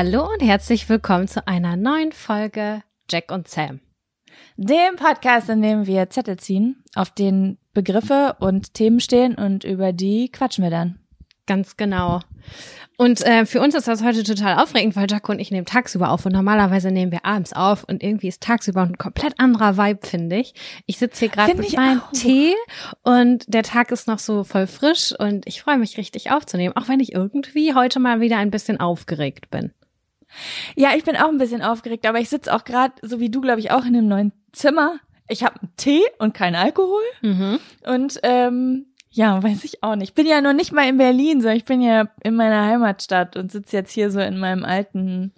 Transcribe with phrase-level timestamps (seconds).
[0.00, 3.80] Hallo und herzlich willkommen zu einer neuen Folge Jack und Sam.
[4.56, 9.92] Dem Podcast, in dem wir Zettel ziehen, auf denen Begriffe und Themen stehen und über
[9.92, 11.00] die quatschen wir dann.
[11.46, 12.20] Ganz genau.
[12.96, 16.10] Und äh, für uns ist das heute total aufregend, weil Jaco und ich nehmen tagsüber
[16.10, 20.06] auf und normalerweise nehmen wir abends auf und irgendwie ist tagsüber ein komplett anderer Vibe,
[20.06, 20.54] finde ich.
[20.86, 22.12] Ich sitze hier gerade mit meinem auch.
[22.12, 22.54] Tee
[23.02, 26.86] und der Tag ist noch so voll frisch und ich freue mich richtig aufzunehmen, auch
[26.86, 29.72] wenn ich irgendwie heute mal wieder ein bisschen aufgeregt bin.
[30.76, 33.40] Ja, ich bin auch ein bisschen aufgeregt, aber ich sitze auch gerade, so wie du,
[33.40, 34.98] glaube ich, auch in einem neuen Zimmer.
[35.28, 37.02] Ich habe einen Tee und keinen Alkohol.
[37.22, 37.58] Mhm.
[37.84, 40.10] Und ähm, ja, weiß ich auch nicht.
[40.10, 43.36] Ich bin ja noch nicht mal in Berlin, sondern ich bin ja in meiner Heimatstadt
[43.36, 45.32] und sitze jetzt hier so in meinem alten,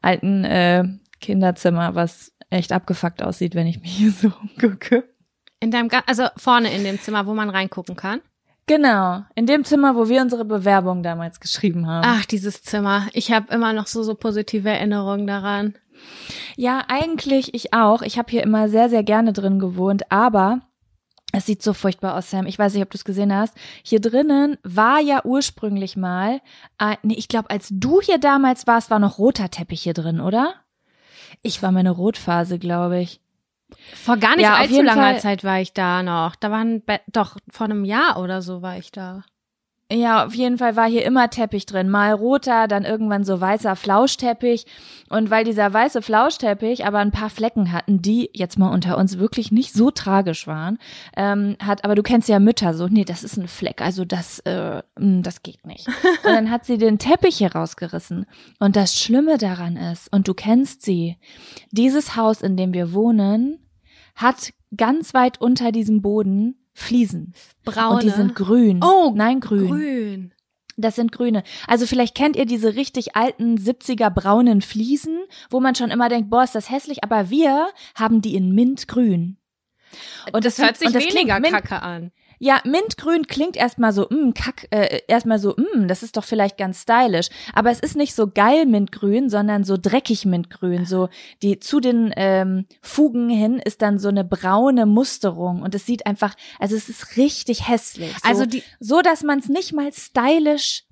[0.00, 0.84] alten äh,
[1.20, 5.04] Kinderzimmer, was echt abgefuckt aussieht, wenn ich mich hier so umgucke.
[5.60, 8.20] In deinem, also vorne in dem Zimmer, wo man reingucken kann?
[8.68, 12.04] Genau, in dem Zimmer, wo wir unsere Bewerbung damals geschrieben haben.
[12.06, 13.08] Ach, dieses Zimmer.
[13.14, 15.74] Ich habe immer noch so so positive Erinnerungen daran.
[16.56, 18.02] Ja, eigentlich ich auch.
[18.02, 20.60] Ich habe hier immer sehr sehr gerne drin gewohnt, aber
[21.32, 22.46] es sieht so furchtbar aus, Sam.
[22.46, 23.54] Ich weiß nicht, ob du es gesehen hast.
[23.82, 26.40] Hier drinnen war ja ursprünglich mal,
[26.78, 30.20] äh, nee, ich glaube, als du hier damals warst, war noch roter Teppich hier drin,
[30.20, 30.54] oder?
[31.42, 33.20] Ich war meine Rotphase, glaube ich.
[33.94, 35.20] Vor gar nicht ja, allzu langer Fall.
[35.20, 36.36] Zeit war ich da noch.
[36.36, 39.24] Da waren doch vor einem Jahr oder so war ich da.
[39.90, 41.88] Ja, auf jeden Fall war hier immer Teppich drin.
[41.88, 44.66] Mal roter, dann irgendwann so weißer Flauschteppich.
[45.08, 49.18] Und weil dieser weiße Flauschteppich aber ein paar Flecken hatten, die jetzt mal unter uns
[49.18, 50.78] wirklich nicht so tragisch waren,
[51.16, 54.40] ähm, hat, aber du kennst ja Mütter so, nee, das ist ein Fleck, also das,
[54.40, 55.86] äh, mm, das geht nicht.
[56.22, 58.26] Und dann hat sie den Teppich hier rausgerissen.
[58.58, 61.16] Und das Schlimme daran ist, und du kennst sie,
[61.70, 63.58] dieses Haus, in dem wir wohnen,
[64.18, 67.32] hat ganz weit unter diesem Boden Fliesen.
[67.64, 67.94] Braune.
[67.94, 68.84] Und die sind grün.
[68.84, 69.68] Oh, nein, grün.
[69.68, 70.34] Grün.
[70.76, 71.42] Das sind grüne.
[71.66, 75.18] Also vielleicht kennt ihr diese richtig alten 70er braunen Fliesen,
[75.50, 79.38] wo man schon immer denkt, boah, ist das hässlich, aber wir haben die in mintgrün.
[80.32, 82.12] Und das, das hört sich weniger kacke an.
[82.38, 86.16] Ja, Mintgrün klingt erstmal so, mh, mm, kack, äh, erstmal so, mh, mm, das ist
[86.16, 87.28] doch vielleicht ganz stylisch.
[87.52, 90.84] Aber es ist nicht so geil Mintgrün, sondern so dreckig Mintgrün.
[90.84, 91.08] So
[91.42, 96.06] die zu den ähm, Fugen hin ist dann so eine braune Musterung und es sieht
[96.06, 98.12] einfach, also es ist richtig hässlich.
[98.22, 100.84] So, also die, so, dass man es nicht mal stylisch.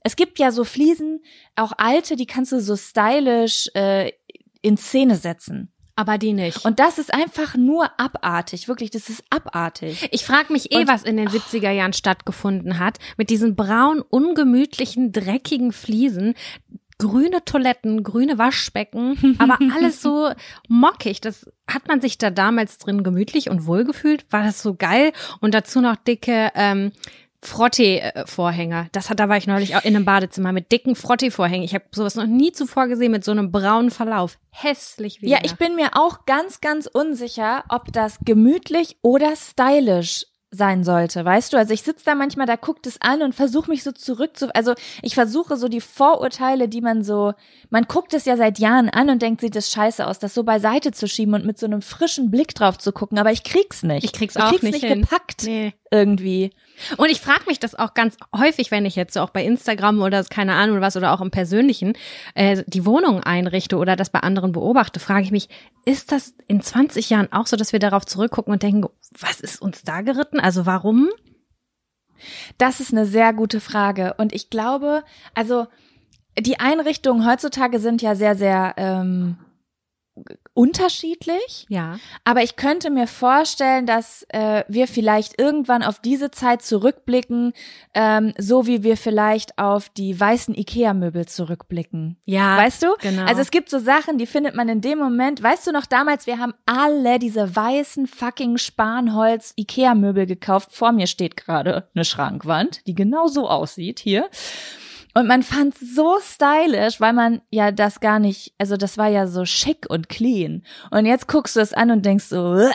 [0.00, 1.22] Es gibt ja so Fliesen,
[1.56, 4.12] auch alte, die kannst du so stylisch äh,
[4.60, 5.73] in Szene setzen.
[5.96, 6.64] Aber die nicht.
[6.64, 8.66] Und das ist einfach nur abartig.
[8.66, 10.08] Wirklich, das ist abartig.
[10.10, 12.98] Ich frage mich eh, Und, was in den 70er Jahren stattgefunden hat.
[13.16, 16.34] Mit diesen braun, ungemütlichen, dreckigen Fliesen.
[16.98, 20.30] Grüne Toiletten, grüne Waschbecken, aber alles so
[20.68, 21.20] mockig.
[21.20, 24.24] Das hat man sich da damals drin gemütlich und wohlgefühlt?
[24.30, 25.12] War das so geil?
[25.40, 26.92] Und dazu noch dicke ähm,
[27.44, 28.88] Frottee-Vorhänger.
[28.92, 31.64] Das hat, da war ich neulich auch in einem Badezimmer mit dicken Frottee-Vorhängen.
[31.64, 34.38] Ich habe sowas noch nie zuvor gesehen mit so einem braunen Verlauf.
[34.50, 35.28] Hässlich wie.
[35.28, 41.24] Ja, ich bin mir auch ganz, ganz unsicher, ob das gemütlich oder stylisch sein sollte,
[41.24, 41.56] weißt du?
[41.56, 44.54] Also ich sitze da manchmal, da guckt es an und versuche mich so zurück zu,
[44.54, 47.32] also ich versuche so die Vorurteile, die man so,
[47.70, 50.44] man guckt es ja seit Jahren an und denkt, sieht das scheiße aus, das so
[50.44, 53.82] beiseite zu schieben und mit so einem frischen Blick drauf zu gucken, aber ich krieg's
[53.82, 54.04] nicht.
[54.04, 55.74] Ich krieg's auch ich krieg's nicht, nicht gepackt nee.
[55.90, 56.52] irgendwie.
[56.96, 60.02] Und ich frage mich das auch ganz häufig, wenn ich jetzt so auch bei Instagram
[60.02, 61.94] oder keine Ahnung was oder auch im Persönlichen
[62.34, 65.48] äh, die Wohnung einrichte oder das bei anderen beobachte, frage ich mich,
[65.84, 69.60] ist das in 20 Jahren auch so, dass wir darauf zurückgucken und denken, was ist
[69.62, 70.40] uns da geritten?
[70.40, 71.10] Also warum?
[72.58, 74.14] Das ist eine sehr gute Frage.
[74.18, 75.04] Und ich glaube,
[75.34, 75.66] also
[76.38, 79.38] die Einrichtungen heutzutage sind ja sehr, sehr ähm,
[80.52, 81.66] unterschiedlich.
[81.68, 81.98] Ja.
[82.22, 87.52] Aber ich könnte mir vorstellen, dass äh, wir vielleicht irgendwann auf diese Zeit zurückblicken,
[87.94, 92.16] ähm, so wie wir vielleicht auf die weißen Ikea-Möbel zurückblicken.
[92.24, 92.56] Ja.
[92.56, 92.94] Weißt du?
[93.00, 93.24] Genau.
[93.24, 95.42] Also es gibt so Sachen, die findet man in dem Moment.
[95.42, 100.70] Weißt du noch damals, wir haben alle diese weißen fucking Spanholz Ikea-Möbel gekauft.
[100.72, 104.28] Vor mir steht gerade eine Schrankwand, die genau so aussieht hier.
[105.14, 109.26] Und man fand so stylisch, weil man ja das gar nicht, also das war ja
[109.26, 110.64] so schick und clean.
[110.90, 112.72] Und jetzt guckst du es an und denkst so, Ugh.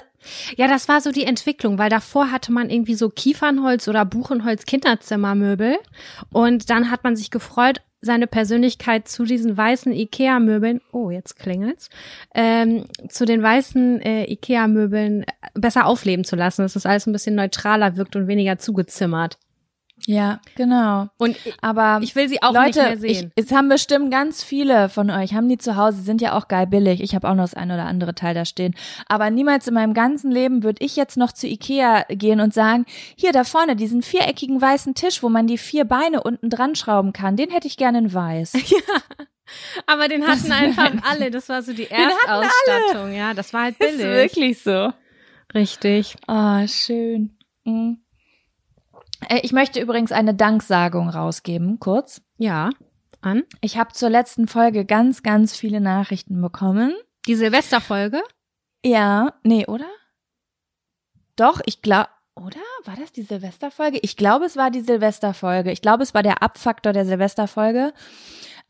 [0.57, 4.65] Ja, das war so die Entwicklung, weil davor hatte man irgendwie so Kiefernholz oder Buchenholz
[4.65, 5.77] Kinderzimmermöbel
[6.31, 11.89] und dann hat man sich gefreut, seine Persönlichkeit zu diesen weißen Ikea-Möbeln, oh, jetzt klingelt's,
[12.33, 17.35] ähm, zu den weißen äh, Ikea-Möbeln besser aufleben zu lassen, dass das alles ein bisschen
[17.35, 19.37] neutraler wirkt und weniger zugezimmert.
[20.05, 21.07] Ja, genau.
[21.17, 23.31] Und aber ich will sie auch Leute, nicht mehr sehen.
[23.35, 26.47] Ich, es haben bestimmt ganz viele von euch, haben die zu Hause, sind ja auch
[26.47, 27.01] geil billig.
[27.01, 28.75] Ich habe auch noch das ein oder andere Teil da stehen.
[29.07, 32.85] Aber niemals in meinem ganzen Leben würde ich jetzt noch zu Ikea gehen und sagen,
[33.15, 37.13] hier da vorne, diesen viereckigen weißen Tisch, wo man die vier Beine unten dran schrauben
[37.13, 38.53] kann, den hätte ich gerne in weiß.
[38.69, 39.01] Ja.
[39.87, 41.31] Aber den hatten einfach alle.
[41.31, 43.13] Das war so die Erstausstattung.
[43.13, 43.95] Ja, das war halt billig.
[43.95, 44.93] Ist wirklich so.
[45.55, 46.15] Richtig.
[46.27, 47.35] Oh, schön.
[47.63, 47.99] Mhm.
[49.27, 52.21] Äh, Ich möchte übrigens eine Danksagung rausgeben, kurz.
[52.37, 52.69] Ja.
[53.21, 53.43] An?
[53.61, 56.93] Ich habe zur letzten Folge ganz, ganz viele Nachrichten bekommen.
[57.27, 58.21] Die Silvesterfolge?
[58.85, 59.89] Ja, nee, oder?
[61.35, 62.59] Doch, ich glaube, oder?
[62.85, 63.99] War das die Silvesterfolge?
[64.01, 65.71] Ich glaube, es war die Silvesterfolge.
[65.71, 67.93] Ich glaube, es war der Abfaktor der Silvesterfolge.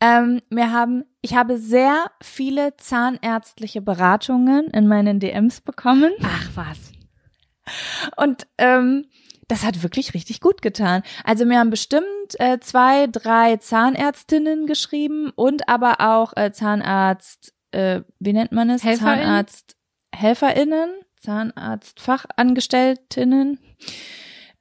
[0.00, 6.12] Ähm, wir haben, ich habe sehr viele zahnärztliche Beratungen in meinen DMs bekommen.
[6.22, 6.78] Ach was.
[8.16, 9.06] Und ähm,
[9.50, 11.02] das hat wirklich richtig gut getan.
[11.24, 12.04] Also mir haben bestimmt
[12.38, 18.84] äh, zwei, drei Zahnärztinnen geschrieben und aber auch äh, Zahnarzt, äh, wie nennt man es?
[18.84, 19.24] HelferInnen?
[19.24, 19.76] Zahnarzt,
[20.14, 23.58] HelferInnen, Zahnarztfachangestelltinnen.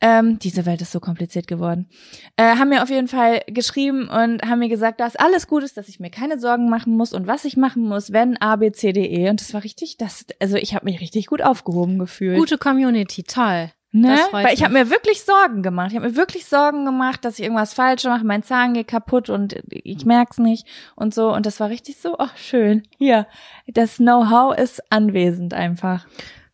[0.01, 1.89] Ähm, diese Welt ist so kompliziert geworden.
[2.37, 5.75] Äh, haben mir auf jeden Fall geschrieben und haben mir gesagt, dass alles gut ist,
[5.77, 8.71] dass ich mir keine Sorgen machen muss und was ich machen muss, wenn A, B,
[8.71, 9.29] C, D, E.
[9.29, 12.39] Und das war richtig, das, also ich habe mich richtig gut aufgehoben gefühlt.
[12.39, 13.71] Gute Community, toll.
[13.91, 14.19] Ne?
[14.31, 15.91] Weil ich habe mir wirklich Sorgen gemacht.
[15.91, 19.29] Ich habe mir wirklich Sorgen gemacht, dass ich irgendwas falsch mache, mein Zahn geht kaputt
[19.29, 21.33] und ich merk's nicht und so.
[21.33, 22.83] Und das war richtig so, ach schön.
[22.97, 23.25] Hier,
[23.65, 26.05] das Know-how ist anwesend einfach.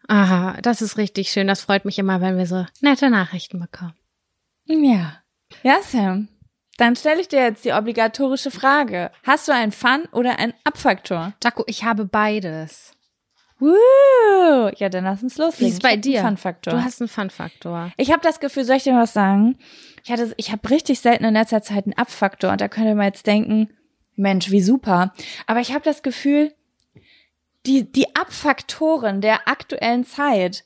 [0.08, 1.48] Aha, das ist richtig schön.
[1.48, 3.96] Das freut mich immer, wenn wir so nette Nachrichten bekommen.
[4.66, 5.18] Ja.
[5.64, 6.30] Ja, Sam.
[6.78, 9.12] Dann stelle ich dir jetzt die obligatorische Frage.
[9.24, 11.34] Hast du einen Fun- oder einen Abfaktor?
[11.44, 12.95] Jaco, ich habe beides.
[13.60, 14.70] Woo!
[14.78, 15.66] Ja, dann lass uns loslegen.
[15.66, 16.22] Wie ist es bei dir?
[16.22, 16.74] Fun-Faktor.
[16.74, 17.92] Du hast einen Fun-Faktor.
[17.98, 19.58] Ich habe das Gefühl, soll ich dir was sagen?
[20.04, 23.06] Ich hatte, ich habe richtig selten in letzter Zeit einen Abfaktor und da könnte man
[23.08, 23.70] jetzt denken,
[24.16, 25.14] Mensch, wie super.
[25.48, 26.54] Aber ich habe das Gefühl,
[27.66, 30.66] die die Abfaktoren der aktuellen Zeit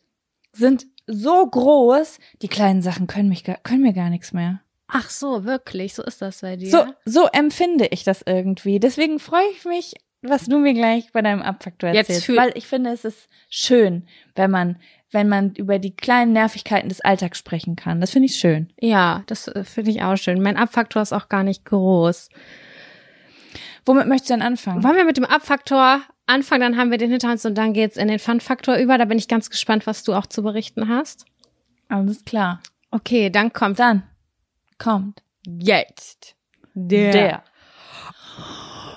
[0.52, 4.62] sind so groß, die kleinen Sachen können mich können mir gar nichts mehr.
[4.88, 5.94] Ach so, wirklich?
[5.94, 6.70] So ist das bei dir?
[6.70, 8.80] So so empfinde ich das irgendwie.
[8.80, 12.52] Deswegen freue ich mich, was du mir gleich bei deinem Abfaktor Jetzt erzählst, fühl- weil
[12.56, 14.78] ich finde, es ist schön, wenn man
[15.12, 18.00] wenn man über die kleinen Nervigkeiten des Alltags sprechen kann.
[18.00, 18.72] Das finde ich schön.
[18.80, 20.40] Ja, das äh, finde ich auch schön.
[20.40, 22.30] Mein Abfaktor ist auch gar nicht groß.
[23.86, 24.84] Womit möchtest du denn anfangen?
[24.84, 27.98] Wollen wir mit dem Abfaktor anfangen, dann haben wir den hinter uns und dann geht's
[27.98, 29.00] in den Fun-Faktor über.
[29.00, 31.26] Da bin ich ganz gespannt, was du auch zu berichten hast.
[31.88, 32.62] Alles klar.
[32.92, 34.04] Okay, dann kommt Dann
[34.78, 36.36] kommt jetzt
[36.76, 37.44] der,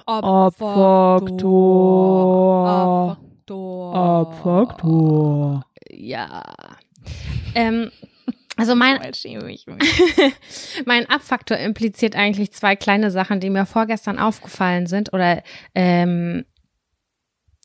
[0.06, 1.18] Abfaktor.
[3.94, 5.64] Abfaktor.
[5.90, 6.42] Ja.
[7.54, 7.90] Ähm,
[8.56, 9.00] also mein,
[10.84, 15.12] mein Abfaktor impliziert eigentlich zwei kleine Sachen, die mir vorgestern aufgefallen sind.
[15.12, 15.42] Oder
[15.74, 16.44] ähm,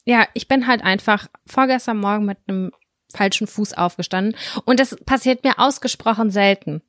[0.05, 2.71] ja, ich bin halt einfach vorgestern Morgen mit einem
[3.13, 4.35] falschen Fuß aufgestanden.
[4.65, 6.81] Und das passiert mir ausgesprochen selten.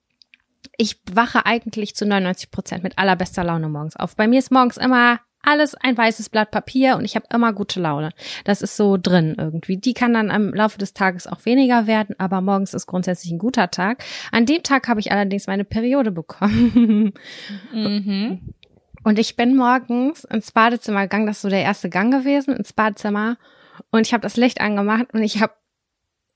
[0.76, 4.14] Ich wache eigentlich zu 99 Prozent mit allerbester Laune morgens auf.
[4.14, 7.81] Bei mir ist morgens immer alles ein weißes Blatt Papier und ich habe immer gute
[7.81, 8.11] Laune.
[8.44, 9.76] Das ist so drin irgendwie.
[9.76, 13.38] Die kann dann am Laufe des Tages auch weniger werden, aber morgens ist grundsätzlich ein
[13.38, 14.04] guter Tag.
[14.33, 17.12] An dem Tag habe ich allerdings meine Periode bekommen.
[17.73, 18.54] Mhm.
[19.04, 22.73] Und ich bin morgens ins Badezimmer gegangen, das ist so der erste Gang gewesen, ins
[22.73, 23.38] Badezimmer.
[23.90, 25.54] Und ich habe das Licht angemacht und ich habe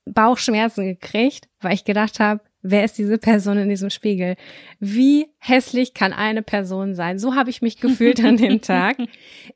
[0.04, 4.37] Bauchschmerzen gekriegt, weil ich gedacht habe, wer ist diese Person in diesem Spiegel?
[4.78, 7.19] Wie hässlich kann eine Person sein?
[7.19, 8.97] So habe ich mich gefühlt an dem Tag.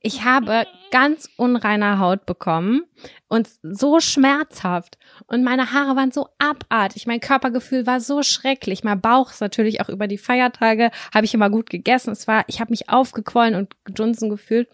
[0.02, 2.82] Ich habe ganz unreine Haut bekommen
[3.28, 4.98] und so schmerzhaft.
[5.26, 7.06] Und meine Haare waren so abartig.
[7.06, 8.84] Mein Körpergefühl war so schrecklich.
[8.84, 12.10] Mein Bauch ist natürlich auch über die Feiertage, habe ich immer gut gegessen.
[12.10, 14.68] Es war, ich habe mich aufgequollen und gedunsen gefühlt.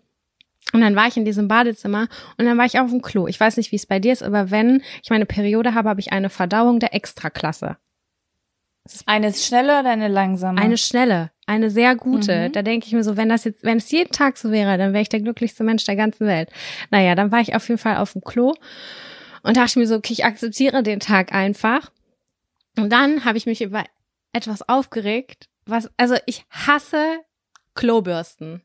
[0.72, 2.08] Und dann war ich in diesem Badezimmer
[2.38, 3.26] und dann war ich auf dem Klo.
[3.26, 6.00] Ich weiß nicht, wie es bei dir ist, aber wenn ich meine Periode habe, habe
[6.00, 7.76] ich eine Verdauung der Extraklasse.
[9.06, 10.60] Eine schnelle oder eine langsame?
[10.60, 12.48] Eine schnelle, eine sehr gute.
[12.48, 12.52] Mhm.
[12.52, 14.92] Da denke ich mir so, wenn das jetzt, wenn es jeden Tag so wäre, dann
[14.92, 16.50] wäre ich der glücklichste Mensch der ganzen Welt.
[16.90, 18.54] Naja, dann war ich auf jeden Fall auf dem Klo
[19.42, 21.90] und dachte mir so, okay, ich akzeptiere den Tag einfach.
[22.76, 23.84] Und dann habe ich mich über
[24.32, 27.20] etwas aufgeregt, was, also ich hasse
[27.74, 28.62] Klobürsten.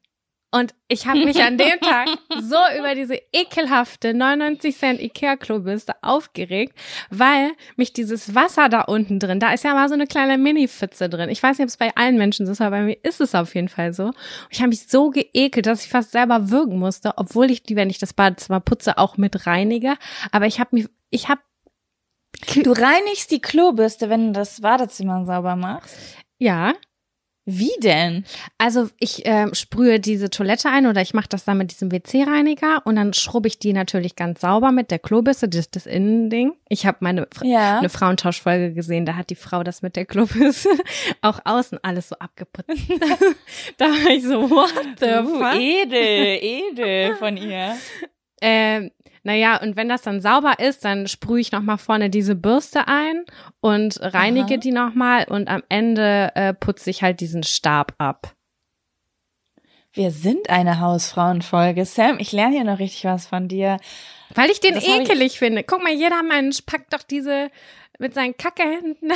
[0.50, 2.08] Und ich habe mich an dem Tag
[2.42, 6.74] so über diese ekelhafte 99 Cent Ikea-Klobürste aufgeregt,
[7.10, 11.10] weil mich dieses Wasser da unten drin, da ist ja mal so eine kleine Mini-Pfütze
[11.10, 11.30] drin.
[11.30, 13.36] Ich weiß nicht, ob es bei allen Menschen so ist, aber bei mir ist es
[13.36, 14.06] auf jeden Fall so.
[14.06, 14.16] Und
[14.50, 17.90] ich habe mich so geekelt, dass ich fast selber würgen musste, obwohl ich die, wenn
[17.90, 19.96] ich das Badezimmer putze, auch mit reinige.
[20.32, 21.42] Aber ich habe mich, ich habe,
[22.64, 25.98] du reinigst die Klobürste, wenn du das Badezimmer sauber machst.
[26.40, 26.74] ja,
[27.50, 28.26] Wie denn?
[28.58, 32.82] Also ich äh, sprühe diese Toilette ein oder ich mache das dann mit diesem WC-Reiniger
[32.86, 36.52] und dann schrubbe ich die natürlich ganz sauber mit der Klobürste, das, das Innending.
[36.68, 37.78] Ich habe meine ja.
[37.78, 40.68] eine Frauentauschfolge gesehen, da hat die Frau das mit der Klobürste
[41.22, 42.68] auch außen alles so abgeputzt.
[43.78, 45.56] da war ich so, what the fuck?
[45.56, 47.78] Edel, edel von ihr.
[48.42, 48.92] Ähm,
[49.28, 53.26] naja, und wenn das dann sauber ist, dann sprühe ich nochmal vorne diese Bürste ein
[53.60, 54.58] und reinige Aha.
[54.58, 58.34] die nochmal und am Ende äh, putze ich halt diesen Stab ab.
[59.92, 61.84] Wir sind eine Hausfrauenfolge.
[61.84, 63.80] Sam, ich lerne hier noch richtig was von dir.
[64.34, 65.40] Weil ich den das ekelig ich...
[65.40, 65.64] finde.
[65.64, 67.52] Guck mal, jeder Mensch packt doch diese
[68.00, 69.12] mit seinen Kackehänden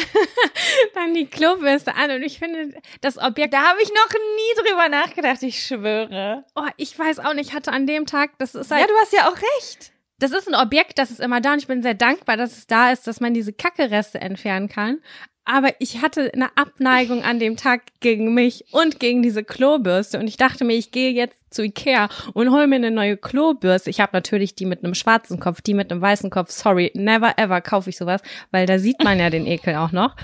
[0.93, 3.53] dann die Klobürste an und ich finde das Objekt.
[3.53, 6.43] Da habe ich noch nie drüber nachgedacht, ich schwöre.
[6.57, 8.81] Oh, ich weiß auch nicht, ich hatte an dem Tag, das ist halt.
[8.81, 9.90] Ja, du hast ja auch recht
[10.21, 12.67] das ist ein Objekt, das ist immer da und ich bin sehr dankbar, dass es
[12.67, 14.99] da ist, dass man diese Kackereste entfernen kann.
[15.43, 20.27] Aber ich hatte eine Abneigung an dem Tag gegen mich und gegen diese Klobürste und
[20.27, 23.89] ich dachte mir, ich gehe jetzt zu Ikea und hole mir eine neue Klobürste.
[23.89, 26.51] Ich habe natürlich die mit einem schwarzen Kopf, die mit einem weißen Kopf.
[26.51, 30.15] Sorry, never ever kaufe ich sowas, weil da sieht man ja den Ekel auch noch.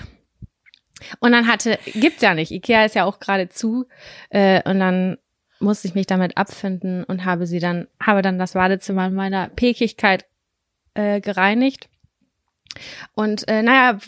[1.19, 2.51] Und dann hatte, gibt's ja nicht.
[2.51, 3.87] Ikea ist ja auch gerade zu.
[4.29, 5.17] Äh, und dann
[5.59, 9.49] musste ich mich damit abfinden und habe sie dann, habe dann das Badezimmer in meiner
[9.49, 10.25] Pekigkeit
[10.93, 11.89] äh, gereinigt.
[13.13, 13.99] Und äh, naja,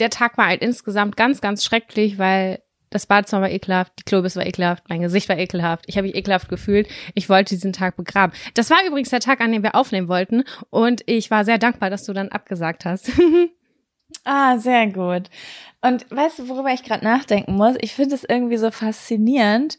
[0.00, 2.60] der Tag war halt insgesamt ganz, ganz schrecklich, weil
[2.90, 6.16] das Badezimmer war ekelhaft, die Klobis war ekelhaft, mein Gesicht war ekelhaft, ich habe mich
[6.16, 8.32] ekelhaft gefühlt, ich wollte diesen Tag begraben.
[8.54, 11.90] Das war übrigens der Tag, an dem wir aufnehmen wollten und ich war sehr dankbar,
[11.90, 13.10] dass du dann abgesagt hast.
[14.24, 15.30] ah, sehr gut.
[15.82, 17.76] Und weißt du, worüber ich gerade nachdenken muss?
[17.80, 19.78] Ich finde es irgendwie so faszinierend,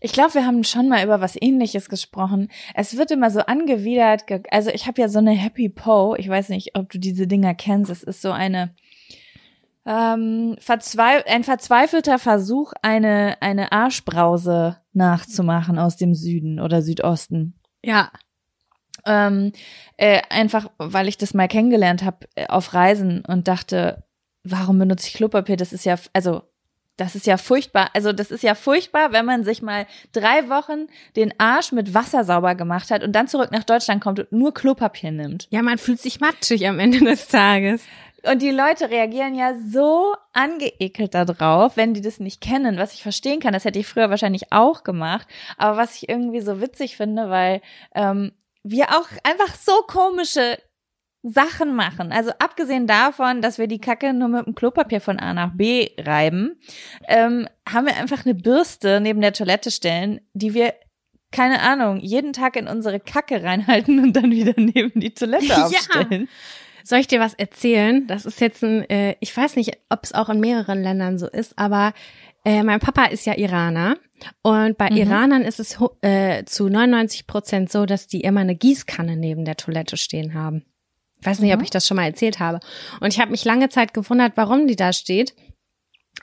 [0.00, 2.48] ich glaube, wir haben schon mal über was ähnliches gesprochen.
[2.74, 4.24] Es wird immer so angewidert.
[4.50, 6.14] Also ich habe ja so eine Happy Po.
[6.16, 7.90] Ich weiß nicht, ob du diese Dinger kennst.
[7.90, 8.74] Es ist so eine
[9.86, 17.58] ähm, verzweif ein verzweifelter Versuch, eine, eine Arschbrause nachzumachen aus dem Süden oder Südosten.
[17.84, 18.10] Ja.
[19.06, 19.52] Ähm,
[19.96, 24.04] äh, einfach, weil ich das mal kennengelernt habe äh, auf Reisen und dachte,
[24.44, 25.56] warum benutze ich Klopapier?
[25.56, 26.42] Das ist ja, also
[27.00, 27.88] das ist ja furchtbar.
[27.94, 32.24] Also das ist ja furchtbar, wenn man sich mal drei Wochen den Arsch mit Wasser
[32.24, 35.48] sauber gemacht hat und dann zurück nach Deutschland kommt und nur Klopapier nimmt.
[35.50, 37.82] Ja, man fühlt sich matschig am Ende des Tages.
[38.30, 43.02] Und die Leute reagieren ja so angeekelt darauf, wenn die das nicht kennen, was ich
[43.02, 43.54] verstehen kann.
[43.54, 45.26] Das hätte ich früher wahrscheinlich auch gemacht.
[45.56, 47.62] Aber was ich irgendwie so witzig finde, weil
[47.94, 50.58] ähm, wir auch einfach so komische
[51.22, 52.12] Sachen machen.
[52.12, 55.90] Also abgesehen davon, dass wir die Kacke nur mit dem Klopapier von A nach B
[55.98, 56.58] reiben,
[57.08, 60.74] ähm, haben wir einfach eine Bürste neben der Toilette stellen, die wir
[61.32, 66.22] keine Ahnung, jeden Tag in unsere Kacke reinhalten und dann wieder neben die Toilette aufstellen.
[66.22, 66.84] Ja.
[66.84, 68.06] Soll ich dir was erzählen?
[68.06, 71.28] Das ist jetzt ein, äh, ich weiß nicht, ob es auch in mehreren Ländern so
[71.28, 71.92] ist, aber
[72.44, 73.96] äh, mein Papa ist ja Iraner
[74.42, 74.96] und bei mhm.
[74.96, 79.56] Iranern ist es äh, zu 99 Prozent so, dass die immer eine Gießkanne neben der
[79.56, 80.64] Toilette stehen haben.
[81.20, 81.58] Ich weiß nicht, mhm.
[81.58, 82.60] ob ich das schon mal erzählt habe.
[83.00, 85.34] Und ich habe mich lange Zeit gewundert, warum die da steht.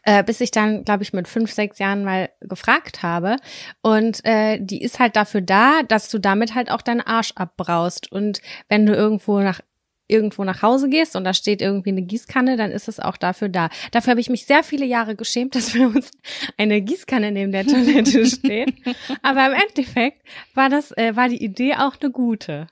[0.03, 3.37] Äh, bis ich dann, glaube ich, mit fünf, sechs Jahren mal gefragt habe.
[3.81, 8.11] Und äh, die ist halt dafür da, dass du damit halt auch deinen Arsch abbraust.
[8.11, 9.61] Und wenn du irgendwo nach
[10.07, 13.49] irgendwo nach Hause gehst und da steht irgendwie eine Gießkanne, dann ist es auch dafür
[13.49, 13.69] da.
[13.91, 16.11] Dafür habe ich mich sehr viele Jahre geschämt, dass bei uns
[16.57, 18.73] eine Gießkanne neben der Toilette steht.
[19.21, 20.21] Aber im Endeffekt
[20.53, 22.67] war das, äh, war die Idee auch eine gute.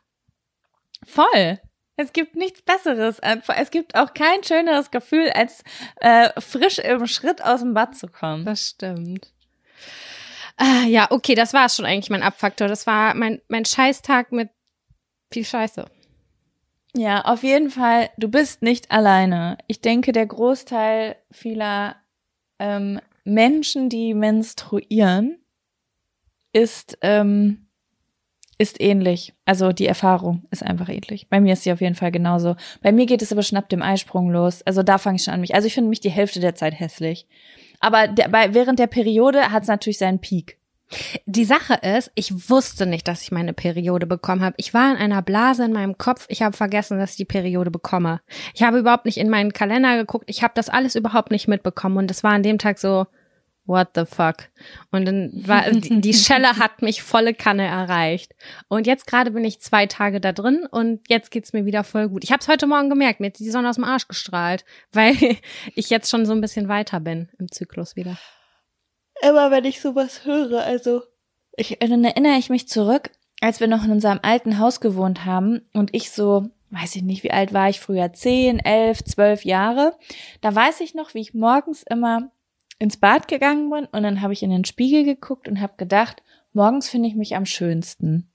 [1.05, 1.59] Voll.
[1.97, 3.19] Es gibt nichts Besseres.
[3.19, 5.63] Es gibt auch kein schöneres Gefühl, als
[5.97, 8.45] äh, frisch im Schritt aus dem Bad zu kommen.
[8.45, 9.31] Das stimmt.
[10.57, 12.67] Ah, ja, okay, das war schon eigentlich mein Abfaktor.
[12.67, 14.49] Das war mein, mein Scheißtag mit
[15.31, 15.85] viel Scheiße.
[16.95, 19.57] Ja, auf jeden Fall, du bist nicht alleine.
[19.67, 21.97] Ich denke, der Großteil vieler
[22.57, 25.37] ähm, Menschen, die menstruieren,
[26.53, 27.64] ist ähm,
[28.57, 29.33] ist ähnlich.
[29.45, 31.27] Also die Erfahrung ist einfach ähnlich.
[31.29, 32.55] Bei mir ist sie auf jeden Fall genauso.
[32.81, 34.61] Bei mir geht es aber schnapp dem Eisprung los.
[34.63, 35.55] Also da fange ich schon an mich.
[35.55, 37.27] Also ich finde mich die Hälfte der Zeit hässlich.
[37.79, 40.57] Aber der, bei, während der Periode hat es natürlich seinen Peak.
[41.25, 44.55] Die Sache ist, ich wusste nicht, dass ich meine Periode bekommen habe.
[44.57, 46.25] Ich war in einer Blase in meinem Kopf.
[46.29, 48.21] Ich habe vergessen, dass ich die Periode bekomme.
[48.53, 50.25] Ich habe überhaupt nicht in meinen Kalender geguckt.
[50.29, 51.97] Ich habe das alles überhaupt nicht mitbekommen.
[51.97, 53.07] Und es war an dem Tag so,
[53.65, 54.49] what the fuck?
[54.91, 58.33] Und dann war die, die Schelle hat mich volle Kanne erreicht.
[58.67, 62.09] Und jetzt gerade bin ich zwei Tage da drin und jetzt geht's mir wieder voll
[62.09, 62.23] gut.
[62.23, 65.15] Ich habe es heute Morgen gemerkt, mir hat die Sonne aus dem Arsch gestrahlt, weil
[65.75, 68.17] ich jetzt schon so ein bisschen weiter bin im Zyklus wieder.
[69.21, 71.03] Immer wenn ich sowas höre, also
[71.55, 75.61] ich, dann erinnere ich mich zurück, als wir noch in unserem alten Haus gewohnt haben
[75.73, 79.97] und ich so weiß ich nicht, wie alt war ich früher, zehn, elf, zwölf Jahre.
[80.41, 82.31] Da weiß ich noch, wie ich morgens immer
[82.79, 86.23] ins Bad gegangen bin und dann habe ich in den Spiegel geguckt und habe gedacht,
[86.53, 88.29] morgens finde ich mich am schönsten.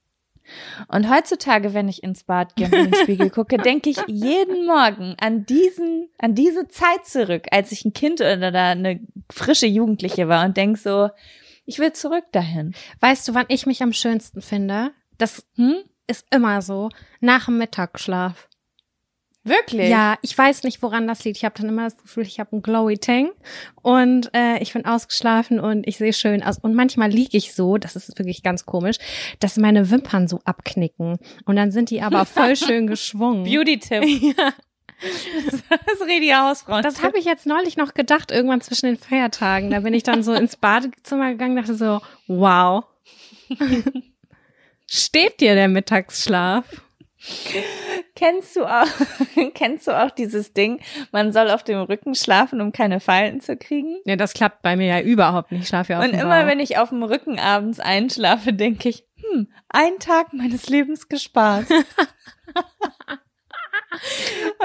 [0.89, 4.67] Und heutzutage, wenn ich ins Bad gehe und in den Spiegel gucke, denke ich jeden
[4.67, 9.67] Morgen an diesen, an diese Zeit zurück, als ich ein Kind oder da eine frische
[9.67, 11.11] Jugendliche war und denk so,
[11.67, 12.75] ich will zurück dahin.
[13.01, 14.91] Weißt du, wann ich mich am schönsten finde?
[15.19, 15.77] Das Hm?
[16.09, 16.89] ist immer so.
[17.21, 18.49] Nach dem Mittagsschlaf.
[19.43, 19.89] Wirklich?
[19.89, 21.39] Ja, ich weiß nicht, woran das liegt.
[21.39, 23.31] Ich habe dann immer das Gefühl, ich habe einen glowy Tang
[23.81, 26.59] und äh, ich bin ausgeschlafen und ich sehe schön aus.
[26.59, 28.97] Und manchmal liege ich so, das ist wirklich ganz komisch,
[29.39, 31.17] dass meine Wimpern so abknicken.
[31.47, 33.45] Und dann sind die aber voll schön geschwungen.
[33.45, 34.05] Beauty-Tipp.
[34.39, 34.53] Ja,
[35.87, 36.83] Das rede die Hausfrau.
[36.83, 39.71] das habe ich jetzt neulich noch gedacht, irgendwann zwischen den Feiertagen.
[39.71, 42.85] Da bin ich dann so ins Badezimmer gegangen, dachte so, wow.
[44.87, 46.65] Steht dir der Mittagsschlaf?
[48.15, 48.87] Kennst du auch,
[49.55, 50.81] kennst du auch dieses Ding,
[51.13, 53.99] man soll auf dem Rücken schlafen, um keine Falten zu kriegen?
[54.07, 55.63] Ja, das klappt bei mir ja überhaupt nicht.
[55.63, 56.49] Ich schlafe ja auf Und dem immer Bauch.
[56.49, 61.67] wenn ich auf dem Rücken abends einschlafe, denke ich, hm, ein Tag meines Lebens gespart.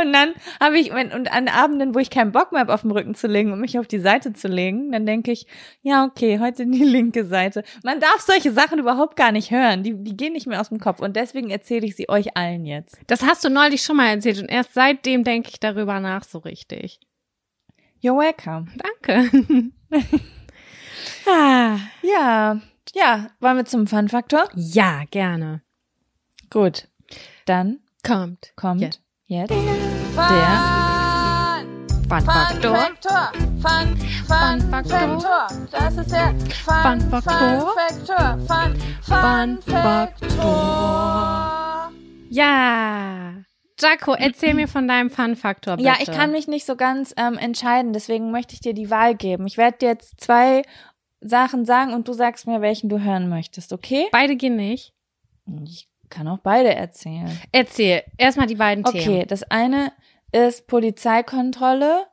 [0.01, 2.81] und dann habe ich, wenn- und an Abenden, wo ich keinen Bock mehr habe, auf
[2.81, 5.47] dem Rücken zu legen und mich auf die Seite zu legen, dann denke ich,
[5.81, 7.63] ja, okay, heute die linke Seite.
[7.83, 9.83] Man darf solche Sachen überhaupt gar nicht hören.
[9.83, 10.99] Die, die gehen nicht mehr aus dem Kopf.
[10.99, 12.97] Und deswegen erzähle ich sie euch allen jetzt.
[13.07, 16.39] Das hast du neulich schon mal erzählt und erst seitdem denke ich darüber nach so
[16.39, 16.99] richtig.
[18.01, 18.67] You're welcome.
[18.77, 19.29] Danke.
[21.27, 22.59] Ah, ja,
[22.93, 24.47] ja, wollen wir zum Fun-Faktor?
[24.55, 25.61] Ja, gerne.
[26.49, 26.87] Gut.
[27.45, 28.53] Dann Kommt.
[28.55, 29.01] kommt Jetzt.
[29.27, 29.65] Jetzt Fun,
[32.07, 32.75] Fun Fun Faktor.
[32.75, 33.31] Faktor.
[33.59, 35.19] Fun, Fun, Fun Faktor.
[35.19, 35.47] Faktor.
[35.71, 37.59] Das ist der Fun, Fun Faktor.
[37.59, 38.37] Fun Faktor.
[38.47, 41.91] Fun, Fun Fun Faktor.
[42.29, 43.33] Ja.
[43.79, 45.89] Jaco, erzähl mir von deinem Fun-Faktor, bitte.
[45.89, 49.15] Ja, ich kann mich nicht so ganz ähm, entscheiden, deswegen möchte ich dir die Wahl
[49.15, 49.45] geben.
[49.47, 50.61] Ich werde dir jetzt zwei
[51.19, 54.07] Sachen sagen und du sagst mir, welchen du hören möchtest, okay?
[54.13, 54.93] Beide gehen nicht.
[55.65, 57.39] Ich kann auch beide erzählen.
[57.51, 58.03] Erzähl.
[58.17, 59.27] Erstmal die beiden Okay, Themen.
[59.27, 59.91] das eine
[60.31, 62.05] ist Polizeikontrolle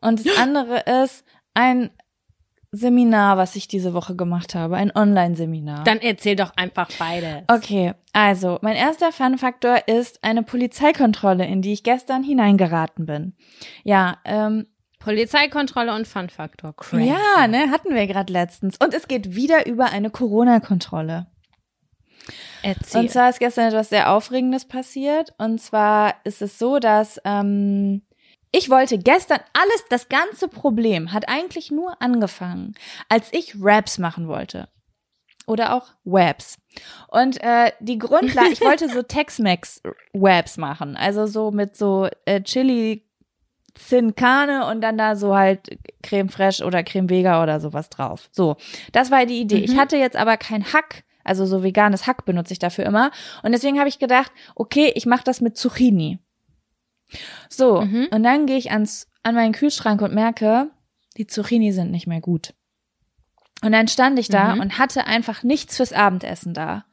[0.00, 1.24] und das andere ist
[1.54, 1.90] ein
[2.72, 5.82] Seminar, was ich diese Woche gemacht habe, ein Online-Seminar.
[5.82, 7.42] Dann erzähl doch einfach beides.
[7.48, 13.34] Okay, also mein erster Fun-Faktor ist eine Polizeikontrolle, in die ich gestern hineingeraten bin.
[13.82, 14.66] Ja, ähm,
[15.00, 16.74] Polizeikontrolle und Fun-Faktor.
[16.92, 18.76] Ja, ne, hatten wir gerade letztens.
[18.76, 21.26] Und es geht wieder über eine Corona-Kontrolle.
[22.62, 23.00] Erzähl.
[23.02, 25.32] Und zwar ist gestern etwas sehr Aufregendes passiert.
[25.38, 28.02] Und zwar ist es so, dass ähm,
[28.52, 32.74] ich wollte gestern alles, das ganze Problem hat eigentlich nur angefangen,
[33.08, 34.68] als ich Raps machen wollte.
[35.46, 36.58] Oder auch Webs.
[37.08, 39.02] Und äh, die Grundlage, ich wollte so
[39.64, 40.96] Tex-Mex-Webs machen.
[40.96, 43.04] Also so mit so äh, Chili
[43.78, 48.28] Sin Carne und dann da so halt Creme Fraiche oder Creme Vega oder sowas drauf.
[48.32, 48.56] So,
[48.92, 49.58] das war die Idee.
[49.58, 49.78] Ich Mhm.
[49.78, 53.10] hatte jetzt aber kein Hack, also so veganes Hack benutze ich dafür immer.
[53.42, 56.18] Und deswegen habe ich gedacht, okay, ich mache das mit Zucchini.
[57.48, 58.08] So, Mhm.
[58.12, 60.70] und dann gehe ich ans, an meinen Kühlschrank und merke,
[61.16, 62.54] die Zucchini sind nicht mehr gut.
[63.62, 64.60] Und dann stand ich da Mhm.
[64.60, 66.84] und hatte einfach nichts fürs Abendessen da.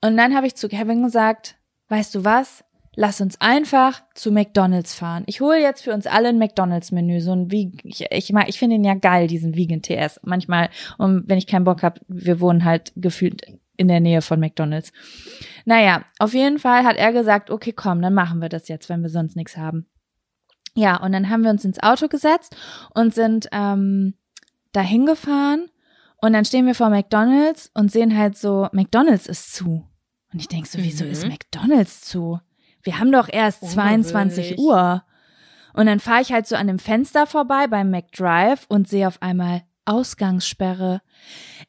[0.00, 1.56] Und dann habe ich zu Kevin gesagt,
[1.88, 2.64] weißt du was?
[2.96, 5.22] Lass uns einfach zu McDonald's fahren.
[5.26, 8.58] Ich hole jetzt für uns alle ein McDonald's-Menü, so ein wie ich ich, mag- ich
[8.58, 10.18] finde ihn ja geil, diesen Vegan TS.
[10.24, 13.42] Manchmal, um, wenn ich keinen Bock habe, wir wohnen halt gefühlt
[13.80, 14.92] in der Nähe von McDonald's.
[15.64, 19.00] Naja, auf jeden Fall hat er gesagt, okay, komm, dann machen wir das jetzt, wenn
[19.02, 19.86] wir sonst nichts haben.
[20.74, 22.54] Ja, und dann haben wir uns ins Auto gesetzt
[22.94, 24.14] und sind ähm,
[24.72, 25.70] dahin gefahren
[26.20, 29.88] und dann stehen wir vor McDonald's und sehen halt so, McDonald's ist zu.
[30.32, 31.10] Und ich denk so, wieso Mhm.
[31.10, 32.38] ist McDonald's zu?
[32.82, 34.58] Wir haben doch erst 22 Ungewöhnlich.
[34.58, 35.02] Uhr.
[35.72, 39.22] Und dann fahre ich halt so an dem Fenster vorbei beim McDrive und sehe auf
[39.22, 41.02] einmal Ausgangssperre.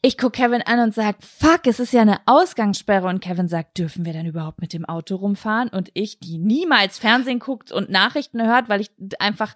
[0.03, 3.07] Ich guck Kevin an und sag, fuck, es ist ja eine Ausgangssperre.
[3.07, 5.69] Und Kevin sagt, dürfen wir denn überhaupt mit dem Auto rumfahren?
[5.69, 9.55] Und ich, die niemals Fernsehen guckt und Nachrichten hört, weil ich einfach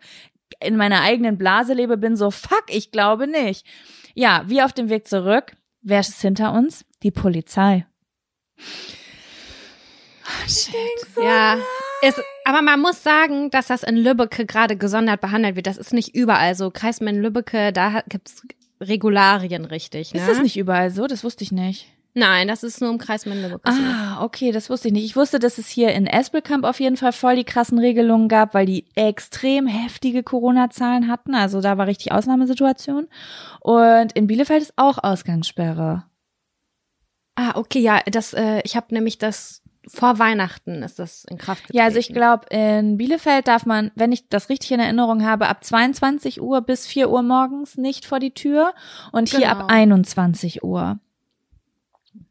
[0.60, 3.68] in meiner eigenen Blase lebe, bin so, fuck, ich glaube nicht.
[4.16, 5.56] Ja, wir auf dem Weg zurück.
[5.82, 6.86] Wer ist hinter uns?
[7.04, 7.86] Die Polizei.
[11.22, 11.58] Ja,
[12.02, 15.68] ist, aber man muss sagen, dass das in Lübbecke gerade gesondert behandelt wird.
[15.68, 16.72] Das ist nicht überall so.
[16.72, 18.44] Kreismann Lübbecke, da gibt's
[18.82, 20.14] Regularien richtig.
[20.14, 20.20] Ne?
[20.20, 21.08] Ist das nicht überall so?
[21.08, 21.88] Das wusste ich nicht.
[22.18, 23.74] Nein, das ist nur im Lübbecke.
[23.74, 23.82] so.
[23.82, 25.04] Ah, okay, das wusste ich nicht.
[25.04, 28.54] Ich wusste, dass es hier in Espelkamp auf jeden Fall voll die krassen Regelungen gab,
[28.54, 31.36] weil die extrem heftige Corona-Zahlen hatten.
[31.36, 33.10] Also da war richtig Ausnahmesituation.
[33.60, 36.06] Und in Bielefeld ist auch Ausgangssperre.
[37.36, 41.64] Ah, okay, ja, das, äh, ich habe nämlich das vor Weihnachten ist das in Kraft
[41.64, 41.78] getreten.
[41.78, 45.48] Ja, also ich glaube, in Bielefeld darf man, wenn ich das richtig in Erinnerung habe,
[45.48, 48.74] ab 22 Uhr bis 4 Uhr morgens nicht vor die Tür
[49.12, 49.52] und hier Genau.
[49.52, 51.00] ab 21 Uhr.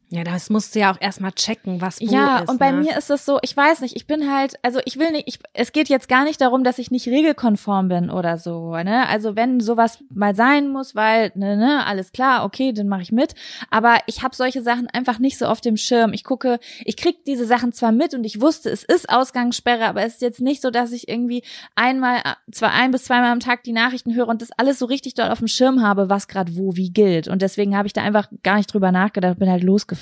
[0.09, 2.49] Ja, das musst du ja auch erstmal checken, was wo Ja, ist.
[2.49, 2.81] und bei ne?
[2.81, 5.39] mir ist es so, ich weiß nicht, ich bin halt, also ich will nicht, ich,
[5.53, 9.07] es geht jetzt gar nicht darum, dass ich nicht regelkonform bin oder so, ne?
[9.09, 13.11] Also wenn sowas mal sein muss, weil, ne, ne, alles klar, okay, dann mache ich
[13.11, 13.33] mit.
[13.71, 16.13] Aber ich habe solche Sachen einfach nicht so auf dem Schirm.
[16.13, 20.03] Ich gucke, ich krieg diese Sachen zwar mit und ich wusste, es ist Ausgangssperre, aber
[20.03, 21.41] es ist jetzt nicht so, dass ich irgendwie
[21.73, 25.15] einmal, zwar ein bis zweimal am Tag die Nachrichten höre und das alles so richtig
[25.15, 27.27] dort auf dem Schirm habe, was gerade wo wie gilt.
[27.27, 29.94] Und deswegen habe ich da einfach gar nicht drüber nachgedacht, bin halt losgefahren.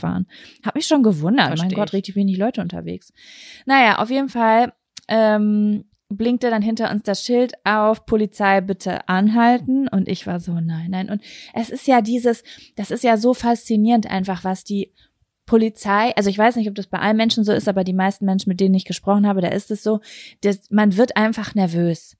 [0.64, 1.48] Hab mich schon gewundert.
[1.48, 1.94] Versteh mein Gott, ich.
[1.94, 3.14] richtig wenig Leute unterwegs.
[3.66, 4.74] Naja, auf jeden Fall
[5.08, 9.88] ähm, blinkte dann hinter uns das Schild auf, Polizei bitte anhalten.
[9.88, 11.10] Und ich war so, nein, nein.
[11.10, 11.22] Und
[11.54, 12.44] es ist ja dieses,
[12.76, 14.92] das ist ja so faszinierend einfach, was die
[15.46, 18.26] Polizei, also ich weiß nicht, ob das bei allen Menschen so ist, aber die meisten
[18.26, 20.00] Menschen, mit denen ich gesprochen habe, da ist es so,
[20.42, 22.16] dass man wird einfach nervös.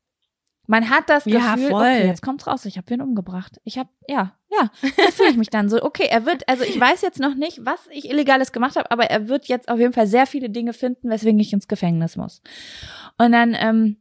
[0.66, 1.82] Man hat das Ja, Gefühl, voll.
[1.82, 3.60] okay, jetzt kommt's raus, ich habe wen umgebracht.
[3.66, 6.80] Ich habe, ja, ja, da fühle ich mich dann so, okay, er wird, also ich
[6.80, 9.94] weiß jetzt noch nicht, was ich Illegales gemacht habe, aber er wird jetzt auf jeden
[9.94, 12.42] Fall sehr viele Dinge finden, weswegen ich ins Gefängnis muss.
[13.18, 13.98] Und dann ähm,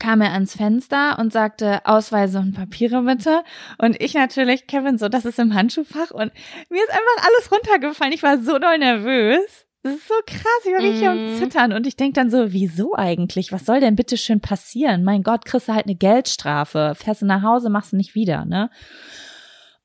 [0.00, 3.42] kam er ans Fenster und sagte, Ausweise und Papiere bitte.
[3.78, 6.32] Und ich natürlich, Kevin, so, das ist im Handschuhfach und
[6.68, 8.12] mir ist einfach alles runtergefallen.
[8.12, 9.66] Ich war so doll nervös.
[9.82, 11.36] Das ist so krass, ich war richtig am Mhm.
[11.36, 13.50] Zittern und ich denk dann so, wieso eigentlich?
[13.50, 15.04] Was soll denn bitte schön passieren?
[15.04, 16.92] Mein Gott, kriegst du halt eine Geldstrafe.
[16.94, 18.68] Fährst du nach Hause, machst du nicht wieder, ne?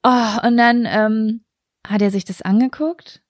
[0.04, 1.46] Oh, und dann ähm,
[1.88, 3.22] hat er sich das angeguckt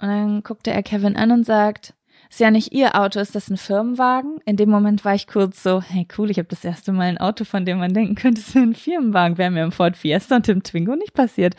[0.00, 1.94] und dann guckte er Kevin an und sagt,
[2.34, 4.38] ist ja nicht ihr Auto, ist das ein Firmenwagen?
[4.44, 7.18] In dem Moment war ich kurz so, hey cool, ich habe das erste Mal ein
[7.18, 9.38] Auto, von dem man denken könnte, es wäre ein Firmenwagen.
[9.38, 11.54] Wäre mir im Ford Fiesta und im Twingo nicht passiert.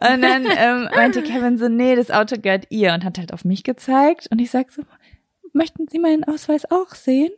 [0.00, 3.44] Und dann ähm, meinte Kevin so, nee, das Auto gehört ihr und hat halt auf
[3.44, 4.28] mich gezeigt.
[4.30, 4.84] Und ich sag so,
[5.52, 7.32] möchten Sie meinen Ausweis auch sehen?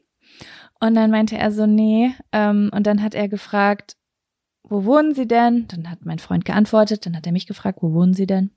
[0.79, 2.14] Und dann meinte er so, nee.
[2.31, 3.97] Ähm, und dann hat er gefragt,
[4.62, 5.66] wo wohnen Sie denn?
[5.66, 7.07] Dann hat mein Freund geantwortet.
[7.07, 8.53] Dann hat er mich gefragt, wo wohnen Sie denn?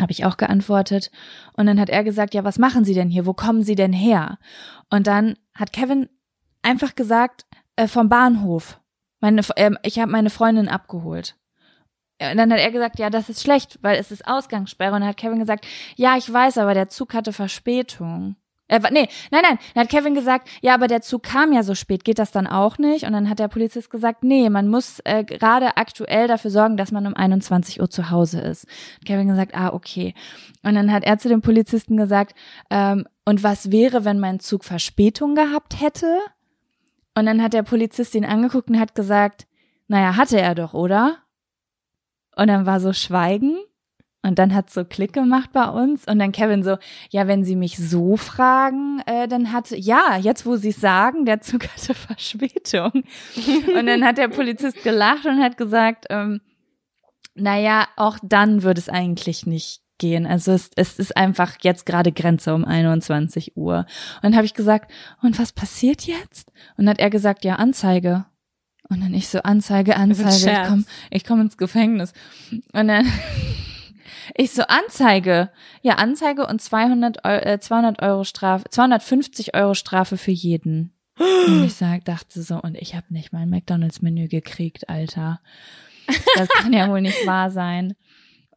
[0.00, 1.10] Habe ich auch geantwortet.
[1.54, 3.26] Und dann hat er gesagt, ja, was machen Sie denn hier?
[3.26, 4.38] Wo kommen Sie denn her?
[4.90, 6.08] Und dann hat Kevin
[6.62, 8.80] einfach gesagt, äh, vom Bahnhof.
[9.20, 11.36] Meine, ähm, ich habe meine Freundin abgeholt.
[12.20, 14.94] Und dann hat er gesagt, ja, das ist schlecht, weil es ist Ausgangssperre.
[14.94, 18.36] Und dann hat Kevin gesagt, ja, ich weiß, aber der Zug hatte Verspätung.
[18.68, 19.58] Äh, nee, nein, nein.
[19.74, 22.46] Dann hat Kevin gesagt, ja, aber der Zug kam ja so spät, geht das dann
[22.46, 23.04] auch nicht?
[23.04, 26.92] Und dann hat der Polizist gesagt, nee, man muss äh, gerade aktuell dafür sorgen, dass
[26.92, 28.66] man um 21 Uhr zu Hause ist.
[28.96, 30.14] Hat Kevin gesagt, ah, okay.
[30.62, 32.34] Und dann hat er zu dem Polizisten gesagt,
[32.70, 36.18] ähm, und was wäre, wenn mein Zug Verspätung gehabt hätte?
[37.14, 39.46] Und dann hat der Polizist ihn angeguckt und hat gesagt,
[39.88, 41.18] naja, hatte er doch, oder?
[42.36, 43.58] Und dann war so Schweigen.
[44.22, 46.06] Und dann hat so Klick gemacht bei uns.
[46.06, 46.76] Und dann Kevin so,
[47.10, 51.40] ja, wenn Sie mich so fragen, äh, dann hat, ja, jetzt wo Sie sagen, der
[51.40, 53.02] Zug hatte Verspätung.
[53.76, 56.40] und dann hat der Polizist gelacht und hat gesagt, ähm,
[57.34, 60.26] naja, auch dann würde es eigentlich nicht gehen.
[60.26, 63.86] Also es, es ist einfach jetzt gerade Grenze um 21 Uhr.
[64.16, 66.52] Und dann habe ich gesagt, und was passiert jetzt?
[66.76, 68.26] Und dann hat er gesagt, ja, Anzeige.
[68.88, 70.68] Und dann ich so, Anzeige, Anzeige, ich Scherz.
[70.68, 72.12] komm, ich komm ins Gefängnis.
[72.72, 73.06] Und dann
[74.34, 75.50] ich so, Anzeige.
[75.82, 80.94] Ja, Anzeige und 200 Euro, äh, 200 Euro Strafe, 250 Euro Strafe für jeden.
[81.18, 85.40] Und ich sag, dachte so, und ich habe nicht mein McDonalds-Menü gekriegt, Alter.
[86.36, 87.94] Das kann ja wohl nicht wahr sein.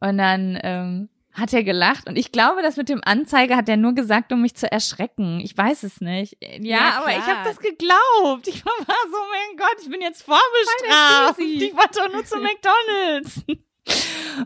[0.00, 3.76] Und dann ähm, hat er gelacht und ich glaube, das mit dem Anzeige hat er
[3.76, 5.40] nur gesagt, um mich zu erschrecken.
[5.40, 6.36] Ich weiß es nicht.
[6.40, 8.48] Ja, Ja, aber ich habe das geglaubt.
[8.48, 11.38] Ich war so, mein Gott, ich bin jetzt vorbestraft.
[11.38, 13.44] Ich wollte doch nur zu McDonalds.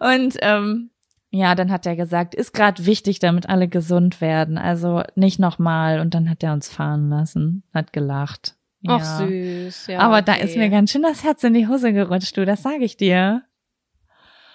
[0.01, 0.91] Und ähm,
[1.31, 4.59] ja, dann hat er gesagt, ist gerade wichtig, damit alle gesund werden.
[4.59, 6.01] Also nicht nochmal.
[6.01, 8.57] Und dann hat er uns fahren lassen, hat gelacht.
[8.83, 8.97] Ja.
[9.01, 9.99] Ach süß, ja.
[10.01, 10.45] Aber da okay.
[10.45, 13.43] ist mir ganz schön das Herz in die Hose gerutscht, du, das sage ich dir.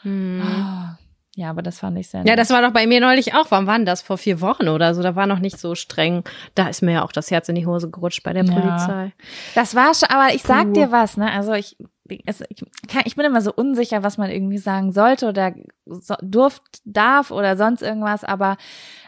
[0.01, 0.41] Hm.
[0.43, 0.95] Oh.
[1.37, 2.39] Ja, aber das fand ich sehr Ja, nett.
[2.39, 3.47] das war doch bei mir neulich auch.
[3.49, 4.01] Wann war denn das?
[4.01, 5.01] Vor vier Wochen oder so.
[5.03, 6.23] Da war noch nicht so streng.
[6.55, 8.53] Da ist mir ja auch das Herz in die Hose gerutscht bei der Ja.
[8.53, 9.13] Polizei.
[9.53, 10.73] Das war schon, aber ich sag Puh.
[10.73, 11.29] dir was, ne?
[11.31, 11.75] Also ich,
[12.25, 15.53] es, ich, kann, ich bin immer so unsicher, was man irgendwie sagen sollte oder
[15.85, 18.57] so, durft, darf oder sonst irgendwas, aber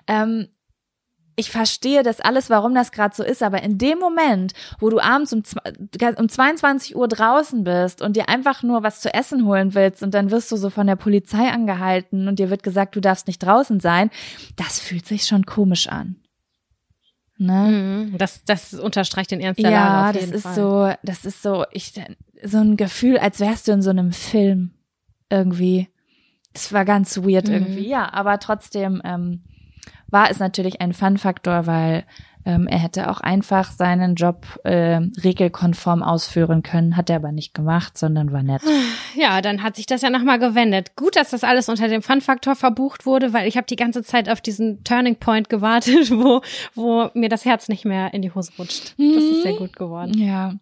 [0.07, 0.47] ähm,
[1.39, 4.99] ich verstehe das alles, warum das gerade so ist, aber in dem Moment, wo du
[4.99, 5.43] abends um,
[6.17, 10.15] um 22 Uhr draußen bist und dir einfach nur was zu essen holen willst und
[10.15, 13.37] dann wirst du so von der Polizei angehalten und dir wird gesagt, du darfst nicht
[13.37, 14.09] draußen sein,
[14.55, 16.15] das fühlt sich schon komisch an.
[17.37, 18.07] Ne?
[18.11, 18.17] Mhm.
[18.17, 20.55] Das, das unterstreicht den Ernst der Ja, Lage auf das jeden ist Fall.
[20.55, 21.93] so, das ist so, ich,
[22.43, 24.71] so ein Gefühl, als wärst du in so einem Film
[25.29, 25.87] irgendwie.
[26.53, 27.53] Das war ganz weird Mhm.
[27.53, 29.43] irgendwie, ja, aber trotzdem ähm,
[30.09, 32.03] war es natürlich ein Fun-Faktor, weil
[32.45, 37.53] ähm, er hätte auch einfach seinen Job äh, regelkonform ausführen können, hat er aber nicht
[37.53, 38.61] gemacht, sondern war nett.
[39.15, 40.95] Ja, dann hat sich das ja nochmal gewendet.
[40.95, 44.29] Gut, dass das alles unter dem Fun-Faktor verbucht wurde, weil ich habe die ganze Zeit
[44.29, 46.41] auf diesen Turning Point gewartet, wo,
[46.73, 48.95] wo mir das Herz nicht mehr in die Hose rutscht.
[48.97, 50.17] Das ist sehr gut geworden.
[50.17, 50.53] Ja.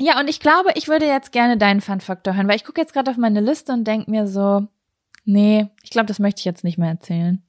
[0.00, 2.94] Ja, und ich glaube, ich würde jetzt gerne deinen Fun-Faktor hören, weil ich gucke jetzt
[2.94, 4.66] gerade auf meine Liste und denke mir so,
[5.24, 7.42] nee, ich glaube, das möchte ich jetzt nicht mehr erzählen.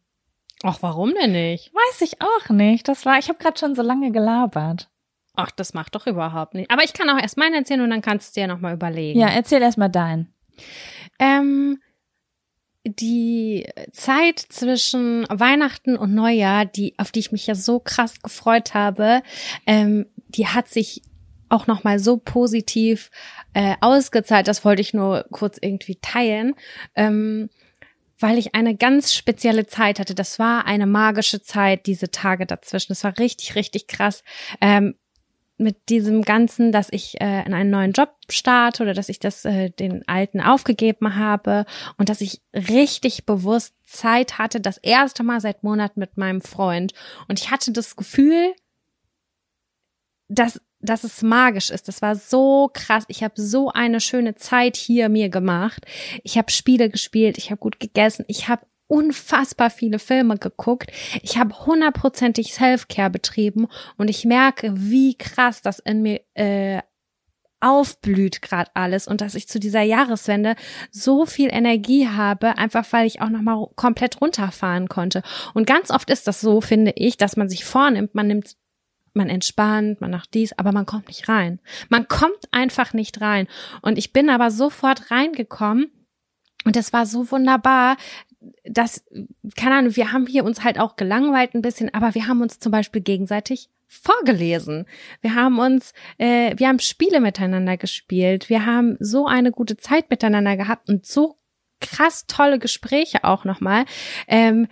[0.64, 1.74] Ach, warum denn nicht?
[1.74, 2.88] Weiß ich auch nicht.
[2.88, 4.90] Das war, ich habe gerade schon so lange gelabert.
[5.34, 6.70] Ach, das macht doch überhaupt nicht.
[6.70, 9.18] Aber ich kann auch erst meinen erzählen und dann kannst du dir nochmal überlegen.
[9.18, 10.34] Ja, erzähl erst mal deinen.
[11.20, 11.80] Ähm,
[12.84, 18.74] die Zeit zwischen Weihnachten und Neujahr, die, auf die ich mich ja so krass gefreut
[18.74, 19.24] habe,
[19.66, 21.02] ähm, die hat sich
[21.52, 23.12] auch nochmal so positiv
[23.54, 24.48] äh, ausgezahlt.
[24.48, 26.56] Das wollte ich nur kurz irgendwie teilen.
[26.96, 27.50] Ähm,
[28.20, 30.14] weil ich eine ganz spezielle Zeit hatte.
[30.14, 32.90] Das war eine magische Zeit, diese Tage dazwischen.
[32.90, 34.24] Das war richtig, richtig krass.
[34.62, 34.96] Ähm,
[35.62, 39.46] mit diesem Ganzen, dass ich äh, in einen neuen Job starte oder dass ich das
[39.46, 41.66] äh, den alten aufgegeben habe
[41.98, 46.94] und dass ich richtig bewusst Zeit hatte, das erste Mal seit Monaten mit meinem Freund.
[47.28, 48.54] Und ich hatte das Gefühl,
[50.28, 51.88] dass dass es magisch ist.
[51.88, 53.06] Das war so krass.
[53.08, 55.86] Ich habe so eine schöne Zeit hier mir gemacht.
[56.24, 60.92] Ich habe Spiele gespielt, ich habe gut gegessen, ich habe unfassbar viele Filme geguckt.
[61.22, 63.68] Ich habe hundertprozentig Self-Care betrieben
[63.98, 66.82] und ich merke, wie krass das in mir äh,
[67.62, 70.56] aufblüht gerade alles und dass ich zu dieser Jahreswende
[70.90, 75.22] so viel Energie habe, einfach weil ich auch noch mal komplett runterfahren konnte.
[75.54, 78.58] Und ganz oft ist das so, finde ich, dass man sich vornimmt, man nimmt
[79.14, 81.60] man entspannt, man macht dies, aber man kommt nicht rein.
[81.90, 83.48] Man kommt einfach nicht rein.
[83.82, 85.92] Und ich bin aber sofort reingekommen
[86.64, 87.98] und es war so wunderbar,
[88.64, 89.04] dass,
[89.56, 92.60] keine Ahnung, wir haben hier uns halt auch gelangweilt ein bisschen, aber wir haben uns
[92.60, 94.86] zum Beispiel gegenseitig vorgelesen.
[95.20, 98.50] Wir haben uns, äh, wir haben Spiele miteinander gespielt.
[98.50, 101.38] Wir haben so eine gute Zeit miteinander gehabt und so
[101.82, 103.86] krass tolle Gespräche auch nochmal,
[104.28, 104.68] ähm,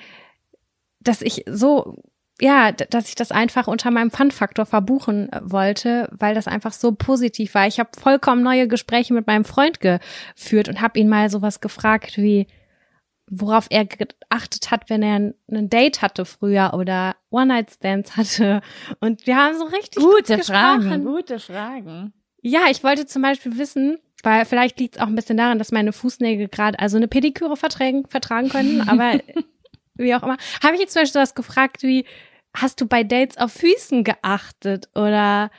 [1.01, 2.01] dass ich so
[2.41, 6.93] ja, dass ich das einfach unter meinem Fun-Faktor verbuchen äh, wollte, weil das einfach so
[6.93, 7.67] positiv war.
[7.67, 12.17] Ich habe vollkommen neue Gespräche mit meinem Freund geführt und habe ihn mal sowas gefragt
[12.17, 12.47] wie,
[13.29, 18.61] worauf er geachtet hat, wenn er ein Date hatte früher oder One-Night-Stands hatte.
[18.99, 22.13] Und wir haben so richtig gute Fragen, gute Fragen.
[22.41, 25.71] Ja, ich wollte zum Beispiel wissen, weil vielleicht liegt es auch ein bisschen daran, dass
[25.71, 29.19] meine Fußnägel gerade also eine Pediküre vertragen, vertragen können, aber
[29.95, 30.37] wie auch immer.
[30.63, 32.05] Habe ich jetzt zum Beispiel sowas gefragt wie,
[32.55, 34.89] hast du bei Dates auf Füßen geachtet?
[34.95, 35.51] Oder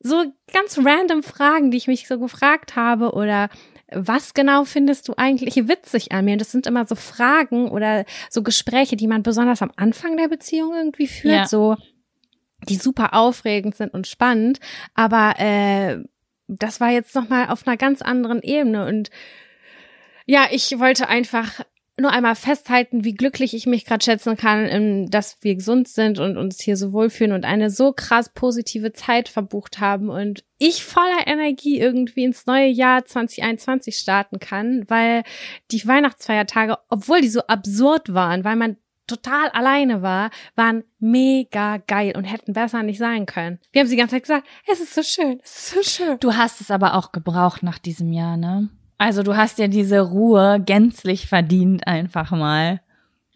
[0.00, 3.48] so ganz random Fragen, die ich mich so gefragt habe oder
[3.94, 6.32] was genau findest du eigentlich witzig an mir?
[6.32, 10.28] Und das sind immer so Fragen oder so Gespräche, die man besonders am Anfang der
[10.28, 11.46] Beziehung irgendwie führt, Ja.
[11.46, 11.76] so
[12.68, 14.60] die super aufregend sind und spannend.
[14.94, 15.98] Aber äh,
[16.48, 19.10] das war jetzt noch mal auf einer ganz anderen Ebene und
[20.26, 21.60] ja, ich wollte einfach
[21.98, 26.18] nur einmal festhalten, wie glücklich ich mich gerade schätzen kann, ähm, dass wir gesund sind
[26.18, 30.84] und uns hier so wohlfühlen und eine so krass positive Zeit verbucht haben und ich
[30.84, 35.22] voller Energie irgendwie ins neue Jahr 2021 starten kann, weil
[35.70, 38.76] die Weihnachtsfeiertage, obwohl die so absurd waren, weil man
[39.06, 43.58] total alleine war, waren mega geil und hätten besser nicht sein können.
[43.72, 46.18] Wir haben sie die ganze Zeit gesagt, es ist so schön, es ist so schön.
[46.20, 48.70] Du hast es aber auch gebraucht nach diesem Jahr, ne?
[49.02, 52.80] Also du hast ja diese Ruhe gänzlich verdient einfach mal.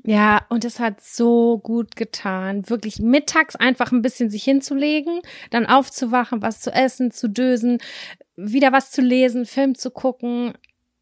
[0.04, 5.66] Ja, und es hat so gut getan, wirklich mittags einfach ein bisschen sich hinzulegen, dann
[5.66, 7.78] aufzuwachen, was zu essen, zu dösen,
[8.36, 10.52] wieder was zu lesen, Film zu gucken,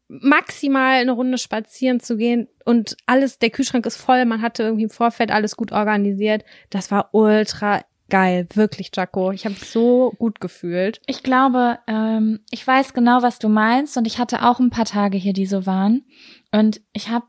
[0.07, 4.85] maximal eine Runde spazieren zu gehen und alles, der Kühlschrank ist voll, man hatte irgendwie
[4.85, 6.43] im Vorfeld alles gut organisiert.
[6.71, 9.31] Das war ultra geil, wirklich, Jaco.
[9.31, 11.01] Ich habe so gut gefühlt.
[11.07, 14.85] Ich glaube, ähm, ich weiß genau, was du meinst und ich hatte auch ein paar
[14.85, 16.05] Tage hier, die so waren
[16.51, 17.25] und ich habe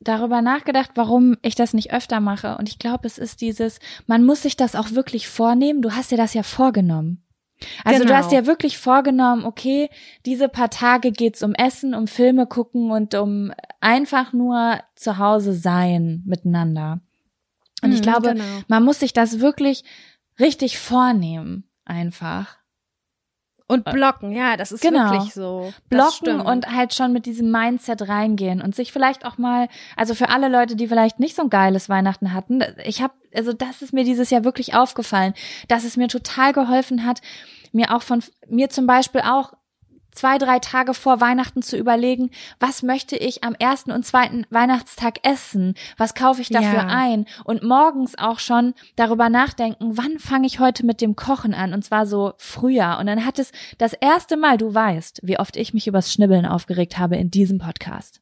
[0.00, 4.24] darüber nachgedacht, warum ich das nicht öfter mache und ich glaube, es ist dieses, man
[4.24, 5.80] muss sich das auch wirklich vornehmen.
[5.82, 7.22] Du hast dir das ja vorgenommen.
[7.84, 8.16] Also du Genau.
[8.18, 9.88] hast dir wirklich vorgenommen, okay,
[10.26, 15.54] diese paar Tage geht's um Essen, um Filme gucken und um einfach nur zu Hause
[15.54, 17.00] sein miteinander.
[17.84, 18.44] Und ich Mhm, glaube, genau.
[18.68, 19.84] man muss sich das wirklich
[20.40, 22.56] richtig vornehmen, einfach.
[23.66, 25.10] Und blocken, ja, das ist Genau.
[25.12, 25.72] wirklich so.
[25.88, 30.28] Blocken und halt schon mit diesem Mindset reingehen und sich vielleicht auch mal, also für
[30.28, 33.94] alle Leute, die vielleicht nicht so ein geiles Weihnachten hatten, ich habe, also das ist
[33.94, 35.32] mir dieses Jahr wirklich aufgefallen,
[35.68, 37.22] dass es mir total geholfen hat,
[37.72, 39.54] mir auch von, mir zum Beispiel auch
[40.14, 45.18] zwei, drei Tage vor Weihnachten zu überlegen, was möchte ich am ersten und zweiten Weihnachtstag
[45.22, 45.74] essen?
[45.96, 46.86] Was kaufe ich dafür Ja.
[46.86, 47.26] ein?
[47.44, 51.74] Und morgens auch schon darüber nachdenken, wann fange ich heute mit dem Kochen an?
[51.74, 52.96] Und zwar so früher.
[53.00, 56.46] Und dann hat es das erste Mal, du weißt, wie oft ich mich übers Schnibbeln
[56.46, 58.20] aufgeregt habe in diesem Podcast.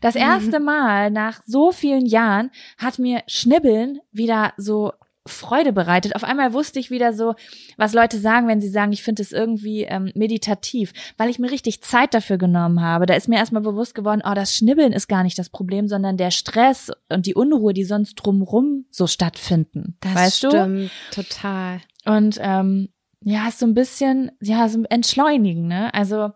[0.00, 4.92] Das erste Mal nach so vielen Jahren hat mir Schnibbeln wieder so
[5.30, 6.14] Freude bereitet.
[6.14, 7.34] Auf einmal wusste ich wieder so,
[7.76, 11.50] was Leute sagen, wenn sie sagen, ich finde es irgendwie ähm, meditativ, weil ich mir
[11.50, 13.06] richtig Zeit dafür genommen habe.
[13.06, 16.16] Da ist mir erstmal bewusst geworden, oh, das Schnibbeln ist gar nicht das Problem, sondern
[16.16, 19.96] der Stress und die Unruhe, die sonst drumrum so stattfinden.
[20.00, 20.48] Das weißt du?
[20.50, 21.80] stimmt, total.
[22.04, 22.88] Und ähm,
[23.22, 25.92] ja, ist so ein bisschen, ja, so entschleunigen, ne?
[25.92, 26.30] Also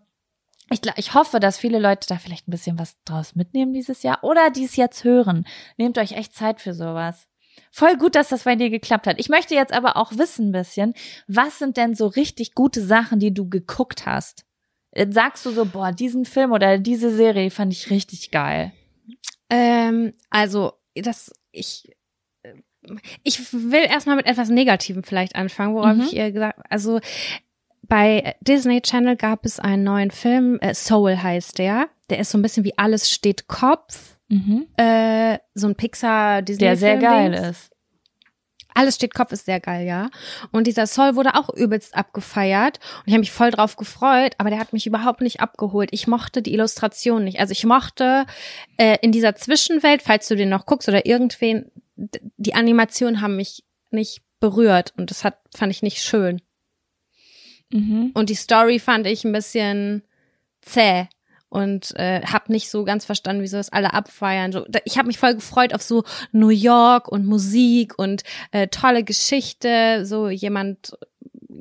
[0.70, 4.22] ich, ich hoffe, dass viele Leute da vielleicht ein bisschen was draus mitnehmen dieses Jahr
[4.22, 5.46] oder die es jetzt hören.
[5.76, 7.26] Nehmt euch echt Zeit für sowas.
[7.76, 9.18] Voll gut, dass das bei dir geklappt hat.
[9.18, 10.94] Ich möchte jetzt aber auch wissen ein bisschen,
[11.26, 14.44] was sind denn so richtig gute Sachen, die du geguckt hast?
[14.92, 18.72] Äh, Sagst du so, boah, diesen Film oder diese Serie fand ich richtig geil.
[19.50, 21.90] Ähm, also, das, ich,
[22.44, 22.54] äh,
[23.24, 26.02] ich will erstmal mit etwas Negativem vielleicht anfangen, worauf Mhm.
[26.02, 27.00] ich ihr gesagt, also,
[27.82, 31.88] bei Disney Channel gab es einen neuen Film, äh, Soul heißt der.
[32.08, 34.13] Der ist so ein bisschen wie Alles steht Kopf,
[34.76, 37.70] äh, so ein Pixar Disney Der sehr geil ist.
[38.76, 40.10] Alles steht Kopf ist sehr geil, ja.
[40.50, 44.50] Und dieser Soul wurde auch übelst abgefeiert und ich habe mich voll drauf gefreut, aber
[44.50, 45.90] der hat mich überhaupt nicht abgeholt.
[45.92, 47.38] Ich mochte die Illustration nicht.
[47.38, 48.26] Also ich mochte
[48.76, 53.62] äh, in dieser Zwischenwelt, falls du den noch guckst oder irgendwen, die Animationen haben mich
[53.92, 56.42] nicht berührt und das hat fand ich nicht schön.
[57.70, 58.10] Mhm.
[58.12, 60.02] Und die Story fand ich ein bisschen
[60.62, 61.06] zäh
[61.54, 64.52] und äh, habe nicht so ganz verstanden, wieso das alle abfeiern.
[64.52, 68.68] So, da- ich habe mich voll gefreut auf so New York und Musik und äh,
[68.68, 70.04] tolle Geschichte.
[70.04, 70.98] So jemand,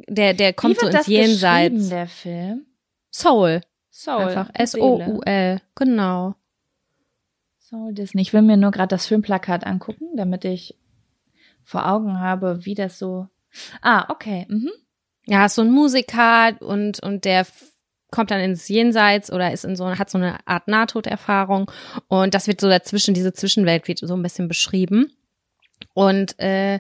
[0.10, 1.90] der der kommt Wie so ins Jenseits.
[1.90, 2.66] der Film?
[3.12, 4.22] Soul, Soul.
[4.24, 4.50] einfach.
[4.54, 6.36] S O U L, genau.
[7.60, 8.22] Soul Disney.
[8.22, 10.76] Ich will mir nur gerade das Filmplakat angucken, damit ich
[11.64, 13.28] vor Augen habe, wie das so.
[13.82, 14.46] Ah, okay.
[14.50, 14.72] Mhm.
[15.26, 17.46] Ja, so ein Musiker und und der
[18.14, 21.70] kommt dann ins Jenseits oder ist in so hat so eine Art Nahtoderfahrung
[22.08, 25.12] und das wird so dazwischen diese Zwischenwelt wird so ein bisschen beschrieben
[25.94, 26.80] und äh,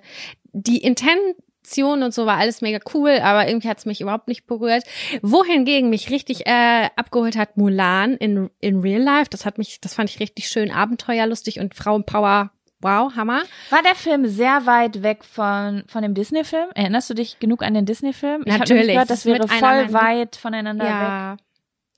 [0.53, 4.45] die Intention und so war alles mega cool, aber irgendwie hat es mich überhaupt nicht
[4.45, 4.83] berührt.
[5.23, 9.95] Wohingegen mich richtig äh, abgeholt hat Mulan in in Real Life, das hat mich, das
[9.95, 12.51] fand ich richtig schön, abenteuerlustig und Frauenpower.
[12.83, 13.43] Wow, Hammer.
[13.69, 16.69] War der Film sehr weit weg von, von dem Disney-Film?
[16.75, 18.43] Erinnerst du dich genug an den Disney-Film?
[18.45, 18.93] Ich hab nämlich Natürlich.
[18.93, 21.39] gehört, das wäre voll weit voneinander weg.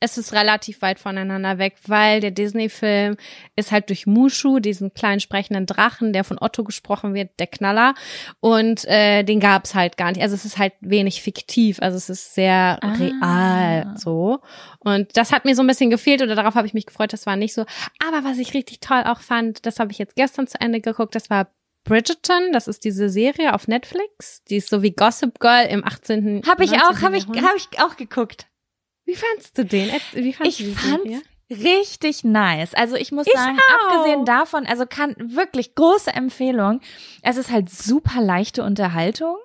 [0.01, 3.15] Es ist relativ weit voneinander weg, weil der Disney-Film
[3.55, 7.95] ist halt durch Mushu, diesen kleinen sprechenden Drachen, der von Otto gesprochen wird, der Knaller.
[8.39, 10.21] Und äh, den gab's halt gar nicht.
[10.21, 12.93] Also es ist halt wenig fiktiv, also es ist sehr Ah.
[12.93, 14.41] real so.
[14.79, 17.25] Und das hat mir so ein bisschen gefehlt oder darauf habe ich mich gefreut, das
[17.25, 17.65] war nicht so.
[18.05, 21.15] Aber was ich richtig toll auch fand, das habe ich jetzt gestern zu Ende geguckt,
[21.15, 21.47] das war
[21.85, 26.41] Bridgerton, das ist diese Serie auf Netflix, die ist so wie Gossip Girl im 18.
[26.47, 27.03] Hab ich auch, 19.
[27.03, 28.47] hab ich, hab ich auch geguckt.
[29.05, 29.91] Wie fandst du den?
[30.13, 31.21] Wie fandst Ich du fand's Serie?
[31.51, 32.73] richtig nice.
[32.73, 33.91] Also ich muss Ich sagen, auch.
[33.91, 36.81] abgesehen davon, also kann wirklich große Empfehlung.
[37.21, 39.37] Es ist halt super leichte Unterhaltung.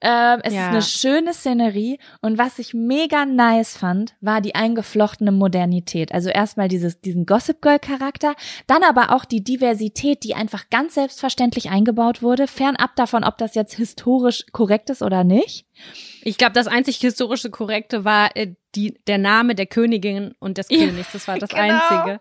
[0.00, 0.60] Ähm, es Ja.
[0.62, 6.12] ist eine schöne Szenerie und was ich mega nice fand, war die eingeflochtene Modernität.
[6.12, 8.34] Also erstmal dieses, diesen Gossip Girl Charakter,
[8.68, 13.56] dann aber auch die Diversität, die einfach ganz selbstverständlich eingebaut wurde, fernab davon, ob das
[13.56, 15.66] jetzt historisch korrekt ist oder nicht.
[16.22, 20.68] Ich glaube, das einzig historische Korrekte war äh, die, der Name der Königin und des
[20.68, 21.12] Königs.
[21.12, 21.62] Das war das genau.
[21.62, 22.20] Einzige.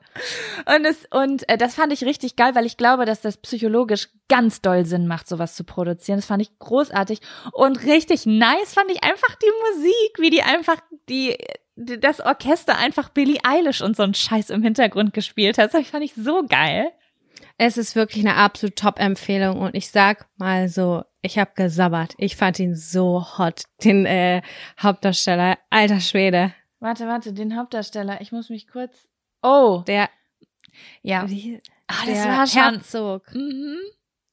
[0.65, 4.09] Und es und äh, das fand ich richtig geil, weil ich glaube, dass das psychologisch
[4.27, 6.17] ganz doll Sinn macht, sowas zu produzieren.
[6.17, 7.19] Das fand ich großartig
[7.53, 10.77] und richtig nice fand ich einfach die Musik, wie die einfach
[11.09, 11.37] die
[11.75, 15.75] das Orchester einfach Billie Eilish und so ein Scheiß im Hintergrund gespielt hat.
[15.75, 16.91] Das fand ich so geil.
[17.59, 22.15] Es ist wirklich eine absolute Top-Empfehlung und ich sag mal so, ich habe gesabbert.
[22.17, 24.41] Ich fand ihn so hot, den äh,
[24.81, 25.57] Hauptdarsteller.
[25.69, 26.53] Alter Schwede.
[26.79, 28.21] Warte, warte, den Hauptdarsteller.
[28.21, 29.07] Ich muss mich kurz.
[29.43, 30.09] Oh, Der,
[31.03, 31.29] ja.
[31.29, 32.61] wie, Ah, das der war schon.
[32.61, 33.33] Herzog.
[33.33, 33.77] Mhm.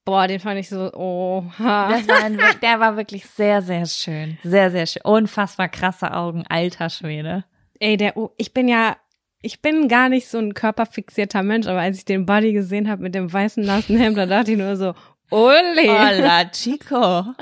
[0.04, 1.44] Boah, den fand ich so, oh.
[1.58, 4.38] Das war ein, der war wirklich sehr, sehr schön.
[4.42, 5.02] Sehr, sehr schön.
[5.04, 7.44] Unfassbar krasse Augen, alter Schwede.
[7.80, 8.96] Ey, der, oh, ich bin ja,
[9.40, 13.02] ich bin gar nicht so ein körperfixierter Mensch, aber als ich den Body gesehen habe
[13.02, 14.94] mit dem weißen nassen Hemd, da dachte ich nur so,
[15.30, 15.82] ole.
[15.82, 16.96] Hola, Chico.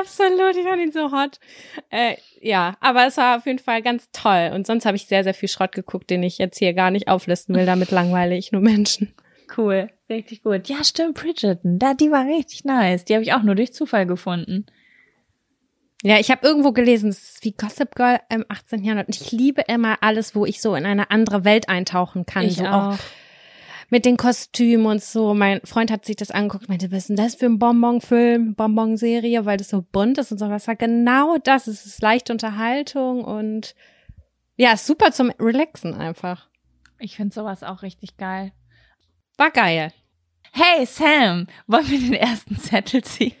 [0.00, 1.38] Absolut, ich fand ihn so hot.
[1.90, 4.50] Äh, ja, aber es war auf jeden Fall ganz toll.
[4.54, 7.08] Und sonst habe ich sehr, sehr viel Schrott geguckt, den ich jetzt hier gar nicht
[7.08, 7.66] auflisten will.
[7.66, 9.14] Damit langweile ich nur Menschen.
[9.56, 10.68] Cool, richtig gut.
[10.68, 11.78] Ja, stimmt, Bridgerton.
[11.78, 13.04] Da, die war richtig nice.
[13.04, 14.66] Die habe ich auch nur durch Zufall gefunden.
[16.02, 18.82] Ja, ich habe irgendwo gelesen, es ist wie Gossip Girl im 18.
[18.82, 19.06] Jahrhundert.
[19.08, 22.44] Und ich liebe immer alles, wo ich so in eine andere Welt eintauchen kann.
[22.44, 22.98] Ich so auch.
[23.92, 25.34] Mit den Kostümen und so.
[25.34, 29.44] Mein Freund hat sich das angeguckt, meinte, was ist denn das für ein Bonbon-Film, Bonbon-Serie,
[29.44, 30.48] weil das so bunt ist und so.
[30.48, 31.66] Was war genau das?
[31.66, 33.74] Es ist leichte Unterhaltung und
[34.56, 36.48] ja, super zum Relaxen einfach.
[37.00, 38.52] Ich finde sowas auch richtig geil.
[39.36, 39.92] War geil.
[40.52, 43.34] Hey Sam, wollen wir den ersten Zettel ziehen?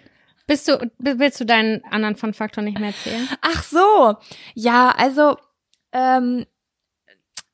[0.46, 3.26] Bist du, willst du deinen anderen Fun-Faktor nicht mehr erzählen?
[3.40, 4.16] Ach so,
[4.52, 5.34] ja, also
[5.92, 6.44] ähm,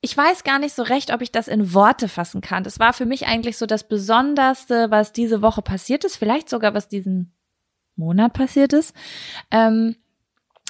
[0.01, 2.63] ich weiß gar nicht so recht, ob ich das in Worte fassen kann.
[2.65, 6.73] Das war für mich eigentlich so das Besonderste, was diese Woche passiert ist, vielleicht sogar
[6.75, 7.33] was diesen
[7.97, 8.95] Monat passiert ist.
[9.51, 9.97] Ähm,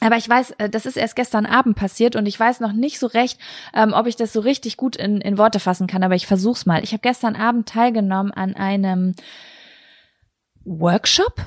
[0.01, 2.99] aber ich weiß, äh, das ist erst gestern Abend passiert und ich weiß noch nicht
[2.99, 3.39] so recht,
[3.74, 6.64] ähm, ob ich das so richtig gut in, in Worte fassen kann, aber ich versuch's
[6.66, 6.83] mal.
[6.85, 9.14] Ich habe gestern Abend teilgenommen an einem
[10.64, 11.45] Workshop.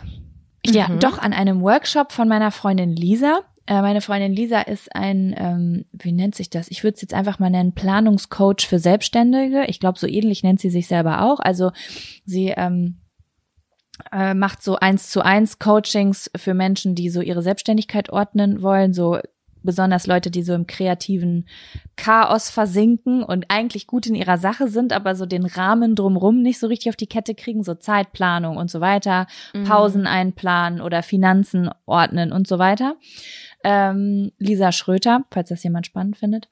[0.66, 1.00] Ja, Mhm.
[1.00, 3.42] doch an einem Workshop von meiner Freundin Lisa.
[3.68, 6.70] Äh, meine Freundin Lisa ist ein, ähm, wie nennt sich das?
[6.70, 9.66] Ich würde es jetzt einfach mal nennen, Planungscoach für Selbstständige.
[9.68, 11.39] Ich glaube, so ähnlich nennt sie sich selber auch.
[11.39, 11.72] Also
[12.26, 13.01] sie ähm,
[14.12, 18.93] äh, macht so eins zu eins Coachings für Menschen, die so ihre Selbstständigkeit ordnen wollen,
[18.93, 19.20] so
[19.64, 21.47] besonders Leute, die so im kreativen
[21.95, 26.59] Chaos versinken und eigentlich gut in ihrer Sache sind, aber so den Rahmen drumrum nicht
[26.59, 29.28] so richtig auf die Kette kriegen, so Zeitplanung und so weiter,
[29.66, 32.95] Pausen einplanen oder Finanzen ordnen und so weiter.
[33.64, 36.49] Ähm, Lisa Schröter, falls das jemand spannend findet.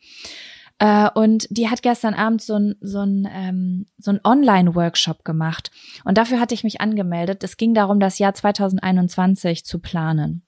[0.80, 5.72] Äh, und die hat gestern Abend so ein, so ein, ähm, so ein Online-Workshop gemacht.
[6.06, 7.44] Und dafür hatte ich mich angemeldet.
[7.44, 10.44] Es ging darum, das Jahr 2021 zu planen.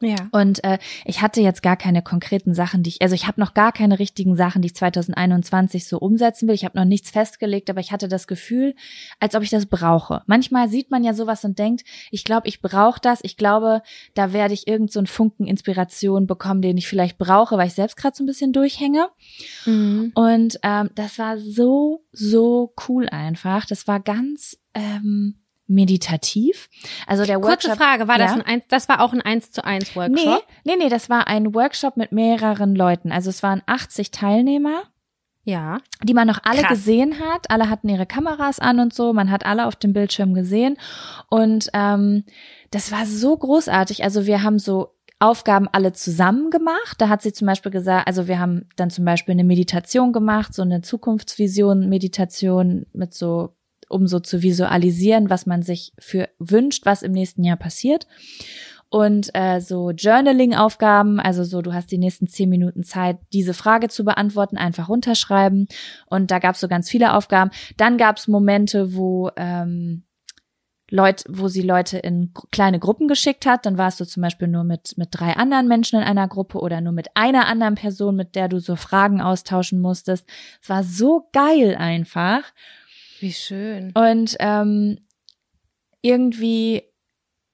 [0.00, 0.28] Ja.
[0.32, 3.54] Und äh, ich hatte jetzt gar keine konkreten Sachen, die ich, also ich habe noch
[3.54, 6.54] gar keine richtigen Sachen, die ich 2021 so umsetzen will.
[6.54, 8.74] Ich habe noch nichts festgelegt, aber ich hatte das Gefühl,
[9.20, 10.22] als ob ich das brauche.
[10.26, 13.20] Manchmal sieht man ja sowas und denkt, ich glaube, ich brauche das.
[13.22, 13.80] Ich glaube,
[14.14, 17.74] da werde ich irgend so einen Funken Inspiration bekommen, den ich vielleicht brauche, weil ich
[17.74, 19.08] selbst gerade so ein bisschen durchhänge.
[19.64, 20.12] Mhm.
[20.14, 23.64] Und ähm, das war so, so cool einfach.
[23.64, 25.36] Das war ganz ähm,
[25.68, 26.68] meditativ.
[27.06, 28.36] Also der Kurze Workshop, Frage, war das Ja?
[28.36, 30.46] ein eins, das war auch ein 1 zu 1 Nee, Workshop?
[30.64, 33.10] nee, nee, das war ein Workshop mit mehreren Leuten.
[33.12, 34.82] Also es waren 80 Teilnehmer,
[35.44, 35.78] Ja.
[36.02, 36.70] die man noch alle Krass.
[36.70, 37.50] gesehen hat.
[37.50, 39.12] Alle hatten ihre Kameras an und so.
[39.12, 40.76] Man hat alle auf dem Bildschirm gesehen.
[41.28, 42.24] Und ähm,
[42.70, 44.02] das war so großartig.
[44.04, 46.96] Also wir haben so Aufgaben alle zusammen gemacht.
[46.98, 50.52] Da hat sie zum Beispiel gesagt, also wir haben dann zum Beispiel eine Meditation gemacht,
[50.52, 53.55] so eine Zukunftsvision-Meditation mit so,
[53.88, 58.06] um so zu visualisieren, was man sich für wünscht, was im nächsten Jahr passiert
[58.88, 63.88] und äh, so Journaling-Aufgaben, also so, du hast die nächsten zehn Minuten Zeit, diese Frage
[63.88, 65.66] zu beantworten, einfach runterschreiben.
[66.06, 67.50] Und da gab es so ganz viele Aufgaben.
[67.76, 70.04] Dann gab es Momente, wo ähm,
[70.88, 73.66] Leute, wo sie Leute in kleine Gruppen geschickt hat.
[73.66, 76.80] Dann warst du zum Beispiel nur mit mit drei anderen Menschen in einer Gruppe oder
[76.80, 80.28] nur mit einer anderen Person, mit der du so Fragen austauschen musstest.
[80.62, 82.44] Es war so geil einfach.
[83.20, 83.92] Wie schön.
[83.92, 84.98] Und ähm,
[86.02, 86.82] irgendwie,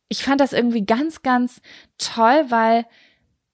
[0.08, 1.60] ich fand das irgendwie ganz, ganz
[1.98, 2.86] toll, weil,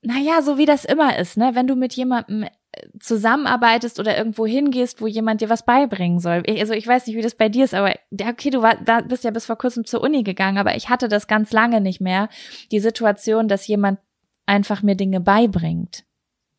[0.03, 2.51] naja, so wie das immer ist, ne, wenn du mit jemandem äh,
[3.01, 6.43] zusammenarbeitest oder irgendwo hingehst, wo jemand dir was beibringen soll.
[6.47, 9.25] Also ich weiß nicht, wie das bei dir ist, aber okay, du war, da bist
[9.25, 12.29] ja bis vor kurzem zur Uni gegangen, aber ich hatte das ganz lange nicht mehr,
[12.73, 14.01] die Situation, dass jemand
[14.47, 16.05] einfach mir Dinge beibringt.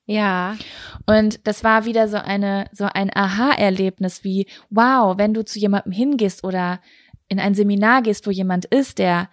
[0.10, 0.58] Ja.
[1.06, 5.92] Und das war wieder so eine, so ein Aha-Erlebnis wie, wow, wenn du zu jemandem
[5.92, 6.82] hingehst oder
[7.28, 9.30] in ein Seminar gehst, wo jemand ist, der,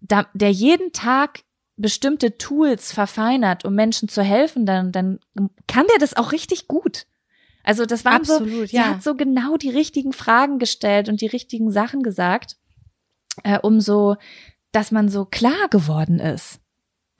[0.00, 1.40] der jeden Tag
[1.76, 5.18] bestimmte Tools verfeinert, um Menschen zu helfen, dann, dann
[5.66, 7.06] kann der das auch richtig gut.
[7.64, 8.90] Also das so, Absolut, sie ja.
[8.90, 12.56] hat so genau die richtigen Fragen gestellt und die richtigen Sachen gesagt,
[13.42, 14.14] äh, um so,
[14.70, 16.60] dass man so klar geworden ist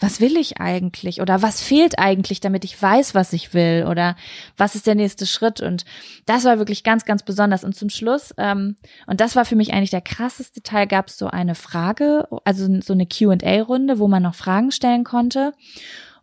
[0.01, 1.21] was will ich eigentlich?
[1.21, 3.85] Oder was fehlt eigentlich, damit ich weiß, was ich will?
[3.89, 4.17] Oder
[4.57, 5.61] was ist der nächste Schritt?
[5.61, 5.85] Und
[6.25, 7.65] das war wirklich ganz, ganz besonders.
[7.65, 8.77] Und zum Schluss ähm,
[9.07, 12.81] und das war für mich eigentlich der krasseste Teil, gab es so eine Frage, also
[12.81, 15.53] so eine Q&A-Runde, wo man noch Fragen stellen konnte.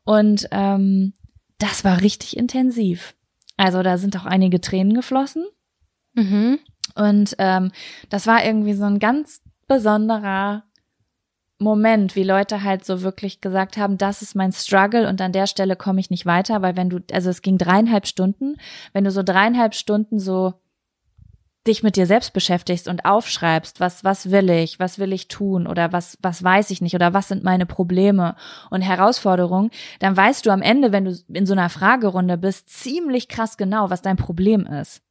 [0.05, 1.13] Und ähm,
[1.57, 3.13] das war richtig intensiv.
[3.57, 5.45] Also da sind auch einige Tränen geflossen.
[6.17, 6.59] Mhm.
[6.95, 7.73] und ähm,
[8.09, 10.63] das war irgendwie so ein ganz besonderer
[11.58, 15.47] Moment, wie Leute halt so wirklich gesagt haben, das ist mein Struggle und an der
[15.47, 18.58] Stelle komme ich nicht weiter, weil wenn du, also es ging dreieinhalb Stunden,
[18.91, 20.53] wenn du so dreieinhalb Stunden so
[21.66, 25.66] dich mit dir selbst beschäftigst und aufschreibst, was, was will ich, was will ich tun
[25.66, 28.36] oder was, was weiß ich nicht oder was sind meine Probleme
[28.70, 33.30] und Herausforderungen, dann weißt du am Ende, wenn du in so einer Fragerunde bist, ziemlich
[33.30, 35.05] krass genau, was dein Problem ist.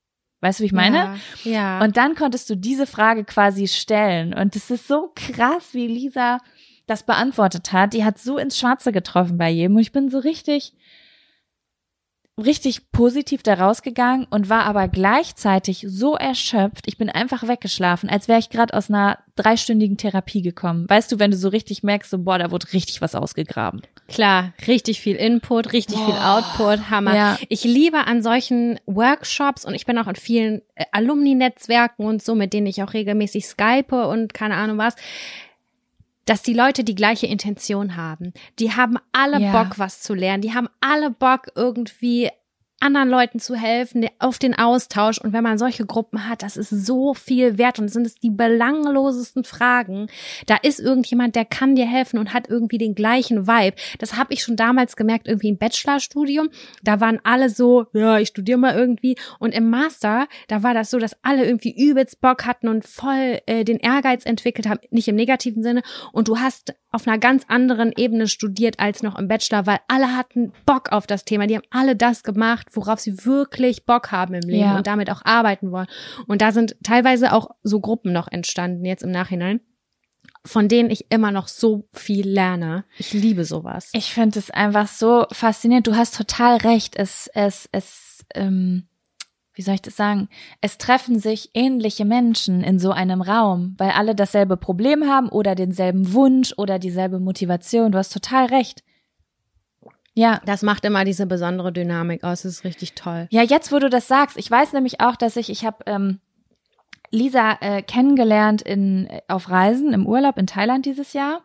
[0.45, 1.17] Weißt du, wie ich meine?
[1.43, 1.79] Ja.
[1.79, 1.81] ja.
[1.83, 4.35] Und dann konntest du diese Frage quasi stellen.
[4.35, 6.39] Und es ist so krass, wie Lisa
[6.87, 9.77] das beantwortet hat, die hat so ins Schwarze getroffen bei jedem.
[9.77, 10.75] Und ich bin so richtig,
[12.39, 16.85] richtig positiv da rausgegangen und war aber gleichzeitig so erschöpft.
[16.89, 20.85] Ich bin einfach weggeschlafen, als wäre ich gerade aus einer dreistündigen Therapie gekommen.
[20.91, 23.81] Weißt du, wenn du so richtig merkst, so boah, da wurde richtig was ausgegraben.
[24.07, 27.17] Klar, richtig viel Input, richtig viel Output, Hammer.
[27.17, 27.39] Ja.
[27.49, 32.35] Ich liebe an solchen Workshops und ich bin auch in vielen äh, Alumni-Netzwerken und so,
[32.35, 34.95] mit denen ich auch regelmäßig skype und keine Ahnung was,
[36.27, 38.33] dass die Leute die gleiche Intention haben.
[38.59, 39.53] Die haben alle Ja.
[39.53, 40.43] Bock, was zu lernen.
[40.43, 42.31] Die haben alle Bock, irgendwie
[42.85, 45.19] anderen Leuten zu helfen, auf den Austausch.
[45.19, 48.31] Und wenn man solche Gruppen hat, das ist so viel wert und sind es die
[48.31, 50.09] belanglosesten Fragen.
[50.47, 53.77] Da ist irgendjemand, der kann dir helfen und hat irgendwie den gleichen Vibe.
[53.99, 56.51] Das habe ich schon damals gemerkt, irgendwie im Bachelorstudium.
[56.83, 59.17] Da waren alle so, ja, ich studiere mal irgendwie.
[59.39, 63.41] Und im Master, da war das so, dass alle irgendwie übelst Bock hatten und voll
[63.47, 65.83] äh, den Ehrgeiz entwickelt haben, nicht im negativen Sinne.
[66.13, 70.17] Und du hast auf einer ganz anderen Ebene studiert als noch im Bachelor, weil alle
[70.17, 71.49] hatten Bock auf das Thema.
[71.49, 74.77] Die haben alle das gemacht, worauf sie wirklich Bock haben im Leben Ja.
[74.77, 75.87] und damit auch arbeiten wollen.
[76.27, 79.61] Und da sind teilweise auch so Gruppen noch entstanden jetzt im Nachhinein,
[80.45, 82.85] von denen ich immer noch so viel lerne.
[82.99, 83.91] Ich liebe sowas.
[83.95, 85.87] Ich finde es einfach so faszinierend.
[85.87, 86.97] Du hast total recht.
[86.97, 88.87] Es, es, es, ähm,
[89.55, 90.29] wie soll ich das sagen?
[90.61, 95.55] Es treffen sich ähnliche Menschen in so einem Raum, weil alle dasselbe Problem haben oder
[95.55, 97.93] denselben Wunsch oder dieselbe Motivation.
[97.93, 98.83] Du hast total recht.
[100.15, 100.41] Ja.
[100.47, 102.43] Das macht immer diese besondere Dynamik aus.
[102.43, 103.27] Das ist richtig toll.
[103.31, 106.21] Ja, jetzt, wo du das sagst, ich weiß nämlich auch, dass ich, ich habe ähm,
[107.11, 111.43] Lisa äh, kennengelernt in auf Reisen im Urlaub in Thailand dieses Jahr.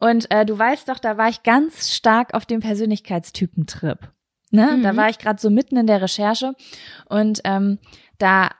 [0.00, 3.98] Und äh, du weißt doch, da war ich ganz stark auf dem Persönlichkeitstypen-Trip.
[4.50, 4.78] Ne?
[4.82, 4.96] Da Mhm.
[4.96, 6.54] war ich gerade so mitten in der Recherche
[7.08, 7.78] und ähm,
[8.18, 8.50] da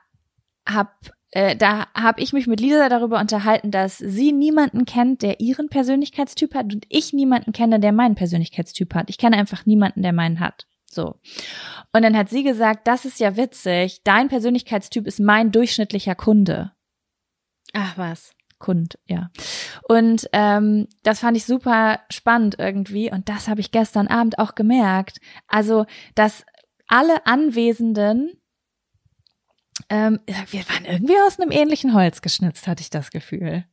[0.67, 0.91] hab
[1.33, 5.67] äh, da habe ich mich mit Lisa darüber unterhalten, dass sie niemanden kennt, der ihren
[5.67, 9.09] Persönlichkeitstyp hat und ich niemanden kenne, der meinen Persönlichkeitstyp hat.
[9.09, 10.67] Ich kenne einfach niemanden, der meinen hat.
[10.85, 11.15] So.
[11.91, 16.71] Und dann hat sie gesagt, das ist ja witzig, dein Persönlichkeitstyp ist mein durchschnittlicher Kunde.
[17.73, 18.33] Ach was.
[18.59, 19.29] Kund, ja.
[19.89, 24.55] Und ähm, das fand ich super spannend irgendwie und das habe ich gestern Abend auch
[24.55, 25.19] gemerkt.
[25.47, 26.45] Also, dass
[26.87, 28.39] alle Anwesenden,
[29.93, 33.65] ähm, wir waren irgendwie aus einem ähnlichen Holz geschnitzt, hatte ich das Gefühl.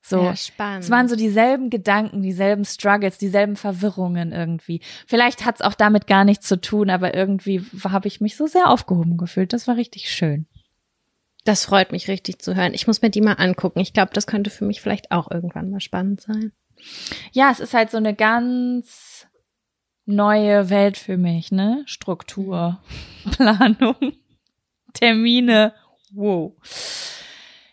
[0.00, 0.22] So.
[0.22, 0.84] Ja, spannend.
[0.84, 4.80] Es waren so dieselben Gedanken, dieselben Struggles, dieselben Verwirrungen irgendwie.
[5.08, 8.46] Vielleicht hat es auch damit gar nichts zu tun, aber irgendwie habe ich mich so
[8.46, 9.52] sehr aufgehoben gefühlt.
[9.52, 10.46] Das war richtig schön.
[11.44, 12.72] Das freut mich richtig zu hören.
[12.72, 13.80] Ich muss mir die mal angucken.
[13.80, 16.52] Ich glaube, das könnte für mich vielleicht auch irgendwann mal spannend sein.
[17.32, 19.26] Ja, es ist halt so eine ganz
[20.06, 21.82] neue Welt für mich, ne?
[21.86, 22.80] Struktur,
[23.32, 23.96] Planung,
[24.94, 25.74] Termine.
[26.12, 26.54] Wow.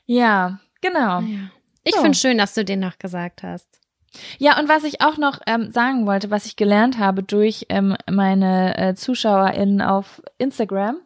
[0.06, 1.22] Ja, genau.
[1.22, 1.50] Ja.
[1.84, 2.02] Ich So.
[2.02, 3.80] finde schön, dass du den noch gesagt hast.
[4.40, 7.96] Ja, und was ich auch noch ähm, sagen wollte, was ich gelernt habe durch ähm,
[8.10, 10.98] meine äh, ZuschauerInnen auf Instagram.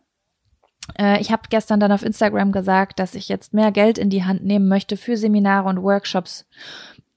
[0.98, 4.24] Äh, ich habe gestern dann auf Instagram gesagt, dass ich jetzt mehr Geld in die
[4.24, 6.48] Hand nehmen möchte für Seminare und Workshops,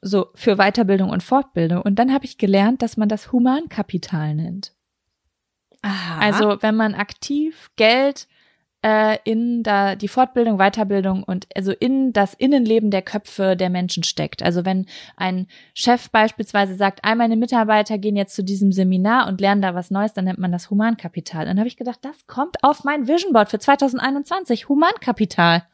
[0.03, 1.81] so für Weiterbildung und Fortbildung.
[1.83, 4.75] Und dann habe ich gelernt, dass man das Humankapital nennt.
[5.83, 6.21] Aha.
[6.21, 8.29] Also wenn man aktiv Geld
[8.83, 14.05] äh, in da die Fortbildung, Weiterbildung und also in das Innenleben der Köpfe der Menschen
[14.05, 14.43] steckt.
[14.43, 19.41] Also wenn ein Chef beispielsweise sagt, all meine Mitarbeiter gehen jetzt zu diesem Seminar und
[19.41, 21.45] lernen da was Neues, dann nennt man das Humankapital.
[21.45, 24.69] Dann habe ich gedacht, das kommt auf mein Vision Board für 2021.
[24.69, 25.65] Humankapital.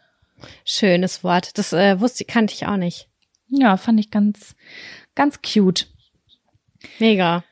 [0.64, 1.59] schönes Wort.
[1.59, 3.09] Das äh, wusste, kannte ich auch nicht.
[3.48, 4.57] Ja, fand ich ganz,
[5.14, 5.88] ganz cute.
[6.98, 7.44] Mega.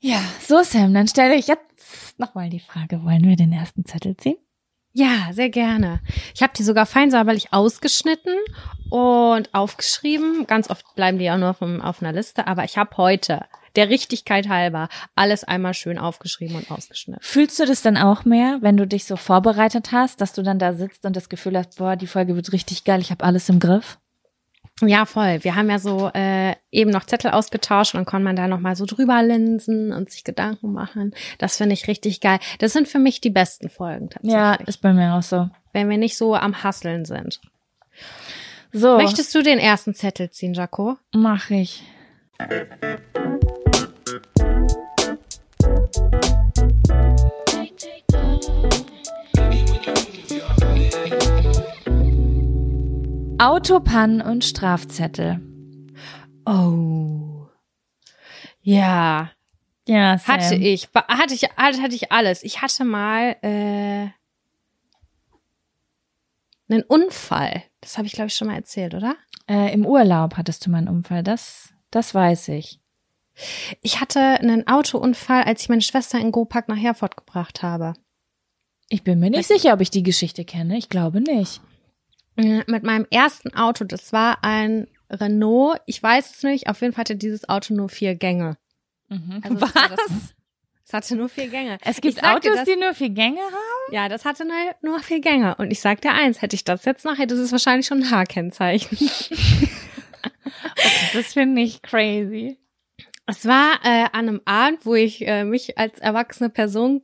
[0.00, 4.16] Ja, so Sam, dann stelle ich jetzt nochmal die Frage, wollen wir den ersten Zettel
[4.16, 4.36] ziehen?
[4.98, 6.00] Ja, sehr gerne.
[6.34, 8.32] Ich habe die sogar fein säuberlich ausgeschnitten
[8.88, 10.46] und aufgeschrieben.
[10.46, 13.44] Ganz oft bleiben die auch nur auf, auf einer Liste, aber ich habe heute
[13.74, 17.22] der Richtigkeit halber alles einmal schön aufgeschrieben und ausgeschnitten.
[17.22, 20.58] Fühlst du das dann auch mehr, wenn du dich so vorbereitet hast, dass du dann
[20.58, 23.50] da sitzt und das Gefühl hast, boah, die Folge wird richtig geil, ich habe alles
[23.50, 23.98] im Griff?
[24.82, 25.42] Ja, voll.
[25.42, 28.60] Wir haben ja so äh, eben noch Zettel ausgetauscht und dann kann man da noch
[28.60, 31.14] mal so drüber linsen und sich Gedanken machen.
[31.38, 32.38] Das finde ich richtig geil.
[32.58, 34.34] Das sind für mich die besten Folgen tatsächlich.
[34.34, 35.48] Ja, ist bei mir auch so.
[35.72, 37.40] wenn wir nicht so am Hasseln sind.
[38.72, 40.98] So, Möchtest du den ersten Zettel ziehen, Jaco?
[41.14, 41.82] mach ich.
[53.46, 55.40] Autopannen und Strafzettel.
[56.44, 57.46] Oh.
[58.60, 59.30] Ja,
[59.86, 60.34] Ja, Sam.
[60.34, 60.88] hatte ich.
[60.92, 62.42] Hatte ich, hatte hatte ich alles.
[62.42, 64.08] Ich hatte mal, äh,
[66.68, 67.62] einen Unfall.
[67.80, 69.14] Das habe ich, glaube ich, schon mal erzählt, oder?
[69.48, 72.80] Äh, Im Urlaub hattest du mal einen Unfall, das, das weiß ich.
[73.80, 77.92] Ich hatte einen Autounfall, als ich meine Schwester in Gopark nach Herford gebracht habe.
[78.88, 80.76] Ich bin mir nicht sicher, ob ich die Geschichte kenne.
[80.78, 81.60] Ich glaube nicht.
[82.36, 85.80] Mit meinem ersten Auto, das war ein Renault.
[85.86, 86.68] Ich weiß es nicht.
[86.68, 88.56] Auf jeden Fall hatte dieses Auto nur vier Gänge.
[89.42, 90.34] Also das war das-
[90.84, 91.78] Es hatte nur vier Gänge.
[91.82, 93.92] Es gibt Autos, das- die nur vier Gänge haben?
[93.94, 95.54] Ja, das hatte nur, nur vier Gänge.
[95.56, 98.10] Und ich sag dir eins, hätte ich das jetzt noch, hätte es wahrscheinlich schon ein
[98.10, 98.98] H-Kennzeichen.
[101.14, 102.58] Das finde ich crazy.
[103.26, 107.02] Es war äh, an einem Abend, wo ich äh, mich als erwachsene Person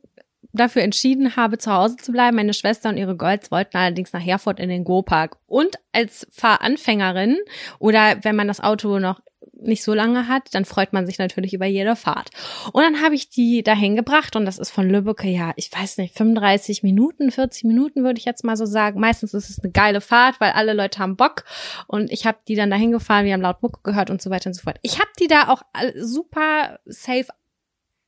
[0.53, 2.35] dafür entschieden habe, zu Hause zu bleiben.
[2.37, 5.37] Meine Schwester und ihre Girls wollten allerdings nach Herford in den Go-Park.
[5.47, 7.37] Und als Fahranfängerin
[7.79, 9.19] oder wenn man das Auto noch
[9.55, 12.29] nicht so lange hat, dann freut man sich natürlich über jede Fahrt.
[12.73, 15.97] Und dann habe ich die dahin gebracht und das ist von Lübbecke, ja, ich weiß
[15.99, 18.99] nicht, 35 Minuten, 40 Minuten würde ich jetzt mal so sagen.
[18.99, 21.45] Meistens ist es eine geile Fahrt, weil alle Leute haben Bock
[21.87, 24.47] und ich habe die dann dahin gefahren, wir haben laut Mucke gehört und so weiter
[24.49, 24.79] und so fort.
[24.81, 27.27] Ich habe die da auch all- super safe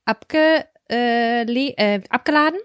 [0.04, 2.58] abge, äh, äh, abgeladen.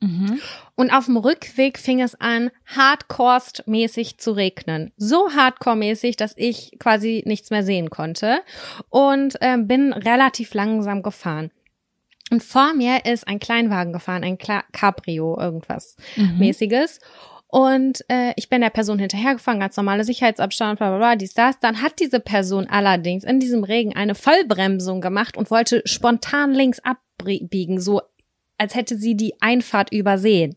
[0.00, 0.40] Mhm.
[0.74, 4.92] Und auf dem Rückweg fing es an, hardcore-mäßig zu regnen.
[4.96, 8.40] So hardcore-mäßig, dass ich quasi nichts mehr sehen konnte.
[8.90, 11.50] Und ähm, bin relativ langsam gefahren.
[12.30, 16.38] Und vor mir ist ein Kleinwagen gefahren, ein Kla Cabrio, irgendwas Mhm.
[16.38, 17.00] mäßiges.
[17.48, 21.58] Und äh, ich bin der Person hinterhergefahren, ganz normale Sicherheitsabstand, bla bla bla, dies, das.
[21.60, 26.80] Dann hat diese Person allerdings in diesem Regen eine Vollbremsung gemacht und wollte spontan links
[27.20, 28.02] abbiegen, so
[28.58, 30.56] als hätte sie die Einfahrt übersehen.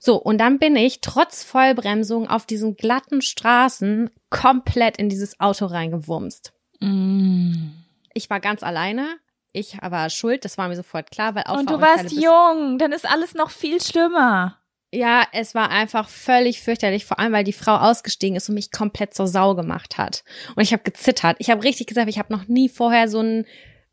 [0.00, 5.66] So, und dann bin ich trotz Vollbremsung auf diesen glatten Straßen komplett in dieses Auto
[5.66, 6.52] reingewumst.
[6.80, 7.84] Mhm.
[8.14, 9.16] Ich war ganz alleine.
[9.52, 13.08] Ich war schuld, das war mir sofort klar, weil Und du warst jung, dann ist
[13.10, 14.58] alles noch viel schlimmer.
[14.92, 18.70] Ja, es war einfach völlig fürchterlich, vor allem weil die Frau ausgestiegen ist und mich
[18.70, 20.22] komplett zur Sau gemacht hat.
[20.54, 21.36] Und ich habe gezittert.
[21.40, 23.46] Ich habe richtig gesagt, ich habe noch nie vorher so einen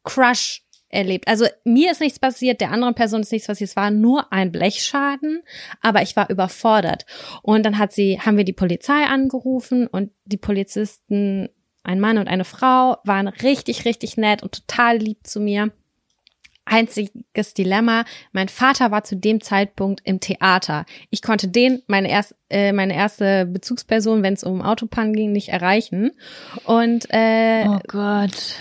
[0.04, 1.28] Crush erlebt.
[1.28, 3.70] Also mir ist nichts passiert, der anderen Person ist nichts passiert.
[3.70, 5.44] Es war nur ein Blechschaden,
[5.82, 7.06] aber ich war überfordert.
[7.42, 11.50] Und dann hat sie, haben wir die Polizei angerufen und die Polizisten,
[11.84, 15.72] ein Mann und eine Frau, waren richtig, richtig nett und total lieb zu mir.
[16.68, 20.88] Einziges Dilemma, mein Vater war zu dem Zeitpunkt im Theater.
[21.12, 25.50] Ich konnte den, meine, erst, äh, meine erste Bezugsperson, wenn es um Autopannen ging, nicht
[25.50, 26.12] erreichen.
[26.64, 28.56] Und äh, Oh Gott.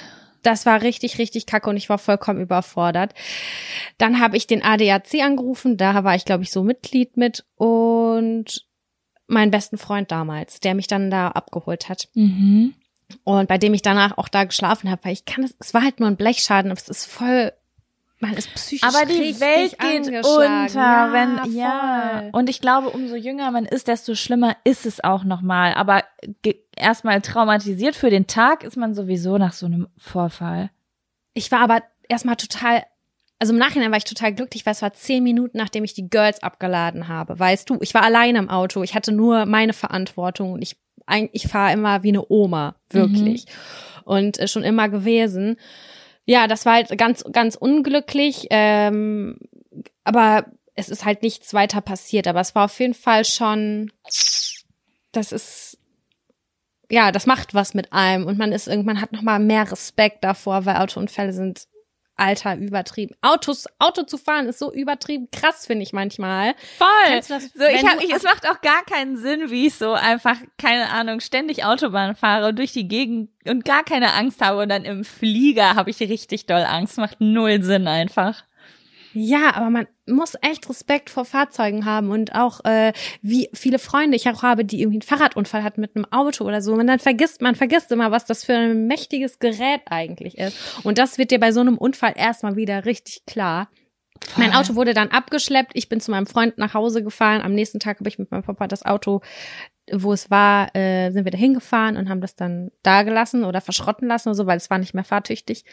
[0.45, 3.13] Das war richtig, richtig kacke und ich war vollkommen überfordert.
[3.99, 8.65] Dann habe ich den ADAC angerufen, da war ich, glaube ich, so Mitglied mit und
[9.27, 12.75] meinen besten Freund damals, der mich dann da abgeholt hat Mhm.
[13.25, 15.83] und bei dem ich danach auch da geschlafen habe, weil ich kann es, es war
[15.83, 17.53] halt nur ein Blechschaden, aber es ist voll,
[18.21, 22.19] man ist psychisch Aber die Welt geht unter, ja, wenn ja.
[22.21, 22.31] voll.
[22.33, 25.75] Und ich glaube, umso jünger man ist, desto schlimmer ist es auch nochmal.
[25.75, 26.05] Aber
[26.43, 30.70] ge- erstmal traumatisiert für den Tag ist man sowieso nach so einem Vorfall.
[31.35, 32.85] Ich war aber erstmal total,
[33.39, 36.09] also im Nachhinein war ich total glücklich, weil es war zehn Minuten, nachdem ich die
[36.09, 37.39] Girls abgeladen habe.
[37.39, 40.77] Weißt du, ich war alleine im Auto, ich hatte nur meine Verantwortung und ich,
[41.33, 43.47] ich fahre immer wie eine Oma, wirklich.
[44.05, 45.57] Und äh, schon immer gewesen.
[46.27, 49.39] Ja, das war halt ganz, ganz unglücklich, ähm,
[50.05, 52.27] aber es ist halt nichts weiter passiert.
[52.27, 53.93] Aber es war auf jeden Fall schon,
[55.12, 55.74] das ist,
[56.91, 60.24] ja, das macht was mit einem und man ist irgendwann hat noch mal mehr Respekt
[60.24, 61.66] davor, weil Autounfälle sind
[62.16, 63.14] alter übertrieben.
[63.22, 66.55] Autos, Auto zu fahren ist so übertrieben krass, finde ich manchmal.
[66.78, 67.16] Voll.
[67.16, 70.37] Das, so, ich hab, ich, es macht auch gar keinen Sinn, wie ich so einfach,
[70.59, 74.68] keine Ahnung, ständig Autobahn fahre und durch die Gegend und gar keine Angst habe und
[74.68, 76.99] dann im Flieger habe ich richtig doll Angst.
[76.99, 78.45] Macht null Sinn einfach.
[79.17, 82.93] Ja, aber man muss echt Respekt vor Fahrzeugen haben und auch äh,
[83.23, 86.61] wie viele Freunde ich auch habe, die irgendwie einen Fahrradunfall hatten mit einem Auto oder
[86.61, 86.73] so.
[86.73, 90.85] Und dann vergisst man vergisst immer, was das für ein mächtiges Gerät eigentlich ist.
[90.85, 93.69] Und das wird dir bei so einem Unfall erstmal wieder richtig klar.
[94.37, 95.73] Mein Auto wurde dann abgeschleppt.
[95.75, 97.41] Ich bin zu meinem Freund nach Hause gefahren.
[97.43, 99.21] Am nächsten Tag habe ich mit meinem Papa das Auto,
[99.93, 103.61] wo es war, äh, sind wir da hingefahren und haben das dann da gelassen oder
[103.61, 105.65] verschrotten lassen oder so, weil es war nicht mehr fahrtüchtig.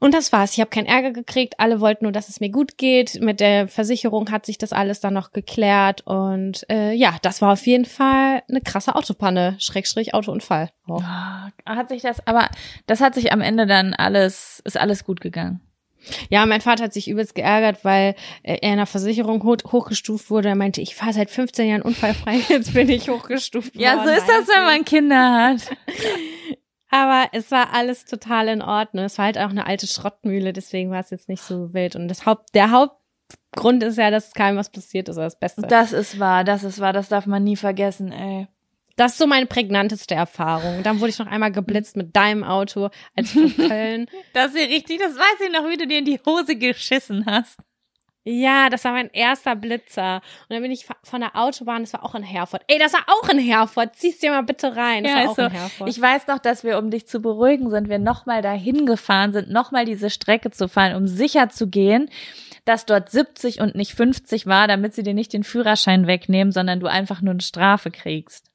[0.00, 0.54] Und das war's.
[0.54, 1.54] Ich habe keinen Ärger gekriegt.
[1.58, 3.20] Alle wollten nur, dass es mir gut geht.
[3.20, 6.00] Mit der Versicherung hat sich das alles dann noch geklärt.
[6.06, 10.70] Und äh, ja, das war auf jeden Fall eine krasse Autopanne, Schrägstrich Autounfall.
[10.88, 12.48] Ah, Hat sich das, aber
[12.86, 15.60] das hat sich am Ende dann alles, ist alles gut gegangen.
[16.30, 20.30] Ja, mein Vater hat sich übelst geärgert, weil äh, er in der Versicherung hoch, hochgestuft
[20.30, 20.48] wurde.
[20.48, 24.06] Er meinte, ich fahre seit 15 Jahren unfallfrei, jetzt bin ich hochgestuft Ja, worden.
[24.08, 25.60] so ist das, wenn man Kinder hat.
[26.90, 29.04] Aber es war alles total in Ordnung.
[29.04, 31.96] Es war halt auch eine alte Schrottmühle, deswegen war es jetzt nicht so wild.
[31.96, 32.96] Und das Haupt, der Haupt,
[33.52, 35.62] Grund ist ja, dass keinem was passiert ist, das Beste.
[35.62, 38.48] Das ist wahr, das ist wahr, das darf man nie vergessen, ey.
[38.96, 40.82] Das ist so meine prägnanteste Erfahrung.
[40.82, 44.06] Dann wurde ich noch einmal geblitzt mit deinem Auto, als ich von Köln.
[44.34, 47.58] Das ist richtig, das weiß ich noch, wie du dir in die Hose geschissen hast.
[48.24, 50.16] Ja, das war mein erster Blitzer.
[50.16, 52.62] Und dann bin ich von der Autobahn, das war auch in Herford.
[52.66, 53.96] Ey, das war auch in Herford.
[53.96, 55.04] Zieh's dir mal bitte rein.
[55.04, 55.42] Das Ja, war auch so.
[55.42, 55.88] in Herford.
[55.88, 59.50] Ich weiß noch, dass wir, um dich zu beruhigen, sind wir nochmal dahin gefahren, sind
[59.50, 62.10] nochmal diese Strecke zu fahren, um sicher zu gehen,
[62.66, 66.78] dass dort 70 und nicht 50 war, damit sie dir nicht den Führerschein wegnehmen, sondern
[66.78, 68.49] du einfach nur eine Strafe kriegst.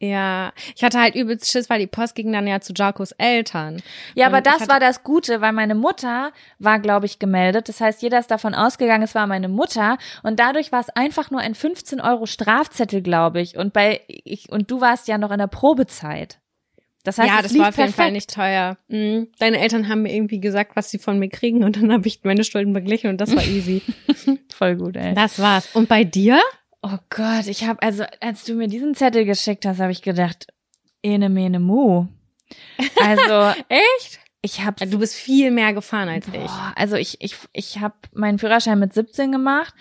[0.00, 3.82] Ja, ich hatte halt übelst Schiss, weil die Post ging dann ja zu Jacos Eltern.
[4.14, 7.68] Ja, Und aber das war das Gute, weil meine Mutter war, glaube ich, gemeldet.
[7.68, 9.98] Das heißt, jeder ist davon ausgegangen, es war meine Mutter.
[10.22, 13.56] Und dadurch war es einfach nur ein 15 Euro Strafzettel, glaube ich.
[13.56, 16.38] Und bei ich und du warst ja noch in der Probezeit.
[17.04, 17.94] Das heißt, ja, das war auf jeden perfekt.
[17.94, 18.76] Fall nicht teuer.
[18.88, 19.28] Mhm.
[19.38, 22.20] Deine Eltern haben mir irgendwie gesagt, was sie von mir kriegen und dann habe ich
[22.22, 23.82] meine Schulden beglichen und das war easy.
[24.54, 25.14] Voll gut, ey.
[25.14, 25.74] das war's.
[25.74, 26.38] Und bei dir?
[26.82, 30.46] Oh Gott, ich habe also, als du mir diesen Zettel geschickt hast, habe ich gedacht,
[31.02, 32.06] ene mene mu.
[33.00, 34.20] Also Echt?
[34.42, 36.32] ich habe Du bist viel mehr gefahren als ich.
[36.34, 39.74] Boah, also ich ich ich habe meinen Führerschein mit 17 gemacht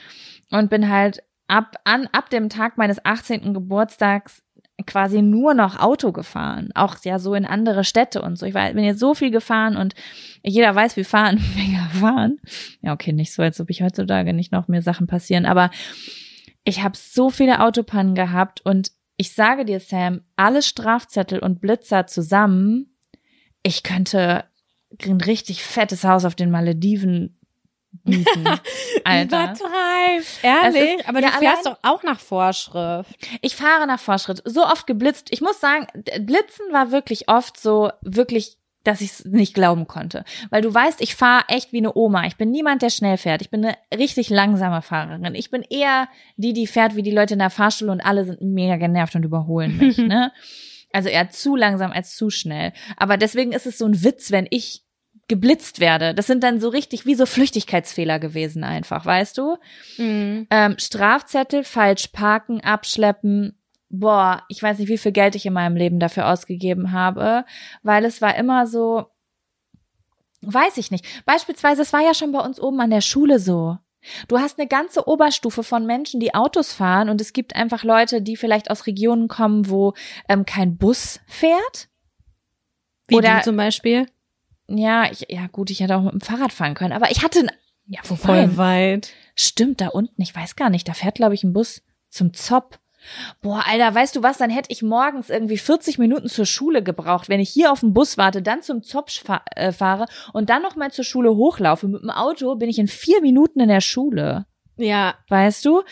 [0.49, 3.53] und bin halt ab an ab dem Tag meines 18.
[3.53, 4.41] Geburtstags
[4.85, 8.45] quasi nur noch Auto gefahren, auch ja so in andere Städte und so.
[8.45, 9.95] Ich war, bin jetzt so viel gefahren und
[10.43, 12.39] jeder weiß, wie fahren, Finger fahren.
[12.81, 15.71] Ja, okay, nicht so, als ob ich heutzutage nicht noch mehr Sachen passieren, aber
[16.67, 22.07] ich habe so viele Autopannen gehabt und ich sage dir, Sam, alle Strafzettel und Blitzer
[22.07, 22.97] zusammen,
[23.63, 24.43] ich könnte
[25.03, 27.39] ein richtig fettes Haus auf den Malediven
[28.03, 28.45] mieten.
[29.05, 29.43] Alter.
[29.45, 30.23] Übertreib.
[30.43, 30.99] Ehrlich?
[30.99, 33.09] Ist- Aber ja, du fährst allein- doch auch nach Vorschrift.
[33.41, 34.41] Ich fahre nach Vorschritt.
[34.45, 35.27] So oft geblitzt.
[35.31, 35.87] Ich muss sagen,
[36.19, 38.57] Blitzen war wirklich oft so, wirklich,
[38.87, 40.23] dass ich es nicht glauben konnte.
[40.49, 42.25] Weil du weißt, ich fahre echt wie eine Oma.
[42.25, 43.41] Ich bin niemand, der schnell fährt.
[43.41, 45.35] Ich bin eine richtig langsame Fahrerin.
[45.35, 46.07] Ich bin eher
[46.37, 49.23] die, die fährt wie die Leute in der Fahrschule und alle sind mega genervt und
[49.25, 49.97] überholen mich.
[49.97, 50.31] ne?
[50.93, 52.71] Also eher zu langsam als zu schnell.
[52.95, 54.83] Aber deswegen ist es so ein Witz, wenn ich
[55.27, 56.13] geblitzt werde.
[56.13, 59.57] Das sind dann so richtig wie so Flüchtigkeitsfehler gewesen einfach, weißt du?
[59.97, 60.47] Mhm.
[60.49, 63.56] Ähm, Strafzettel, falsch parken, abschleppen.
[63.89, 67.45] Boah, ich weiß nicht, wie viel Geld ich in meinem Leben dafür ausgegeben habe,
[67.83, 69.07] weil es war immer so,
[70.41, 71.05] weiß ich nicht.
[71.25, 73.77] Beispielsweise, es war ja schon bei uns oben an der Schule so.
[74.27, 78.21] Du hast eine ganze Oberstufe von Menschen, die Autos fahren und es gibt einfach Leute,
[78.21, 79.93] die vielleicht aus Regionen kommen, wo
[80.29, 81.89] ähm, kein Bus fährt.
[83.07, 84.07] Wie Oder- du zum Beispiel?
[84.69, 87.47] Ja, ich, ja gut, ich hätte auch mit dem Fahrrad fahren können, aber ich hatte,
[87.85, 89.13] ja, wobei, Voll weit.
[89.33, 92.77] Stimmt, da unten, ich weiß gar nicht, da fährt, glaube ich, ein Bus zum Zopp.
[93.41, 97.29] Boah, Alter, weißt du was, dann hätte ich morgens irgendwie 40 Minuten zur Schule gebraucht,
[97.29, 100.61] wenn ich hier auf den Bus warte, dann zum Zopp fa äh, fahre und dann
[100.61, 101.87] nochmal zur Schule hochlaufe.
[101.87, 104.45] Mit dem Auto bin ich in vier Minuten in der Schule,
[104.77, 105.15] Ja.
[105.29, 105.83] weißt du?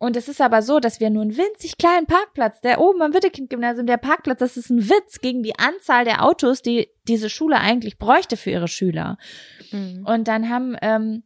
[0.00, 3.12] Und es ist aber so, dass wir nur einen winzig kleinen Parkplatz, der oben am
[3.14, 7.58] Wittekind-Gymnasium, der Parkplatz, das ist ein Witz gegen die Anzahl der Autos, die diese Schule
[7.58, 9.18] eigentlich bräuchte für ihre Schüler.
[9.72, 10.06] Mhm.
[10.06, 11.24] Und dann haben ähm,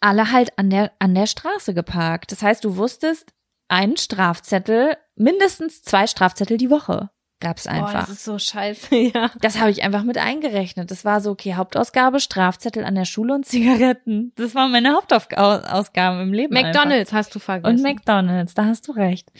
[0.00, 2.30] alle halt an der, an der Straße geparkt.
[2.30, 3.32] Das heißt, du wusstest,
[3.68, 7.10] einen Strafzettel, mindestens zwei Strafzettel die Woche
[7.40, 8.00] gab's Boah, einfach.
[8.00, 9.30] das ist so scheiße, ja.
[9.40, 10.90] das habe ich einfach mit eingerechnet.
[10.90, 14.32] Das war so, okay, Hauptausgabe, Strafzettel an der Schule und Zigaretten.
[14.36, 16.56] Das waren meine Hauptausgaben im Leben.
[16.56, 16.72] einfach.
[16.72, 17.76] McDonalds hast du vergessen.
[17.76, 19.30] Und McDonalds, da hast du recht.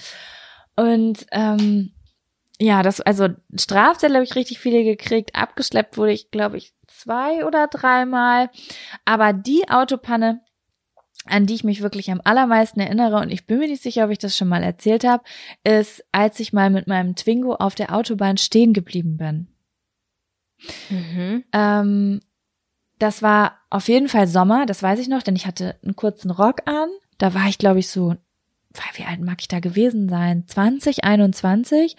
[0.77, 1.93] Und ähm,
[2.61, 5.35] ja, das, also Strafzettel habe ich richtig viele gekriegt.
[5.35, 8.51] Abgeschleppt wurde ich, glaube ich, zwei oder dreimal.
[9.05, 10.41] Aber die Autopanne,
[11.25, 14.11] an die ich mich wirklich am allermeisten erinnere, und ich bin mir nicht sicher, ob
[14.11, 15.25] ich das schon mal erzählt habe,
[15.65, 19.49] ist, als ich mal mit meinem Twingo auf der Autobahn stehen geblieben bin.
[20.91, 21.45] Mhm.
[21.53, 22.21] Ähm,
[22.99, 26.31] das war auf jeden Fall Sommer, das weiß ich noch, denn ich hatte einen kurzen
[26.31, 26.89] Rock an.
[27.19, 28.17] Da war ich, glaube ich, so,
[28.95, 30.45] wie alt mag ich da gewesen sein?
[30.47, 31.97] 20, 21.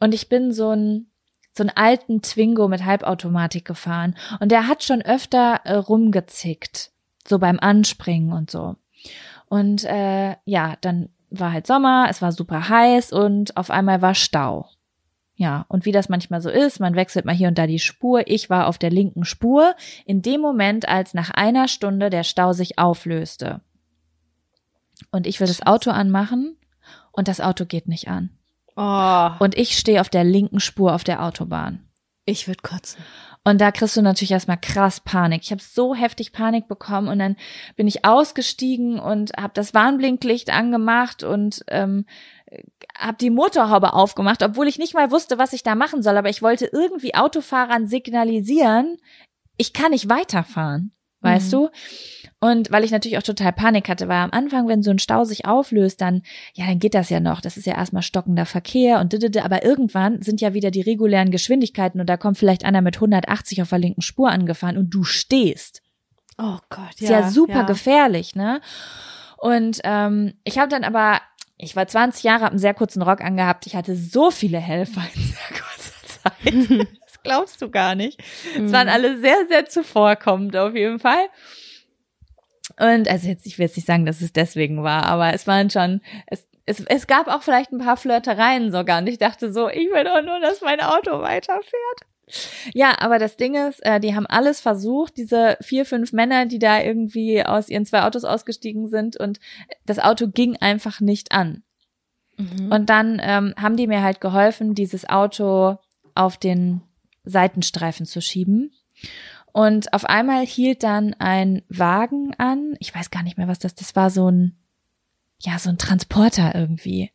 [0.00, 1.06] Und ich bin so ein
[1.52, 4.16] so einen alten Twingo mit Halbautomatik gefahren.
[4.38, 6.92] Und der hat schon öfter äh, rumgezickt.
[7.30, 8.74] So beim Anspringen und so.
[9.46, 14.16] Und äh, ja, dann war halt Sommer, es war super heiß und auf einmal war
[14.16, 14.68] Stau.
[15.36, 18.24] Ja, und wie das manchmal so ist, man wechselt mal hier und da die Spur.
[18.26, 19.74] Ich war auf der linken Spur
[20.04, 23.60] in dem Moment, als nach einer Stunde der Stau sich auflöste.
[25.12, 26.56] Und ich will das Auto anmachen
[27.12, 28.30] und das Auto geht nicht an.
[28.76, 31.86] Oh, Und ich stehe auf der linken Spur auf der Autobahn.
[32.26, 33.02] ich würde kotzen.
[33.42, 35.40] Und da kriegst du natürlich erstmal krass Panik.
[35.44, 37.36] Ich habe so heftig Panik bekommen und dann
[37.74, 42.04] bin ich ausgestiegen und habe das Warnblinklicht angemacht und ähm,
[42.98, 46.18] habe die Motorhaube aufgemacht, obwohl ich nicht mal wusste, was ich da machen soll.
[46.18, 48.98] Aber ich wollte irgendwie Autofahrern signalisieren,
[49.56, 51.50] ich kann nicht weiterfahren, weißt Mhm.
[51.50, 51.68] du?
[52.42, 55.24] Und weil ich natürlich auch total Panik hatte, weil am Anfang, wenn so ein Stau
[55.24, 56.22] sich auflöst, dann,
[56.54, 57.42] ja, dann geht das ja noch.
[57.42, 61.30] Das ist ja erstmal stockender Verkehr und didede, aber irgendwann sind ja wieder die regulären
[61.30, 65.04] Geschwindigkeiten und da kommt vielleicht einer mit 180 auf der linken Spur angefahren und du
[65.04, 65.82] stehst.
[66.38, 68.62] Oh Gott, Ist ja, super gefährlich, ne?
[69.36, 71.20] Und ähm, ich habe dann aber,
[71.58, 73.66] ich war 20 Jahre, habe einen sehr kurzen Rock angehabt.
[73.66, 76.88] Ich hatte so viele Helfer in sehr kurzer Zeit.
[77.04, 78.18] das glaubst du gar nicht.
[78.56, 81.26] Es waren alle sehr, sehr zuvorkommend auf jeden Fall.
[82.78, 85.70] Und also jetzt, ich will jetzt nicht sagen, dass es deswegen war, aber es waren
[85.70, 89.00] schon, es, es, es gab auch vielleicht ein paar Flirtereien sogar.
[89.00, 92.00] Und ich dachte so, ich will doch nur, dass mein Auto weiterfährt.
[92.74, 96.58] Ja, aber das Ding ist, äh, die haben alles versucht, diese vier, fünf Männer, die
[96.58, 99.40] da irgendwie aus ihren zwei Autos ausgestiegen sind und
[99.84, 101.64] das Auto ging einfach nicht an.
[102.36, 102.70] Mhm.
[102.70, 105.78] Und dann ähm, haben die mir halt geholfen, dieses Auto
[106.14, 106.82] auf den
[107.24, 108.72] Seitenstreifen zu schieben.
[109.52, 112.74] Und auf einmal hielt dann ein Wagen an.
[112.78, 114.56] Ich weiß gar nicht mehr, was das, das war so ein,
[115.40, 117.10] ja, so ein Transporter irgendwie.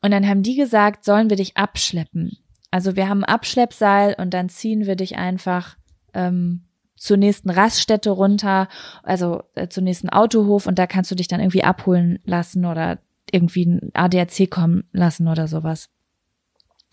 [0.00, 2.38] Und dann haben die gesagt, sollen wir dich abschleppen?
[2.70, 5.76] Also wir haben ein Abschleppseil und dann ziehen wir dich einfach
[6.14, 6.64] ähm,
[6.96, 8.68] zur nächsten Raststätte runter,
[9.02, 12.98] also äh, zum nächsten Autohof und da kannst du dich dann irgendwie abholen lassen oder
[13.30, 15.90] irgendwie ein ADAC kommen lassen oder sowas.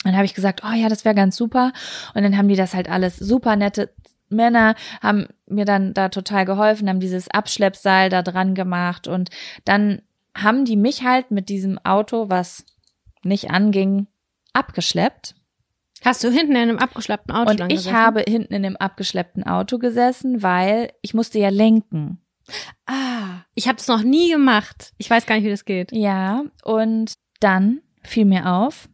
[0.04, 1.74] Dann habe ich gesagt, oh ja, das wäre ganz super.
[2.14, 3.94] Und dann haben die das halt alles super nette
[4.30, 9.30] Männer haben mir dann da total geholfen, haben dieses Abschleppseil da dran gemacht und
[9.66, 10.02] dann
[10.38, 12.66] haben die mich halt mit diesem Auto, was
[13.24, 14.08] nicht anging,
[14.54, 15.36] abgeschleppt.
[16.06, 17.96] Hast du hinten in einem abgeschleppten Auto Und ich gesessen?
[17.98, 22.22] habe hinten in dem abgeschleppten Auto gesessen, weil ich musste ja lenken.
[22.86, 24.94] Ah, ich habe das noch nie gemacht.
[24.98, 25.92] Ich weiß gar nicht, wie das geht.
[25.92, 28.88] Ja, und dann fiel mir auf,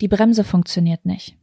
[0.00, 1.36] die Bremse funktioniert nicht.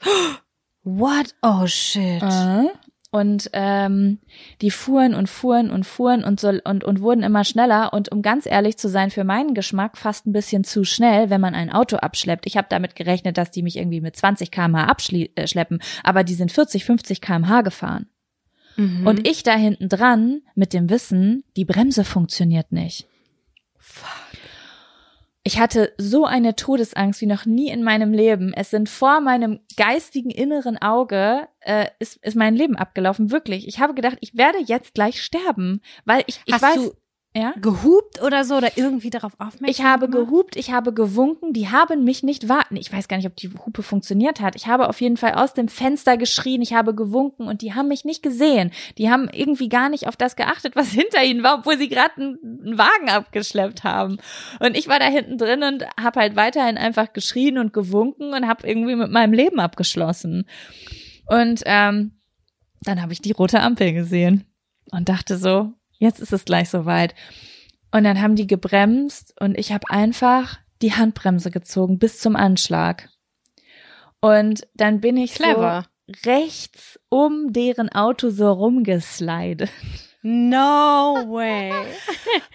[0.84, 1.34] What?
[1.42, 2.22] Oh shit.
[2.22, 2.68] Äh.
[3.14, 4.20] Und ähm,
[4.62, 8.22] die fuhren und fuhren und fuhren und so und, und wurden immer schneller und um
[8.22, 11.70] ganz ehrlich zu sein, für meinen Geschmack fast ein bisschen zu schnell, wenn man ein
[11.70, 12.46] Auto abschleppt.
[12.46, 16.52] Ich habe damit gerechnet, dass die mich irgendwie mit 20 km/h abschleppen, aber die sind
[16.52, 18.06] 40, 50 km/h gefahren.
[18.76, 19.06] Mhm.
[19.06, 23.06] Und ich da hinten dran mit dem Wissen, die Bremse funktioniert nicht.
[25.44, 28.52] Ich hatte so eine Todesangst wie noch nie in meinem Leben.
[28.54, 33.32] Es sind vor meinem geistigen inneren Auge äh, ist, ist mein Leben abgelaufen.
[33.32, 33.66] Wirklich.
[33.66, 36.74] Ich habe gedacht, ich werde jetzt gleich sterben, weil ich, ich Hast weiß.
[36.76, 36.92] du
[37.34, 37.54] ja?
[37.60, 40.28] gehupt oder so oder irgendwie darauf aufmerksam Ich habe gemacht?
[40.28, 42.76] gehupt, ich habe gewunken, die haben mich nicht warten.
[42.76, 44.54] Ich weiß gar nicht, ob die Hupe funktioniert hat.
[44.54, 47.88] Ich habe auf jeden Fall aus dem Fenster geschrien, ich habe gewunken und die haben
[47.88, 48.70] mich nicht gesehen.
[48.98, 52.14] Die haben irgendwie gar nicht auf das geachtet, was hinter ihnen war, obwohl sie gerade
[52.16, 54.18] einen, Wagen abgeschleppt haben.
[54.60, 58.46] Und ich war da hinten drin und habe halt weiterhin einfach geschrien und gewunken und
[58.46, 60.46] habe irgendwie mit meinem Leben abgeschlossen.
[61.26, 62.12] Und ähm,
[62.82, 64.44] dann habe ich die rote Ampel gesehen
[64.90, 65.72] und dachte so,
[66.02, 67.14] jetzt ist es gleich soweit.
[67.92, 73.08] Und dann haben die gebremst und ich habe einfach die Handbremse gezogen bis zum Anschlag.
[74.20, 75.86] Und dann bin ich Clever.
[76.06, 79.70] so rechts um deren Auto so rumgeslidet.
[80.22, 81.72] No way.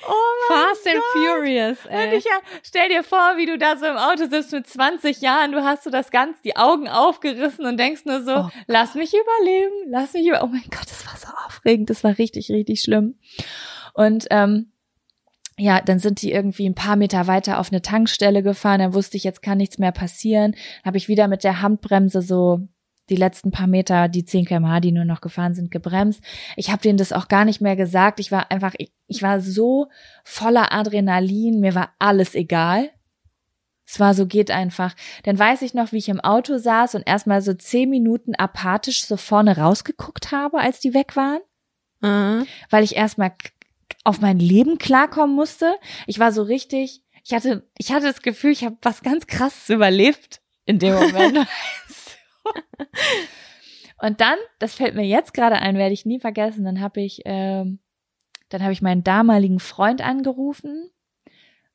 [0.10, 2.16] Oh Fast and Furious, Und ey.
[2.16, 5.52] ich ja, stell dir vor, wie du da so im Auto sitzt mit 20 Jahren,
[5.52, 9.14] du hast so das ganz, die Augen aufgerissen und denkst nur so, Oh lass mich
[9.14, 12.82] überleben, lass mich über, oh mein Gott, das war so aufregend, das war richtig, richtig
[12.82, 13.16] schlimm.
[13.94, 14.72] Und, ähm,
[15.58, 19.18] ja, dann sind die irgendwie ein paar Meter weiter auf eine Tankstelle gefahren, dann wusste
[19.18, 20.56] ich, jetzt kann nichts mehr passieren.
[20.86, 22.62] Habe ich wieder mit der Handbremse so
[23.10, 26.22] die letzten paar Meter, die 10 kmh, die nur noch gefahren sind, gebremst.
[26.56, 28.20] Ich habe denen das auch gar nicht mehr gesagt.
[28.20, 29.88] Ich war einfach, ich, ich war so
[30.24, 32.90] voller Adrenalin, mir war alles egal.
[33.90, 34.94] Es war so, geht einfach.
[35.24, 39.06] Dann weiß ich noch, wie ich im Auto saß und erstmal so zehn Minuten apathisch
[39.06, 41.40] so vorne rausgeguckt habe, als die weg waren
[42.00, 42.46] Mhm.
[42.70, 43.34] weil ich erstmal
[44.04, 45.76] auf mein Leben klarkommen musste.
[46.06, 49.70] Ich war so richtig, ich hatte, ich hatte das Gefühl, ich habe was ganz krasses
[49.70, 51.48] überlebt in dem Moment.
[54.00, 57.22] Und dann, das fällt mir jetzt gerade ein, werde ich nie vergessen, dann habe ich,
[57.26, 57.80] ähm,
[58.50, 60.92] dann habe ich meinen damaligen Freund angerufen,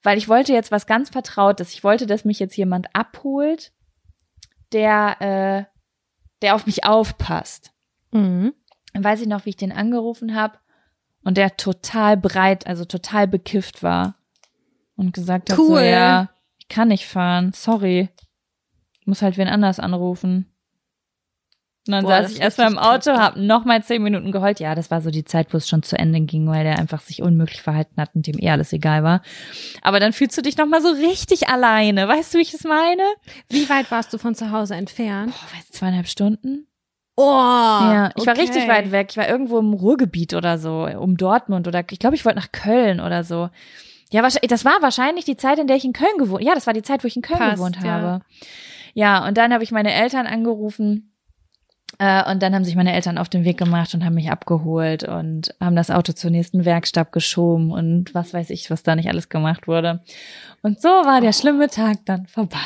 [0.02, 1.72] weil ich wollte jetzt was ganz Vertrautes.
[1.74, 3.72] Ich wollte, dass mich jetzt jemand abholt,
[4.72, 5.64] der, äh,
[6.42, 7.72] der auf mich aufpasst.
[8.12, 8.54] Mhm.
[8.92, 10.58] Dann weiß ich noch, wie ich den angerufen habe
[11.24, 14.16] und der total breit, also total bekifft war
[14.96, 18.08] und gesagt hat, so, ja, ich kann nicht fahren, sorry,
[19.00, 20.51] ich muss halt wen anders anrufen.
[21.88, 24.60] Und dann Boah, saß ich erstmal im Auto, hab noch mal zehn Minuten geheult.
[24.60, 27.00] Ja, das war so die Zeit, wo es schon zu Ende ging, weil der einfach
[27.00, 29.20] sich unmöglich verhalten hat und dem eh alles egal war.
[29.82, 32.06] Aber dann fühlst du dich noch mal so richtig alleine.
[32.06, 33.02] Weißt du, wie ich es meine?
[33.48, 35.32] Wie weit warst du von zu Hause entfernt?
[35.32, 36.68] Boah, weißt du, zweieinhalb Stunden?
[37.16, 38.42] Oh, Ja, ich war okay.
[38.42, 39.08] richtig weit weg.
[39.10, 42.52] Ich war irgendwo im Ruhrgebiet oder so, um Dortmund oder ich glaube, ich wollte nach
[42.52, 43.50] Köln oder so.
[44.12, 46.42] Ja, wahrscheinlich, das war wahrscheinlich die Zeit, in der ich in Köln gewohnt.
[46.44, 47.90] Ja, das war die Zeit, wo ich in Köln Passt, gewohnt ja.
[47.90, 48.20] habe.
[48.94, 51.11] Ja, und dann habe ich meine Eltern angerufen.
[51.98, 55.04] Äh, und dann haben sich meine Eltern auf den Weg gemacht und haben mich abgeholt
[55.04, 59.08] und haben das Auto zur nächsten Werkstatt geschoben und was weiß ich, was da nicht
[59.08, 60.02] alles gemacht wurde.
[60.62, 62.58] Und so war der schlimme Tag dann vorbei.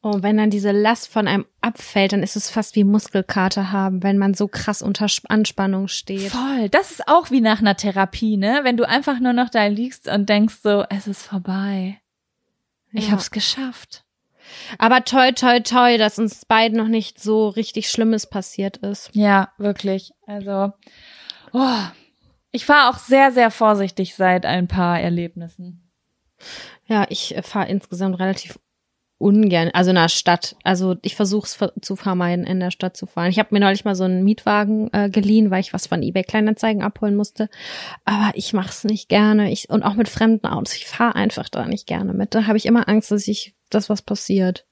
[0.00, 4.02] Und wenn dann diese Last von einem abfällt, dann ist es fast wie Muskelkater haben,
[4.02, 6.30] wenn man so krass unter Sp- Anspannung steht.
[6.30, 6.68] Voll.
[6.68, 8.60] Das ist auch wie nach einer Therapie, ne?
[8.64, 12.00] Wenn du einfach nur noch da liegst und denkst so, es ist vorbei.
[12.92, 13.12] Ich Ja.
[13.12, 14.03] hab's geschafft.
[14.78, 19.10] Aber toi, toi, toi, dass uns beiden noch nicht so richtig Schlimmes passiert ist.
[19.12, 20.12] Ja, wirklich.
[20.26, 20.72] Also,
[21.52, 21.82] oh,
[22.52, 25.90] ich fahre auch sehr, sehr vorsichtig seit ein paar Erlebnissen.
[26.86, 28.58] Ja, ich fahre insgesamt relativ
[29.18, 30.56] ungern, also in der Stadt.
[30.64, 33.30] Also ich versuche es zu vermeiden, in der Stadt zu fahren.
[33.30, 36.24] Ich habe mir neulich mal so einen Mietwagen äh, geliehen, weil ich was von eBay
[36.24, 37.48] Kleinanzeigen abholen musste.
[38.04, 39.50] Aber ich mache es nicht gerne.
[39.50, 40.74] Ich, und auch mit fremden Autos.
[40.74, 42.34] Ich fahre einfach da nicht gerne mit.
[42.34, 44.66] Da habe ich immer Angst, dass ich, dass was passiert.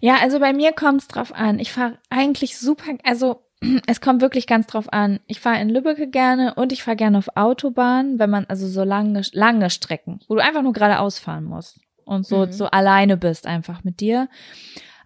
[0.00, 1.58] Ja, also bei mir kommt's drauf an.
[1.58, 3.42] Ich fahre eigentlich super, also
[3.86, 5.20] es kommt wirklich ganz drauf an.
[5.26, 8.84] Ich fahre in Lübbecke gerne und ich fahre gerne auf Autobahn, wenn man also so
[8.84, 12.52] lange, lange Strecken, wo du einfach nur geradeaus fahren musst und so, Mhm.
[12.52, 14.28] so alleine bist einfach mit dir.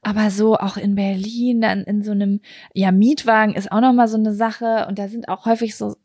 [0.02, 2.40] Aber so auch in Berlin, dann in so einem,
[2.72, 5.96] ja, Mietwagen ist auch nochmal so eine Sache und da sind auch häufig so,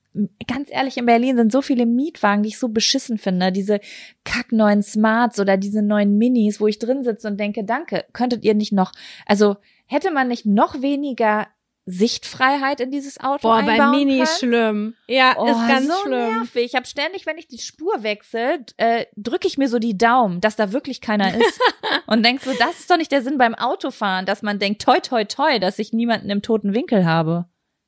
[0.48, 3.52] ganz ehrlich, in Berlin sind so viele Mietwagen, die ich so beschissen finde.
[3.52, 3.80] Diese
[4.26, 8.54] kackneuen Smarts oder diese neuen Minis, wo ich drin sitze und denke, danke, könntet ihr
[8.54, 8.92] nicht noch,
[9.26, 9.56] also
[9.86, 11.48] hätte man nicht noch weniger
[11.86, 14.28] Sichtfreiheit in dieses Auto Boah, bei einbauen Mini können?
[14.40, 14.96] schlimm.
[15.08, 16.12] Ja, Oh, ist ganz so schlimm.
[16.40, 16.64] nervig.
[16.66, 20.40] Ich habe ständig, wenn ich die Spur wechsle, äh, drücke ich mir so die Daumen,
[20.40, 21.60] dass da wirklich keiner ist.
[22.08, 25.00] und denk so, das ist doch nicht der Sinn beim Autofahren, dass man denkt, toi,
[25.02, 27.46] toi, toi, dass ich niemanden im toten Winkel habe.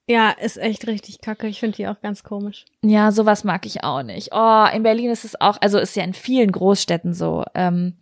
[0.07, 1.47] Ja, ist echt richtig kacke.
[1.47, 2.65] Ich finde die auch ganz komisch.
[2.83, 4.29] Ja, sowas mag ich auch nicht.
[4.33, 7.95] Oh, in Berlin ist es auch, also ist ja in vielen Großstädten so, ähm,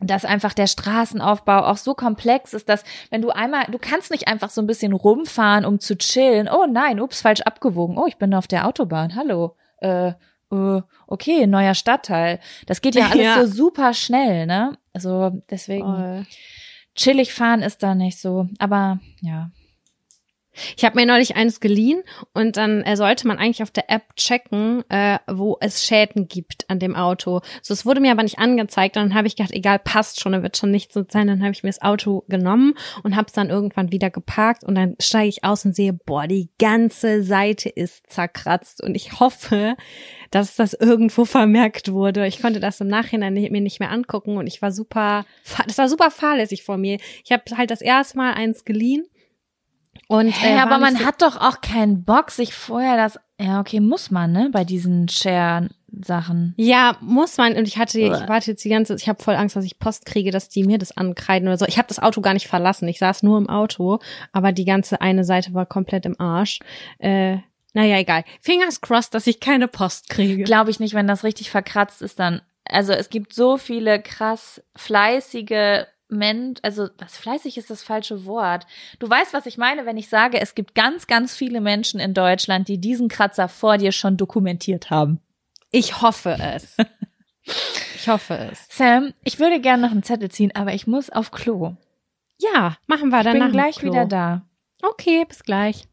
[0.00, 4.26] dass einfach der Straßenaufbau auch so komplex ist, dass wenn du einmal, du kannst nicht
[4.26, 6.48] einfach so ein bisschen rumfahren, um zu chillen.
[6.48, 7.98] Oh nein, ups, falsch abgewogen.
[7.98, 9.14] Oh, ich bin auf der Autobahn.
[9.14, 9.54] Hallo.
[9.82, 10.12] Äh,
[10.50, 12.40] äh, okay, neuer Stadtteil.
[12.66, 13.44] Das geht ja alles Ja.
[13.46, 14.76] so super schnell, ne?
[14.94, 16.26] Also deswegen Voll.
[16.94, 18.48] chillig fahren ist da nicht so.
[18.58, 19.50] Aber ja.
[20.76, 22.02] Ich habe mir neulich eines geliehen
[22.34, 26.68] und dann äh, sollte man eigentlich auf der App checken, äh, wo es Schäden gibt
[26.68, 27.40] an dem Auto.
[27.62, 28.96] So, es wurde mir aber nicht angezeigt.
[28.96, 31.26] Und dann habe ich gedacht, egal, passt schon, dann wird schon nichts so sein.
[31.26, 34.74] Dann habe ich mir das Auto genommen und habe es dann irgendwann wieder geparkt und
[34.74, 39.76] dann steige ich aus und sehe, boah, die ganze Seite ist zerkratzt und ich hoffe,
[40.30, 42.26] dass das irgendwo vermerkt wurde.
[42.26, 45.24] Ich konnte das im Nachhinein nicht, mir nicht mehr angucken und ich war super,
[45.66, 46.98] das war super fahrlässig vor mir.
[47.24, 49.04] Ich habe halt das erste Mal eins geliehen.
[50.12, 53.18] Und, Hä, äh, aber man so- hat doch auch keinen Bock, sich vorher das.
[53.40, 54.50] Ja, okay, muss man, ne?
[54.52, 56.54] Bei diesen Share-Sachen.
[56.56, 57.54] Ja, muss man.
[57.56, 60.04] Und ich hatte, ich warte jetzt die ganze, ich habe voll Angst, dass ich Post
[60.06, 61.66] kriege, dass die mir das ankreiden oder so.
[61.66, 62.88] Ich habe das Auto gar nicht verlassen.
[62.88, 63.98] Ich saß nur im Auto,
[64.32, 66.60] aber die ganze eine Seite war komplett im Arsch.
[66.98, 67.38] Äh,
[67.74, 68.24] naja, egal.
[68.42, 70.44] Fingers crossed, dass ich keine Post kriege.
[70.44, 72.42] Glaube ich nicht, wenn das richtig verkratzt ist, dann.
[72.64, 78.66] Also es gibt so viele krass fleißige Mensch, also was fleißig ist das falsche Wort.
[78.98, 82.14] Du weißt, was ich meine, wenn ich sage, es gibt ganz, ganz viele Menschen in
[82.14, 85.20] Deutschland, die diesen Kratzer vor dir schon dokumentiert haben.
[85.70, 86.76] Ich hoffe es.
[87.96, 88.66] Ich hoffe es.
[88.70, 91.74] Sam, ich würde gerne noch einen Zettel ziehen, aber ich muss auf Klo.
[92.38, 94.42] Ja, machen wir Ich dann bin nach dem gleich wieder da.
[94.82, 95.86] Okay, bis gleich.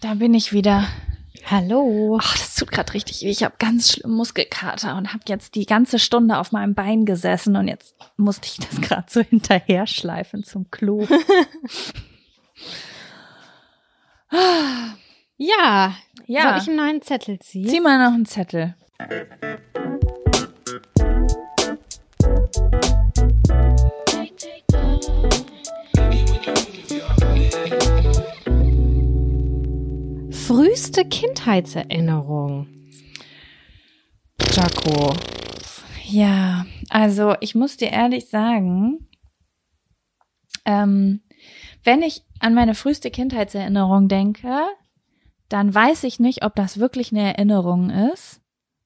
[0.00, 0.86] Da bin ich wieder.
[1.50, 2.18] Hallo.
[2.20, 3.30] Ach, das tut gerade richtig weh.
[3.30, 7.56] Ich habe ganz schlimm Muskelkater und habe jetzt die ganze Stunde auf meinem Bein gesessen
[7.56, 11.06] und jetzt musste ich das gerade so hinterher schleifen zum Klo.
[15.40, 15.94] Ja,
[16.26, 16.42] Ja.
[16.50, 17.68] soll ich einen neuen Zettel ziehen?
[17.68, 18.74] Zieh mal noch einen Zettel.
[30.98, 32.66] Früheste Kindheitserinnerung.
[34.52, 35.14] Jaco.
[36.04, 39.06] Ja, also ich muss dir ehrlich sagen,
[40.64, 41.20] ähm,
[41.84, 44.64] wenn ich an meine früheste Kindheitserinnerung denke,
[45.48, 48.40] dann weiß ich nicht, ob das wirklich eine Erinnerung ist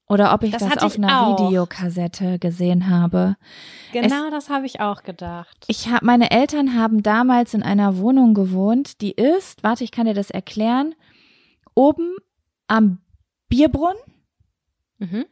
[0.07, 1.47] oder ob ich Das das, auf ich einer auch.
[1.47, 3.37] Videokassette gesehen habe.
[3.91, 5.65] Genau das habe ich auch gedacht.
[5.67, 10.05] Ich hab, meine Eltern haben damals in einer Wohnung gewohnt, die ist, warte, ich kann
[10.05, 10.93] dir das erklären,
[11.75, 12.15] oben
[12.67, 12.99] am
[13.49, 13.97] Bierbrunnen
[14.99, 15.25] Mhm.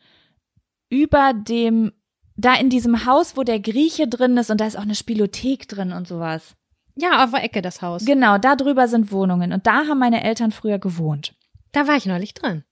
[0.90, 1.92] über dem
[2.36, 5.68] da in diesem Haus, wo der Grieche drin ist und da ist auch eine Spielothek
[5.68, 6.56] drin und sowas.
[6.96, 8.04] Ja, auf der Ecke das Haus.
[8.06, 11.36] Genau, da drüber sind Wohnungen und da haben meine Eltern früher gewohnt.
[11.72, 12.64] Da war ich neulich drin.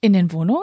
[0.00, 0.62] In den Wohnungen?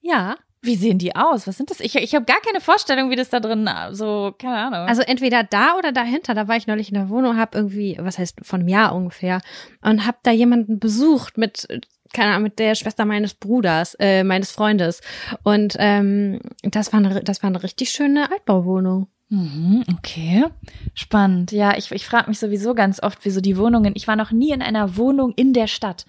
[0.00, 0.36] Ja.
[0.64, 1.46] Wie sehen die aus?
[1.46, 1.80] Was sind das?
[1.80, 4.88] Ich, ich habe gar keine Vorstellung, wie das da drin so, keine Ahnung.
[4.88, 6.34] Also entweder da oder dahinter.
[6.34, 9.40] Da war ich neulich in der Wohnung, hab irgendwie, was heißt von einem Jahr ungefähr,
[9.82, 11.68] und hab da jemanden besucht mit,
[12.14, 15.02] keine Ahnung, mit der Schwester meines Bruders, äh, meines Freundes.
[15.42, 19.08] Und ähm, das war eine, das war eine richtig schöne Altbauwohnung.
[19.28, 20.46] Mhm, okay.
[20.94, 21.52] Spannend.
[21.52, 23.92] Ja, ich, ich frage mich sowieso ganz oft, wieso die Wohnungen.
[23.96, 26.06] Ich war noch nie in einer Wohnung in der Stadt.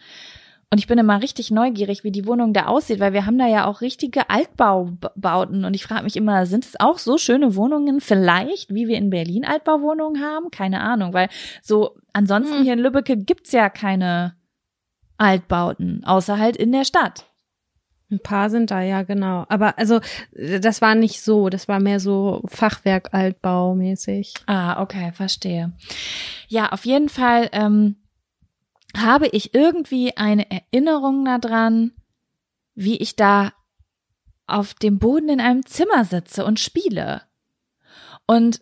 [0.72, 3.48] Und ich bin immer richtig neugierig, wie die Wohnung da aussieht, weil wir haben da
[3.48, 5.64] ja auch richtige Altbaubauten.
[5.64, 9.10] Und ich frage mich immer, sind es auch so schöne Wohnungen vielleicht, wie wir in
[9.10, 10.52] Berlin Altbauwohnungen haben?
[10.52, 11.30] Keine Ahnung, weil
[11.62, 12.64] so ansonsten Hm.
[12.64, 14.36] hier in Lübbecke gibt's ja keine
[15.18, 17.26] Altbauten, außer halt in der Stadt.
[18.12, 19.46] Ein paar sind da, ja, genau.
[19.50, 20.00] Aber also,
[20.36, 24.34] äh, das war nicht so, das war mehr so Fachwerk Altbau-mäßig.
[24.46, 25.74] Ah, okay, verstehe.
[26.48, 27.96] Ja, auf jeden Fall ähm,
[28.96, 31.94] habe ich irgendwie eine Erinnerung daran,
[32.76, 33.54] wie ich da
[34.48, 37.24] auf dem Boden in einem Zimmer sitze und spiele.
[38.28, 38.62] Und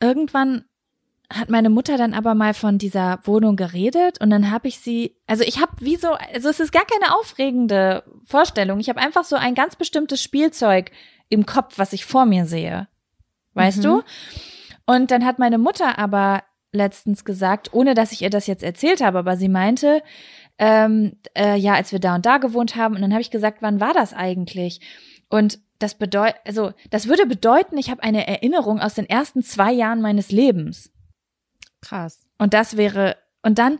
[0.00, 0.64] irgendwann
[1.32, 5.16] hat meine Mutter dann aber mal von dieser Wohnung geredet und dann habe ich sie,
[5.26, 8.80] also ich habe wie so, also es ist gar keine aufregende Vorstellung.
[8.80, 10.90] Ich habe einfach so ein ganz bestimmtes Spielzeug
[11.30, 12.88] im Kopf, was ich vor mir sehe.
[13.54, 13.82] Weißt Mhm.
[13.82, 14.02] du?
[14.84, 16.42] Und dann hat meine Mutter aber
[16.72, 20.02] letztens gesagt, ohne dass ich ihr das jetzt erzählt habe, aber sie meinte,
[20.58, 23.58] ähm, äh, ja, als wir da und da gewohnt haben, und dann habe ich gesagt,
[23.60, 24.80] wann war das eigentlich?
[25.28, 29.72] Und das bedeutet, also das würde bedeuten, ich habe eine Erinnerung aus den ersten zwei
[29.72, 30.90] Jahren meines Lebens.
[31.80, 32.26] Krass.
[32.38, 33.78] Und das wäre, und dann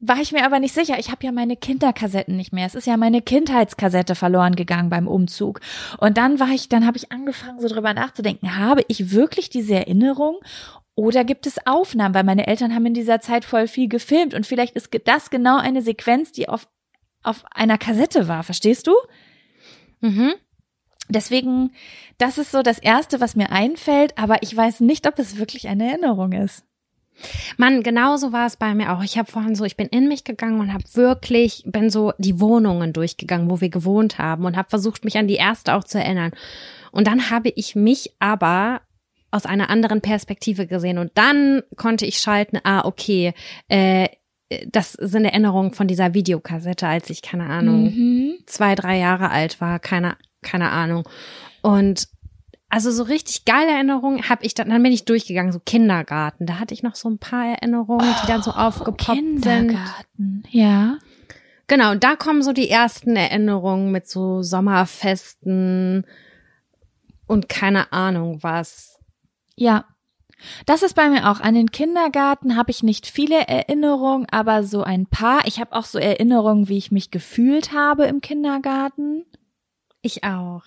[0.00, 0.98] war ich mir aber nicht sicher.
[0.98, 2.66] Ich habe ja meine Kinderkassetten nicht mehr.
[2.66, 5.60] Es ist ja meine Kindheitskassette verloren gegangen beim Umzug.
[5.98, 9.74] Und dann war ich, dann habe ich angefangen, so drüber nachzudenken, habe ich wirklich diese
[9.74, 10.40] Erinnerung
[10.94, 12.14] oder gibt es Aufnahmen?
[12.14, 15.58] Weil meine Eltern haben in dieser Zeit voll viel gefilmt und vielleicht ist das genau
[15.58, 16.68] eine Sequenz, die auf,
[17.22, 18.42] auf einer Kassette war.
[18.42, 18.94] Verstehst du?
[20.00, 20.34] Mhm.
[21.08, 21.72] Deswegen,
[22.18, 25.68] das ist so das Erste, was mir einfällt, aber ich weiß nicht, ob es wirklich
[25.68, 26.64] eine Erinnerung ist.
[27.56, 29.02] Mann, genauso war es bei mir auch.
[29.02, 32.40] Ich habe vorhin so, ich bin in mich gegangen und habe wirklich, bin so die
[32.40, 35.98] Wohnungen durchgegangen, wo wir gewohnt haben und habe versucht, mich an die erste auch zu
[35.98, 36.32] erinnern.
[36.90, 38.80] Und dann habe ich mich aber
[39.34, 43.34] aus einer anderen Perspektive gesehen und dann konnte ich schalten, ah, okay,
[43.68, 44.08] äh,
[44.70, 48.34] das sind Erinnerungen von dieser Videokassette, als ich, keine Ahnung, Mhm.
[48.46, 51.08] zwei, drei Jahre alt war, keine, keine Ahnung.
[51.62, 52.06] Und
[52.68, 56.46] also so richtig geile Erinnerungen habe ich dann, dann bin ich durchgegangen, so Kindergarten.
[56.46, 59.42] Da hatte ich noch so ein paar Erinnerungen, die dann so aufgepoppt sind.
[59.42, 60.42] Kindergarten.
[60.50, 60.98] Ja.
[61.66, 66.04] Genau, und da kommen so die ersten Erinnerungen mit so Sommerfesten
[67.26, 68.93] und keine Ahnung was.
[69.56, 69.86] Ja.
[70.66, 71.40] Das ist bei mir auch.
[71.40, 75.46] An den Kindergarten habe ich nicht viele Erinnerungen, aber so ein paar.
[75.46, 79.24] Ich habe auch so Erinnerungen, wie ich mich gefühlt habe im Kindergarten.
[80.02, 80.62] Ich auch.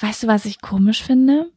[0.00, 1.52] Weißt du, was ich komisch finde?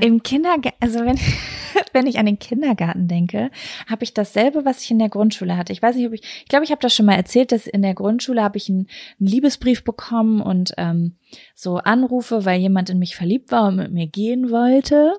[0.00, 1.18] Im Kindergarten, also wenn,
[1.92, 3.50] wenn ich an den Kindergarten denke,
[3.86, 5.72] habe ich dasselbe, was ich in der Grundschule hatte.
[5.72, 7.82] Ich weiß nicht, ob ich, ich glaube, ich habe das schon mal erzählt, dass in
[7.82, 8.86] der Grundschule habe ich einen,
[9.18, 11.16] einen Liebesbrief bekommen und ähm,
[11.54, 15.14] so Anrufe, weil jemand in mich verliebt war und mit mir gehen wollte.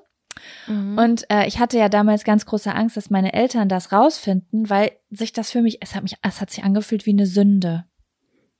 [0.66, 0.98] Mhm.
[0.98, 4.92] Und äh, ich hatte ja damals ganz große Angst, dass meine Eltern das rausfinden, weil
[5.10, 7.84] sich das für mich, es hat mich, es hat sich angefühlt wie eine Sünde.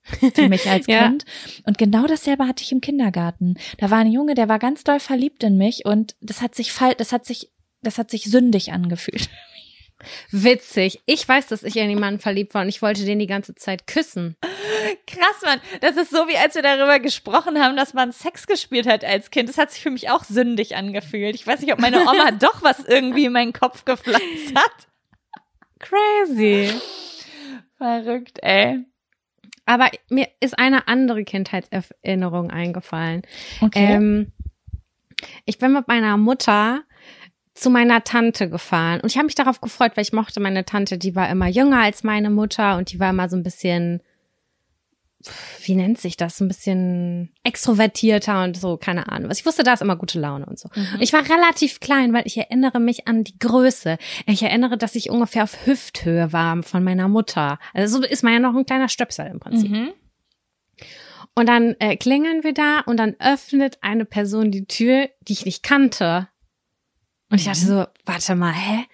[0.02, 1.08] Für mich als Ja.
[1.08, 1.24] Kind.
[1.66, 3.54] Und genau dasselbe hatte ich im Kindergarten.
[3.78, 6.72] Da war ein Junge, der war ganz doll verliebt in mich und das hat sich
[6.96, 7.52] das hat sich,
[7.82, 9.28] das hat sich sündig angefühlt.
[10.30, 11.02] Witzig.
[11.06, 13.86] Ich weiß, dass ich in jemanden verliebt war und ich wollte den die ganze Zeit
[13.86, 14.36] küssen.
[15.06, 15.60] Krass, Mann.
[15.81, 19.31] Das ist so, wie als wir darüber gesprochen haben, dass man Sex gespielt hat als
[19.31, 19.48] Kind.
[19.48, 21.35] Das hat sich für mich auch sündig angefühlt.
[21.35, 24.89] Ich weiß nicht, ob meine Oma doch was irgendwie in meinen Kopf gepflanzt hat.
[25.78, 26.70] Crazy.
[27.77, 28.85] Verrückt, ey.
[29.66, 33.22] Aber mir ist eine andere Kindheitserinnerung eingefallen.
[33.60, 33.94] Okay.
[33.94, 34.32] Ähm,
[35.44, 36.82] ich bin mit meiner Mutter
[37.61, 40.99] zu meiner Tante gefahren und ich habe mich darauf gefreut, weil ich mochte meine Tante,
[40.99, 44.03] die war immer jünger als meine Mutter und die war immer so ein bisschen,
[45.65, 49.31] wie nennt sich das, ein bisschen extrovertierter und so, keine Ahnung.
[49.31, 49.39] was.
[49.39, 50.69] Ich wusste, da ist immer gute Laune und so.
[50.74, 53.99] Und ich war relativ klein, weil ich erinnere mich an die Größe.
[54.27, 57.59] Ich erinnere, dass ich ungefähr auf Hüfthöhe war von meiner Mutter.
[57.74, 59.70] Also so ist man ja noch ein kleiner Stöpsel im Prinzip.
[59.70, 59.93] Mhm.
[61.35, 65.45] Und dann äh, klingeln wir da und dann öffnet eine Person die Tür, die ich
[65.45, 66.28] nicht kannte.
[67.31, 68.85] Und ich dachte so, warte mal, hä?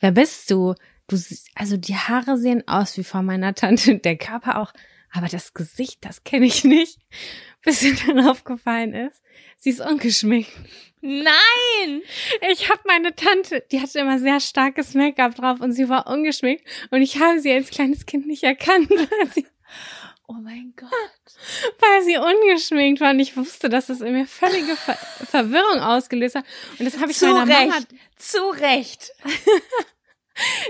[0.00, 0.74] Wer bist du?
[1.06, 4.72] Du, sie- also die Haare sehen aus wie von meiner Tante, der Körper auch.
[5.12, 6.98] aber das Gesicht, das kenne ich nicht.
[7.62, 9.22] Bis mir dann aufgefallen ist,
[9.56, 10.50] sie ist ungeschminkt.
[11.00, 12.02] Nein!
[12.50, 16.64] Ich habe meine Tante, die hatte immer sehr starkes Make-up drauf und sie war ungeschminkt
[16.90, 19.46] und ich habe sie als kleines Kind nicht erkannt, weil sie,
[20.36, 20.90] Oh mein Gott.
[21.80, 24.94] weil sie ungeschminkt war und ich wusste, dass es in mir völlige Ver
[25.26, 26.44] Verwirrung ausgelöst hat
[26.78, 27.88] und das habe ich Zu meiner Mama Recht.
[28.16, 29.12] Zu Recht.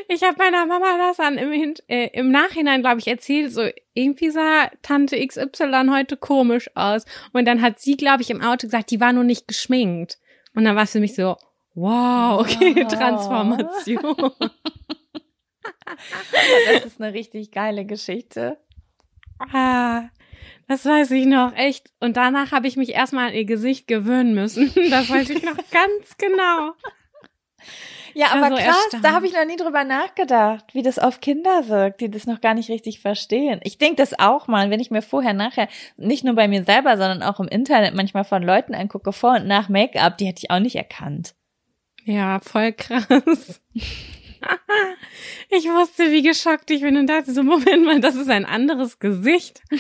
[0.08, 3.66] Ich habe meiner Mama das dann im, Hin äh, im Nachhinein, glaube ich, erzählt, so
[3.94, 7.06] irgendwie sah Tante XY heute komisch aus.
[7.32, 10.18] Und dann hat sie, glaube ich, im Auto gesagt, die war nur nicht geschminkt.
[10.54, 11.36] Und dann war es für mich so,
[11.74, 12.92] wow, okay, Wow.
[12.92, 14.32] Transformation.
[16.66, 18.58] Das ist eine richtig geile Geschichte.
[19.38, 20.08] Ah,
[20.68, 21.90] das weiß ich noch, echt.
[22.00, 24.72] Und danach habe ich mich erstmal an ihr Gesicht gewöhnen müssen.
[24.90, 26.72] Das weiß ich noch ganz genau.
[28.14, 29.04] Ja, aber so krass, erstaunt.
[29.04, 32.40] da habe ich noch nie drüber nachgedacht, wie das auf Kinder wirkt, die das noch
[32.40, 33.60] gar nicht richtig verstehen.
[33.64, 36.96] Ich denke das auch mal, wenn ich mir vorher, nachher, nicht nur bei mir selber,
[36.96, 40.50] sondern auch im Internet manchmal von Leuten angucke, vor und nach Make-up, die hätte ich
[40.50, 41.34] auch nicht erkannt.
[42.04, 43.60] Ja, voll krass.
[45.50, 48.98] Ich wusste, wie geschockt ich bin und dachte so, Moment mal, das ist ein anderes
[48.98, 49.62] Gesicht.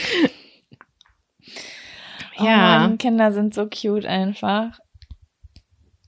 [2.36, 4.80] Oh Mann, Kinder sind so cute einfach.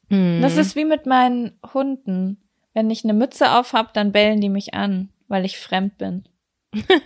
[0.08, 0.40] Hm.
[0.42, 2.42] Das ist wie mit meinen Hunden.
[2.74, 6.28] Wenn ich eine Mütze auf hab, dann bellen die mich an, weil ich fremd bin.
[6.72, 6.96] wirklich?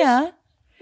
[0.00, 0.32] Ja.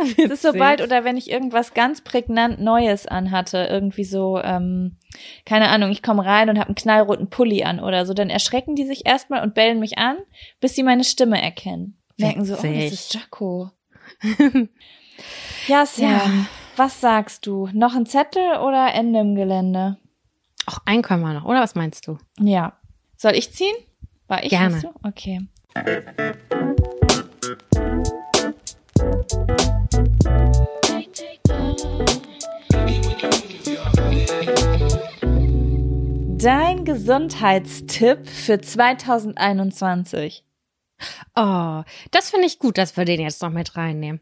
[0.03, 4.97] Es ist sobald, oder wenn ich irgendwas ganz prägnant Neues anhatte, irgendwie so, ähm,
[5.45, 8.75] keine Ahnung, ich komme rein und habe einen knallroten Pulli an oder so, dann erschrecken
[8.75, 10.17] die sich erstmal und bellen mich an,
[10.61, 11.99] bis sie meine Stimme erkennen.
[12.19, 12.93] Merken so, oh, das Witzig.
[12.93, 13.71] ist Jaco.
[15.69, 16.47] ja, Sam, Ja.
[16.77, 17.69] was sagst du?
[17.73, 19.99] Noch ein Zettel oder Ende im Gelände?
[20.67, 22.19] Ach, einen können wir noch, oder was meinst du?
[22.39, 22.79] Ja.
[23.17, 23.75] Soll ich ziehen?
[24.29, 24.51] War ich?
[24.51, 24.81] Gerne.
[25.03, 25.41] Okay.
[36.43, 40.45] Dein Gesundheitstipp für 2021.
[41.37, 44.21] Oh, das finde ich gut, dass wir den jetzt noch mit reinnehmen.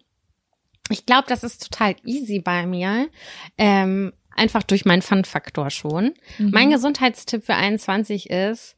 [0.91, 3.09] Ich glaube, das ist total easy bei mir.
[3.57, 6.15] Ähm, einfach durch meinen Fun-Faktor schon.
[6.39, 8.77] Mein Gesundheitstipp für 21 ist,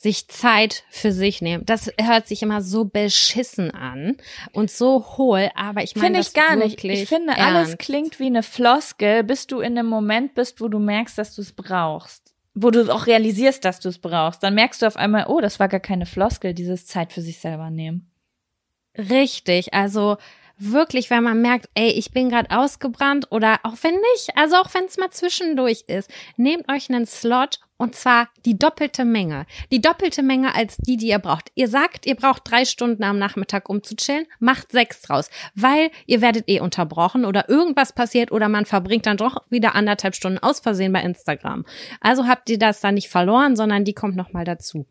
[0.00, 1.66] sich Zeit für sich nehmen.
[1.66, 4.16] Das hört sich immer so beschissen an
[4.54, 6.82] und so hohl, aber ich meine Finde das ich gar nicht.
[6.82, 7.78] Ich finde, alles ernst.
[7.80, 11.42] klingt wie eine Floskel, bis du in einem Moment bist, wo du merkst, dass du
[11.42, 12.32] es brauchst.
[12.54, 14.42] Wo du auch realisierst, dass du es brauchst.
[14.42, 17.38] Dann merkst du auf einmal, oh, das war gar keine Floskel, dieses Zeit für sich
[17.38, 18.10] selber nehmen.
[18.96, 20.16] Richtig, also
[20.60, 24.72] wirklich, wenn man merkt, ey, ich bin gerade ausgebrannt oder auch wenn nicht, also auch
[24.74, 29.46] wenn es mal zwischendurch ist, nehmt euch einen Slot und zwar die doppelte Menge.
[29.72, 31.50] Die doppelte Menge als die, die ihr braucht.
[31.54, 35.90] Ihr sagt, ihr braucht drei Stunden am Nachmittag, um zu chillen, macht sechs draus, weil
[36.04, 40.38] ihr werdet eh unterbrochen oder irgendwas passiert oder man verbringt dann doch wieder anderthalb Stunden
[40.38, 41.64] aus Versehen bei Instagram.
[42.02, 44.86] Also habt ihr das dann nicht verloren, sondern die kommt nochmal dazu.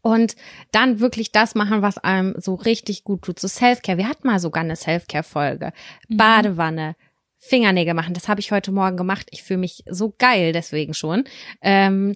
[0.00, 0.36] Und
[0.70, 3.38] dann wirklich das machen, was einem so richtig gut tut.
[3.38, 3.98] So Selfcare.
[3.98, 5.72] Wir hatten mal sogar eine Selfcare-Folge.
[6.08, 6.96] Badewanne,
[7.38, 8.14] Fingernägel machen.
[8.14, 9.26] Das habe ich heute Morgen gemacht.
[9.30, 11.24] Ich fühle mich so geil deswegen schon.
[11.60, 12.14] Ähm,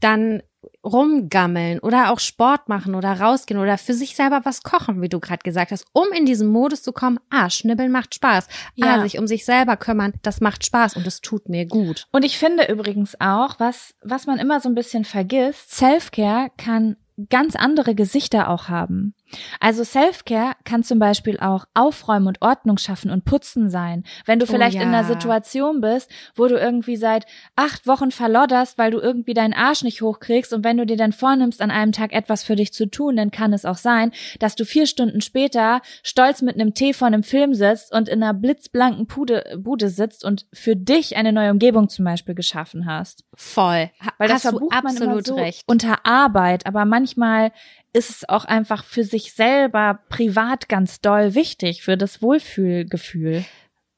[0.00, 0.42] dann
[0.84, 5.20] rumgammeln oder auch Sport machen oder rausgehen oder für sich selber was kochen, wie du
[5.20, 8.48] gerade gesagt hast, um in diesen Modus zu kommen, ah, schnibbeln macht Spaß.
[8.74, 8.96] Ja.
[8.96, 12.06] Ah, sich um sich selber kümmern, das macht Spaß und es tut mir gut.
[12.12, 16.96] Und ich finde übrigens auch, was, was man immer so ein bisschen vergisst, Selfcare kann
[17.28, 19.14] ganz andere Gesichter auch haben.
[19.60, 24.04] Also Selfcare kann zum Beispiel auch Aufräumen und Ordnung schaffen und Putzen sein.
[24.26, 24.82] Wenn du Oh vielleicht ja.
[24.82, 27.26] in einer Situation bist, wo du irgendwie seit
[27.56, 31.12] acht Wochen verlodderst, weil du irgendwie deinen Arsch nicht hochkriegst und wenn du dir dann
[31.12, 34.56] vornimmst, an einem Tag etwas für dich zu tun, dann kann es auch sein, dass
[34.56, 38.34] du vier Stunden später stolz mit einem Tee vor einem Film sitzt und in einer
[38.34, 43.24] blitzblanken Bude, Bude sitzt und für dich eine neue Umgebung zum Beispiel geschaffen hast.
[43.34, 43.90] Voll.
[44.18, 45.64] Weil das hast du verbucht man immer absolut so recht.
[45.66, 47.52] unter Arbeit, aber manchmal
[47.92, 53.44] ist es auch einfach für sich selber privat ganz doll wichtig, für das Wohlfühlgefühl.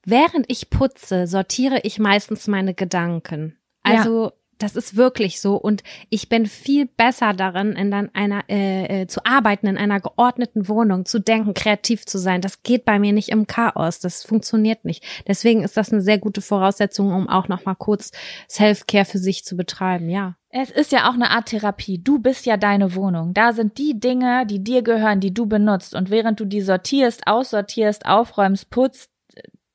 [0.05, 3.59] Während ich putze, sortiere ich meistens meine Gedanken.
[3.82, 9.02] Also das ist wirklich so und ich bin viel besser darin, in dann einer äh,
[9.02, 12.40] äh, zu arbeiten in einer geordneten Wohnung, zu denken, kreativ zu sein.
[12.40, 13.98] Das geht bei mir nicht im Chaos.
[13.98, 15.05] Das funktioniert nicht.
[15.27, 18.12] Deswegen ist das eine sehr gute Voraussetzung, um auch noch mal kurz
[18.48, 20.09] Self-Care für sich zu betreiben.
[20.09, 20.36] Ja.
[20.54, 21.98] Es ist ja auch eine Art Therapie.
[21.98, 23.32] Du bist ja deine Wohnung.
[23.32, 25.94] Da sind die Dinge, die dir gehören, die du benutzt.
[25.94, 29.10] Und während du die sortierst, aussortierst, aufräumst, putzt,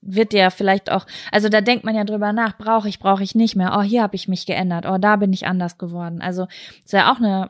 [0.01, 3.33] wird dir vielleicht auch, also da denkt man ja drüber nach, brauche ich, brauche ich
[3.33, 3.75] nicht mehr.
[3.77, 4.85] Oh, hier habe ich mich geändert.
[4.87, 6.21] Oh, da bin ich anders geworden.
[6.21, 6.47] Also
[6.83, 7.49] ist ja auch eine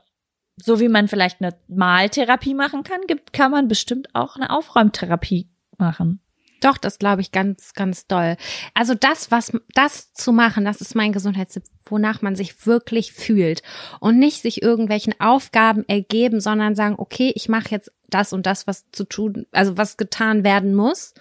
[0.57, 5.49] so wie man vielleicht eine Maltherapie machen kann, gibt, kann man bestimmt auch eine Aufräumtherapie
[5.77, 6.19] machen.
[6.61, 8.37] Doch, das glaube ich ganz, ganz doll.
[8.73, 13.61] Also das, was, das zu machen, das ist mein Gesundheitstipp, wonach man sich wirklich fühlt
[13.99, 18.67] und nicht sich irgendwelchen Aufgaben ergeben, sondern sagen, okay, ich mache jetzt das und das,
[18.67, 21.13] was zu tun, also was getan werden muss,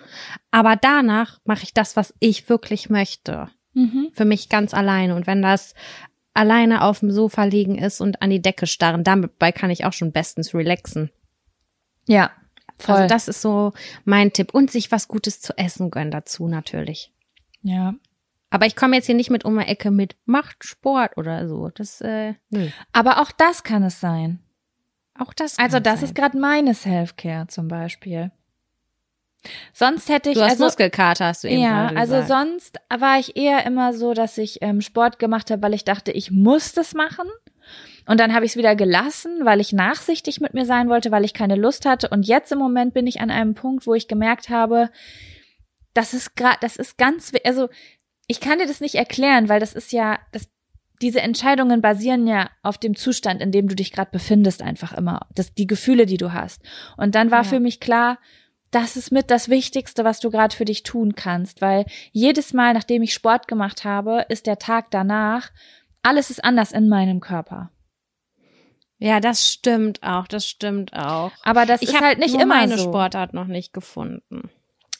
[0.50, 3.48] aber danach mache ich das, was ich wirklich möchte.
[4.14, 5.14] Für mich ganz alleine.
[5.14, 5.74] Und wenn das
[6.32, 9.92] alleine auf dem Sofa liegen ist und an die Decke starren, dabei kann ich auch
[9.92, 11.10] schon bestens relaxen.
[12.06, 12.30] Ja,
[12.78, 12.94] voll.
[12.94, 13.73] Also das ist so
[14.05, 14.55] mein Tipp.
[14.55, 17.12] Und sich was Gutes zu essen gönnen dazu natürlich.
[17.62, 17.94] ja.
[18.48, 21.69] Aber ich komme jetzt hier nicht mit um die Ecke mit macht Sport oder so.
[21.69, 22.69] Das, äh, nö.
[22.93, 24.39] Aber auch das kann es sein.
[25.19, 25.59] Auch das.
[25.59, 26.09] Also kann das sein.
[26.09, 28.31] ist gerade meine Self-Care zum Beispiel.
[29.73, 33.36] Sonst hätte ich Du hast also Muskelkater, hast du eben ja, also sonst war ich
[33.36, 36.94] eher immer so, dass ich ähm, Sport gemacht habe, weil ich dachte, ich muss das
[36.94, 37.28] machen.
[38.06, 41.24] Und dann habe ich es wieder gelassen, weil ich nachsichtig mit mir sein wollte, weil
[41.24, 42.09] ich keine Lust hatte.
[42.09, 44.90] Und jetzt im Moment bin ich an einem Punkt, wo ich gemerkt habe,
[45.94, 47.68] das ist gerade, das ist ganz, also
[48.28, 50.48] ich kann dir das nicht erklären, weil das ist ja, das,
[51.02, 55.26] diese Entscheidungen basieren ja auf dem Zustand, in dem du dich gerade befindest, einfach immer.
[55.34, 56.62] Das, die Gefühle, die du hast.
[56.97, 57.48] Und dann war Ja.
[57.48, 58.18] für mich klar,
[58.70, 62.74] das ist mit das Wichtigste, was du gerade für dich tun kannst, weil jedes Mal,
[62.74, 65.51] nachdem ich Sport gemacht habe, ist der Tag danach,
[66.06, 67.70] alles ist anders in meinem Körper.
[68.98, 71.32] ja, das stimmt auch, das stimmt auch.
[71.42, 72.84] Aber das ich ist halt nicht nur immer meine so.
[72.84, 74.50] Sportart noch nicht gefunden.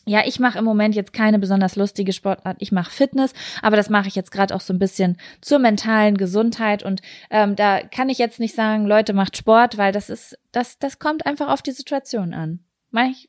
[0.09, 2.59] Ja, ich mache im Moment jetzt keine besonders lustige Sportart.
[2.61, 6.17] Ich mache Fitness, aber das mache ich jetzt gerade auch so ein bisschen zur mentalen
[6.17, 6.85] Gesundheit.
[6.85, 10.79] Und ähm, da kann ich jetzt nicht sagen, Leute, macht Sport, weil das ist, das,
[10.79, 12.61] das kommt einfach auf die Situation an.
[13.11, 13.29] Ich,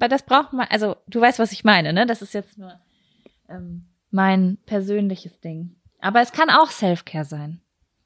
[0.00, 2.06] weil das braucht man, also du weißt, was ich meine, ne?
[2.06, 2.80] Das ist jetzt nur
[3.48, 5.75] ähm, mein persönliches Ding.
[6.00, 7.60] Aber es kann auch Self-Care sein.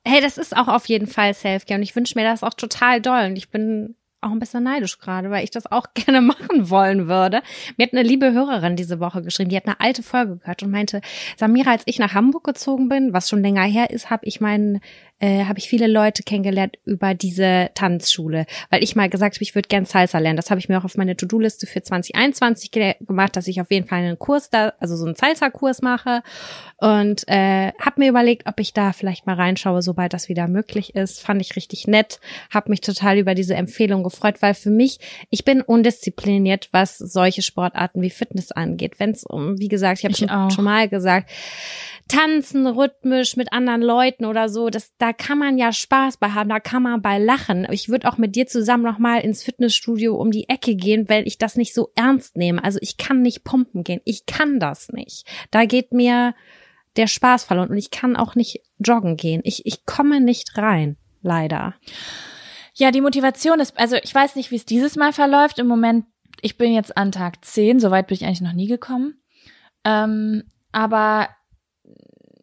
[0.05, 3.03] Hey, das ist auch auf jeden Fall Selfcare und ich wünsche mir das auch total
[3.03, 6.71] doll und ich bin auch ein bisschen neidisch gerade, weil ich das auch gerne machen
[6.71, 7.43] wollen würde.
[7.77, 10.71] Mir hat eine liebe Hörerin diese Woche geschrieben, die hat eine alte Folge gehört und
[10.71, 11.01] meinte,
[11.37, 14.81] Samira, als ich nach Hamburg gezogen bin, was schon länger her ist, habe ich meinen
[15.21, 19.55] äh, habe ich viele Leute kennengelernt über diese Tanzschule, weil ich mal gesagt habe, ich
[19.55, 20.37] würde gern Salsa lernen.
[20.37, 23.71] Das habe ich mir auch auf meine To-Do-Liste für 2021 ge gemacht, dass ich auf
[23.71, 26.23] jeden Fall einen Kurs da, also so einen Salsa-Kurs mache
[26.79, 30.95] und äh, habe mir überlegt, ob ich da vielleicht mal reinschaue, sobald das wieder möglich
[30.95, 31.21] ist.
[31.21, 32.21] Fand ich richtig nett,
[32.51, 34.99] habe mich total über diese Empfehlung gefreut, weil für mich,
[35.29, 38.99] ich bin undiszipliniert, was solche Sportarten wie Fitness angeht.
[38.99, 41.31] Wenn es um, wie gesagt, ich habe schon, schon mal gesagt,
[42.09, 46.49] tanzen rhythmisch mit anderen Leuten oder so, das, da kann man ja Spaß bei haben,
[46.49, 47.67] da kann man bei lachen.
[47.71, 51.39] Ich würde auch mit dir zusammen nochmal ins Fitnessstudio um die Ecke gehen, weil ich
[51.39, 52.63] das nicht so ernst nehme.
[52.63, 54.01] Also ich kann nicht pumpen gehen.
[54.05, 55.27] Ich kann das nicht.
[55.51, 56.35] Da geht mir
[56.97, 59.41] der Spaß verloren und ich kann auch nicht joggen gehen.
[59.45, 61.75] Ich, ich komme nicht rein, leider.
[62.75, 65.59] Ja, die Motivation ist, also ich weiß nicht, wie es dieses Mal verläuft.
[65.59, 66.07] Im Moment,
[66.41, 69.21] ich bin jetzt an Tag 10, soweit bin ich eigentlich noch nie gekommen.
[69.85, 71.29] Ähm, aber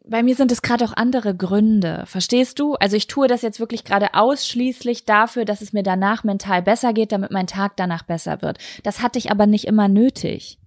[0.08, 2.04] bei mir sind es gerade auch andere Gründe.
[2.06, 2.74] Verstehst du?
[2.74, 6.92] Also ich tue das jetzt wirklich gerade ausschließlich dafür, dass es mir danach mental besser
[6.92, 8.58] geht, damit mein Tag danach besser wird.
[8.82, 10.58] Das hatte ich aber nicht immer nötig.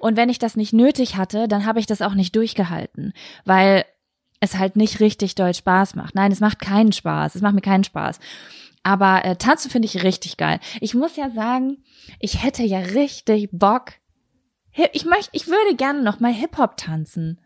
[0.00, 3.12] Und wenn ich das nicht nötig hatte, dann habe ich das auch nicht durchgehalten,
[3.44, 3.84] weil
[4.40, 6.14] es halt nicht richtig doll Spaß macht.
[6.14, 7.34] Nein, es macht keinen Spaß.
[7.34, 8.20] Es macht mir keinen Spaß.
[8.82, 10.58] Aber äh, tanzen finde ich richtig geil.
[10.80, 11.84] Ich muss ja sagen,
[12.18, 13.92] ich hätte ja richtig Bock.
[14.92, 17.38] Ich möchte, ich würde gerne noch mal Hip Hop tanzen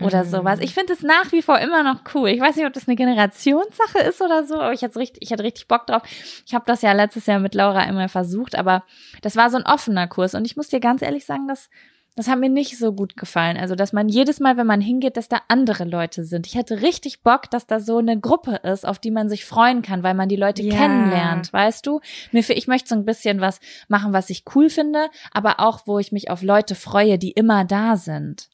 [0.00, 0.28] oder Mhm.
[0.28, 0.60] sowas.
[0.60, 2.28] Ich finde es nach wie vor immer noch cool.
[2.28, 5.32] Ich weiß nicht, ob das eine Generationssache ist oder so, aber ich hatte richtig, ich
[5.32, 6.02] hatte richtig Bock drauf.
[6.46, 8.84] Ich habe das ja letztes Jahr mit Laura einmal versucht, aber
[9.22, 11.68] das war so ein offener Kurs und ich muss dir ganz ehrlich sagen, dass
[12.14, 13.56] das hat mir nicht so gut gefallen.
[13.56, 16.46] Also, dass man jedes Mal, wenn man hingeht, dass da andere Leute sind.
[16.46, 19.80] Ich hätte richtig Bock, dass da so eine Gruppe ist, auf die man sich freuen
[19.80, 20.76] kann, weil man die Leute Ja.
[20.76, 22.00] kennenlernt, weißt du?
[22.30, 25.86] Mir für, ich möchte so ein bisschen was machen, was ich cool finde, aber auch,
[25.86, 28.50] wo ich mich auf Leute freue, die immer da sind.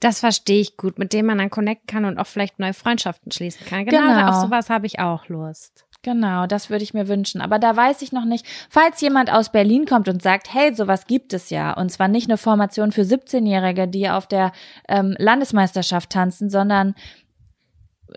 [0.00, 3.32] Das verstehe ich gut, mit dem man dann connecten kann und auch vielleicht neue Freundschaften
[3.32, 3.84] schließen kann.
[3.84, 4.28] Genau, Genau.
[4.28, 5.84] auf sowas habe ich auch Lust.
[6.02, 7.40] Genau, das würde ich mir wünschen.
[7.40, 11.06] Aber da weiß ich noch nicht, falls jemand aus Berlin kommt und sagt, hey, sowas
[11.06, 11.72] gibt es ja.
[11.72, 14.52] Und zwar nicht eine Formation für 17-Jährige, die auf der
[14.86, 16.94] ähm, Landesmeisterschaft tanzen, sondern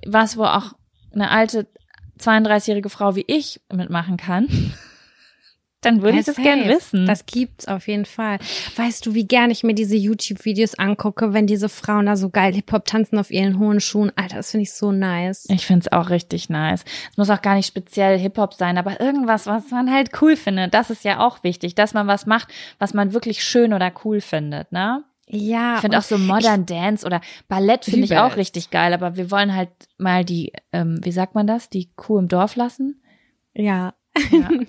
[0.05, 0.73] was, wo auch
[1.13, 1.67] eine alte
[2.19, 4.47] 32-jährige Frau wie ich mitmachen kann.
[5.81, 6.69] Dann würde ich das Ja, gern safe.
[6.71, 7.05] wissen.
[7.05, 8.39] Das gibt's auf jeden Fall.
[8.77, 12.53] Weißt du, wie gern ich mir diese YouTube-Videos angucke, wenn diese Frauen da so geil
[12.53, 14.11] Hip-Hop tanzen auf ihren hohen Schuhen?
[14.15, 15.45] Alter, das finde ich so nice.
[15.49, 16.83] Ich find's auch richtig nice.
[17.11, 20.73] Es muss auch gar nicht speziell Hip-Hop sein, aber irgendwas, was man halt cool findet.
[20.73, 22.47] Das ist ja auch wichtig, dass man was macht,
[22.79, 25.03] was man wirklich schön oder cool findet, ne?
[25.29, 25.75] Ja.
[25.75, 28.37] Ich finde auch so Modern Dance oder Ballett finde ich auch es.
[28.37, 32.17] richtig geil, aber wir wollen halt mal die, ähm, wie sagt man das, die Kuh
[32.17, 33.01] im Dorf lassen.
[33.53, 33.93] Ja.
[34.31, 34.49] Ja.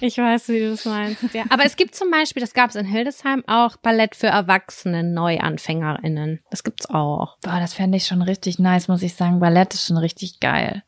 [0.00, 1.22] Ich weiß, wie du das meinst.
[1.32, 1.44] Ja.
[1.48, 6.40] Aber es gibt zum Beispiel, das gab es in Hildesheim auch Ballett für Erwachsene NeuanfängerInnen.
[6.50, 7.38] Das gibt's auch.
[7.40, 9.40] Boah, das fände ich schon richtig nice, muss ich sagen.
[9.40, 10.82] Ballett ist schon richtig geil.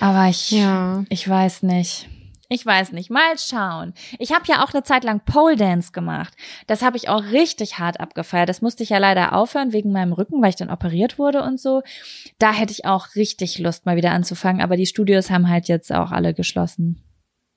[0.00, 1.04] Aber ich, Ja.
[1.08, 2.08] ich weiß nicht.
[2.52, 3.08] Ich weiß nicht.
[3.10, 3.94] Mal schauen.
[4.18, 6.34] Ich habe ja auch eine Zeit lang Pole Dance gemacht.
[6.66, 8.50] Das habe ich auch richtig hart abgefeiert.
[8.50, 11.58] Das musste ich ja leider aufhören wegen meinem Rücken, weil ich dann operiert wurde und
[11.58, 11.82] so.
[12.38, 14.60] Da hätte ich auch richtig Lust, mal wieder anzufangen.
[14.60, 17.02] Aber die Studios haben halt jetzt auch alle geschlossen.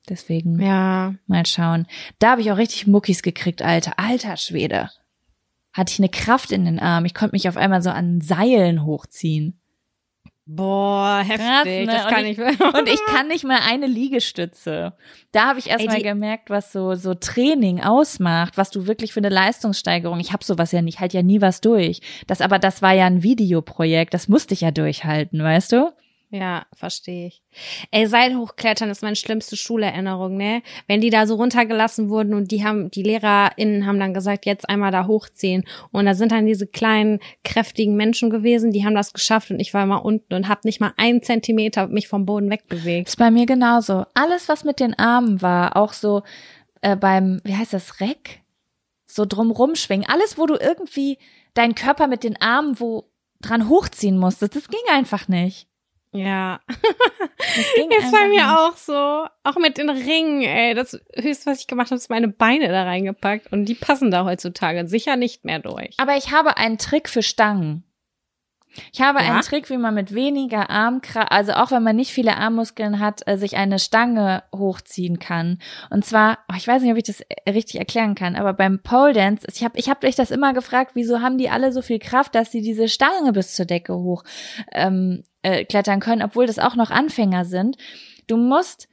[0.08, 1.16] Deswegen Ja.
[1.28, 1.88] mal schauen.
[2.20, 3.94] Da habe ich auch richtig Muckis gekriegt, Alter.
[3.98, 4.90] Alter Schwede.
[5.74, 7.06] Hatte ich eine Kraft in den Armen.
[7.06, 9.60] Ich konnte mich auf einmal so an Seilen hochziehen.
[10.48, 11.46] Boah, heftig.
[11.48, 11.86] Krass, ne?
[11.88, 12.60] Das Und kann ich- ich.
[12.80, 14.94] Und ich kann nicht mal eine Liegestütze.
[15.32, 18.86] Da habe ich erst Ey, mal die- gemerkt, was so so Training ausmacht, was du
[18.86, 20.20] wirklich für eine Leistungssteigerung.
[20.20, 22.00] Ich habe sowas ja nicht, halt ja nie was durch.
[22.28, 25.92] Das aber das war ja ein Videoprojekt, das musste ich ja durchhalten, weißt du?
[26.36, 27.42] Ja, verstehe ich.
[27.92, 30.64] Ey, Seilhochklettern ist meine schlimmste Schulerinnerung, ne?
[30.86, 34.68] Wenn die da so runtergelassen wurden und die haben, die LehrerInnen haben dann gesagt, jetzt
[34.68, 35.64] einmal da hochziehen.
[35.92, 39.74] Und da sind dann diese kleinen, kräftigen Menschen gewesen, die haben das geschafft und ich
[39.74, 43.08] war immer unten und hab nicht mal einen Zentimeter mich vom Boden wegbewegt.
[43.08, 44.06] Ist bei mir genauso.
[44.14, 46.24] Alles, was mit den Armen war, auch so
[46.82, 48.42] äh, beim, wie heißt das, Reck?
[49.06, 50.10] So drumrum schwingen.
[50.10, 51.18] Alles, wo du irgendwie
[51.54, 53.06] deinen Körper mit den Armen wo
[53.42, 55.70] dran hochziehen musstest, das ging einfach nicht.
[56.18, 56.60] Ja.
[56.68, 58.46] Das ging Ist bei mir nicht.
[58.46, 59.28] auch so.
[59.44, 60.74] Auch mit den Ringen, ey.
[60.74, 63.52] Das höchste, was ich gemacht habe, ist meine Beine da reingepackt.
[63.52, 65.96] Und die passen da heutzutage sicher nicht mehr durch.
[65.98, 67.84] Aber ich habe einen Trick für Stangen.
[68.94, 69.32] Ich habe Ja?
[69.32, 73.28] einen Trick, wie man mit weniger Armkraft, also auch wenn man nicht viele Armmuskeln hat,
[73.28, 75.60] äh, sich eine Stange hochziehen kann.
[75.90, 78.82] Und zwar, oh, ich weiß nicht, ob ich das äh, richtig erklären kann, aber beim
[78.82, 81.82] Pole Dance, ich habe ich hab euch das immer gefragt, wieso haben die alle so
[81.82, 84.24] viel Kraft, dass sie diese Stange bis zur Decke hoch
[84.72, 87.78] ähm, äh, klettern können, obwohl das auch noch Anfänger sind.
[88.28, 88.88] Du musst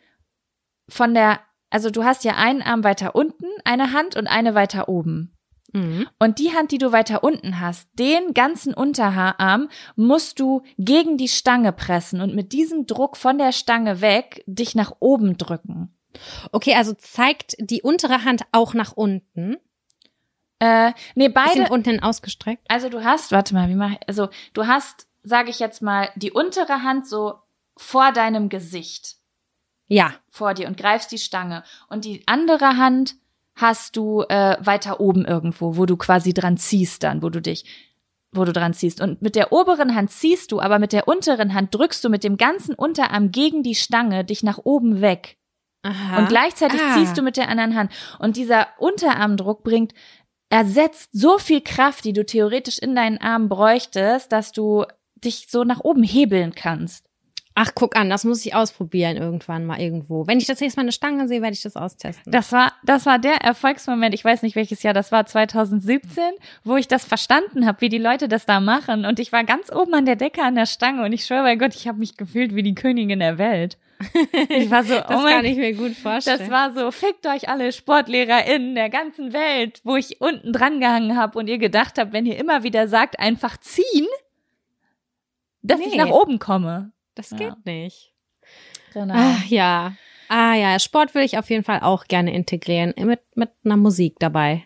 [0.88, 1.40] von der,
[1.70, 5.36] also du hast ja einen Arm weiter unten, eine Hand und eine weiter oben.
[5.72, 6.06] Mhm.
[6.18, 11.28] Und die Hand, die du weiter unten hast, den ganzen Unterarm musst du gegen die
[11.28, 15.94] Stange pressen und mit diesem Druck von der Stange weg dich nach oben drücken.
[16.52, 19.56] Okay, also zeigt die untere Hand auch nach unten.
[20.58, 21.62] Äh, nee, beide.
[21.62, 22.64] nach unten ausgestreckt.
[22.70, 26.10] Also du hast, warte mal, wie mach ich, also du hast, sage ich jetzt mal,
[26.16, 27.34] die untere Hand so
[27.76, 29.16] vor deinem Gesicht,
[29.88, 30.12] Ja.
[30.28, 31.64] vor dir und greifst die Stange.
[31.88, 33.16] Und die andere Hand
[33.54, 37.64] hast du äh, weiter oben irgendwo, wo du quasi dran ziehst dann, wo du dich,
[38.32, 39.00] wo du dran ziehst.
[39.00, 42.24] Und mit der oberen Hand ziehst du, aber mit der unteren Hand drückst du mit
[42.24, 45.36] dem ganzen Unterarm gegen die Stange dich nach oben weg.
[45.82, 46.18] Aha.
[46.18, 46.94] Und gleichzeitig Ah.
[46.94, 47.92] ziehst du mit der anderen Hand.
[48.18, 49.92] Und dieser Unterarmdruck bringt,
[50.48, 54.84] ersetzt so viel Kraft, die du theoretisch in deinen Arm bräuchtest, dass du
[55.16, 57.08] dich so nach oben hebeln kannst.
[57.54, 60.26] Ach, guck an, das muss ich ausprobieren irgendwann mal irgendwo.
[60.26, 62.32] Wenn ich das nächste Mal eine Stange sehe, werde ich das austesten.
[62.32, 66.22] Das war, das war der Erfolgsmoment, ich weiß nicht welches Jahr, das war 2017,
[66.64, 69.04] wo ich das verstanden habe, wie die Leute das da machen.
[69.04, 71.56] Und ich war ganz oben an der Decke an der Stange und ich schwöre bei
[71.56, 73.76] Gott, ich habe mich gefühlt wie die Königin der Welt.
[74.48, 76.38] Ich war so, das oh mein kann ich mir gut vorstellen.
[76.38, 81.16] Das war so, fickt euch alle SportlehrerInnen der ganzen Welt, wo ich unten dran gehangen
[81.16, 84.06] habe und ihr gedacht habt, wenn ihr immer wieder sagt, einfach ziehen,
[85.62, 85.98] dass ich Nee.
[85.98, 86.90] nach oben komme.
[87.14, 87.36] Das Ja.
[87.36, 88.12] geht nicht.
[88.92, 89.14] Genau.
[89.14, 89.94] Ah, ja.
[90.28, 92.94] Ah ja, Sport will ich auf jeden Fall auch gerne integrieren.
[92.98, 94.64] Mit, mit einer Musik dabei.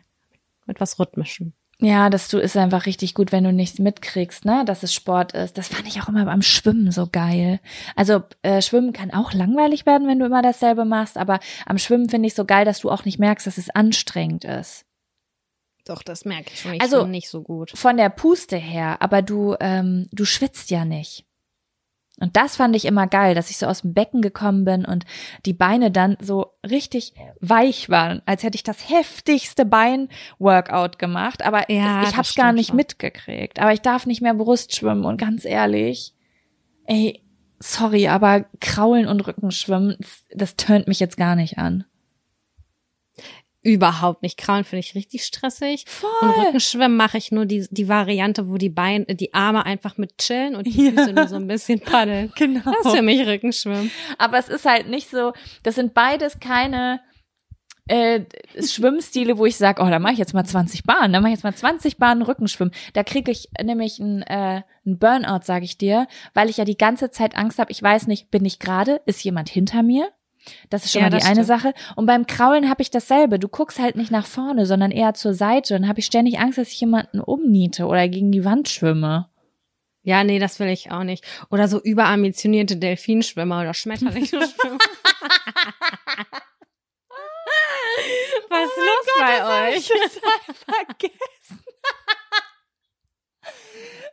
[0.67, 1.53] Mit was Rhythmischem.
[1.79, 5.33] Ja, das du ist einfach richtig gut, wenn du nichts mitkriegst, ne, dass es Sport
[5.33, 5.59] ist.
[5.59, 7.61] Das fand ich auch immer beim Schwimmen so geil.
[7.97, 12.09] Also äh, Schwimmen kann auch langweilig werden, wenn du immer dasselbe machst, aber am Schwimmen
[12.09, 14.87] finde ich so geil, dass du auch nicht merkst, dass es anstrengend ist.
[15.85, 16.73] Doch, das merke ich schon.
[16.75, 17.73] Ich Also- also nicht so gut.
[17.77, 21.27] Von der Puste her, aber du ähm, du schwitzt ja nicht.
[22.19, 25.05] Und das fand ich immer geil, dass ich so aus dem Becken gekommen bin und
[25.45, 31.45] die Beine dann so richtig weich waren, als hätte ich das heftigste Bein-Workout gemacht.
[31.45, 32.77] Aber Ja, ich das hab's gar nicht schon.
[32.77, 33.61] mitgekriegt.
[33.61, 36.15] Aber ich darf nicht mehr Brust schwimmen und ganz ehrlich,
[36.87, 37.23] ey,
[37.59, 39.99] sorry, aber Kraulen und Rückenschwimmen,
[40.35, 41.85] das tönt mich jetzt gar nicht an.
[43.67, 44.37] Überhaupt nicht.
[44.39, 45.87] Kraulen finde ich richtig stressig.
[46.21, 46.45] Und Voll.
[46.45, 50.55] Rückenschwimmen mache ich nur die, die Variante, wo die Beine, die Arme einfach mit chillen
[50.55, 50.93] und die Ja.
[50.93, 52.33] Füße nur so ein bisschen paddeln.
[52.37, 52.61] Genau.
[52.65, 53.91] Das ist für mich Rückenschwimmen.
[54.19, 55.33] Aber es ist halt nicht so,
[55.65, 57.01] das sind beides keine
[57.89, 58.21] äh,
[58.61, 61.37] Schwimmstile, wo ich sage, oh, da mache ich jetzt mal 20 Bahnen, da mache ich
[61.37, 62.73] jetzt mal 20 Bahnen Rückenschwimmen.
[62.93, 66.79] Da kriege ich nämlich einen äh, einen Burnout, sage ich dir, weil ich ja die
[66.79, 70.09] ganze Zeit Angst habe, ich weiß nicht, bin ich gerade, ist jemand hinter mir?
[70.71, 71.47] Das ist schon Ja, mal die eine stimmt.
[71.47, 71.75] Sache.
[71.97, 73.39] Und beim Kraulen habe ich dasselbe.
[73.39, 75.75] Du guckst halt nicht nach vorne, sondern eher zur Seite.
[75.75, 79.29] Dann habe ich ständig Angst, dass ich jemanden umniete oder gegen die Wand schwimme.
[80.03, 81.25] Ja, nee, das will ich auch nicht.
[81.51, 84.47] Oder so überambitionierte Delfinschwimmer oder Schmetterlingsschwimmer.
[88.49, 89.87] Was ist los bei euch?
[89.87, 91.65] vergessen.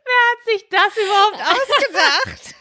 [0.06, 2.54] Wer hat sich das überhaupt ausgedacht?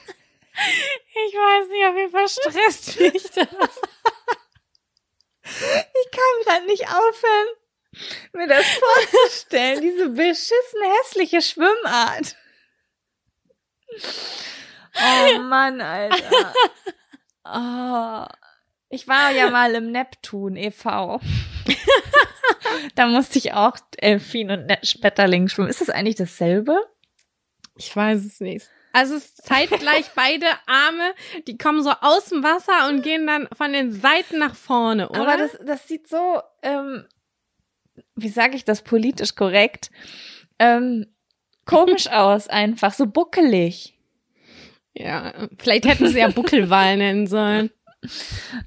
[0.56, 3.82] Ich weiß nicht, auf jeden Fall stresst mich das.
[5.46, 7.48] Ich kann gerade nicht aufhören,
[8.34, 12.36] mir das vorzustellen, diese beschissen hässliche Schwimmart.
[14.96, 16.54] Oh Mann, Alter.
[17.46, 18.26] Oh.
[18.90, 21.20] Ich war ja mal im Neptun e.V.
[22.96, 25.70] da musste ich auch Delfin und Schmetterling schwimmen.
[25.70, 26.78] Ist das eigentlich dasselbe?
[27.76, 28.70] Ich weiß es nicht.
[28.94, 31.14] Also es zeitgleich beide Arme,
[31.48, 35.22] die kommen so aus dem Wasser und gehen dann von den Seiten nach vorne, oder?
[35.22, 37.06] Aber das, das sieht so, ähm,
[38.16, 39.90] wie sage ich das politisch korrekt,
[40.60, 41.08] ähm,
[41.66, 43.98] komisch aus einfach, so buckelig.
[44.94, 47.72] ja, vielleicht hätten sie ja Buckelwal nennen sollen.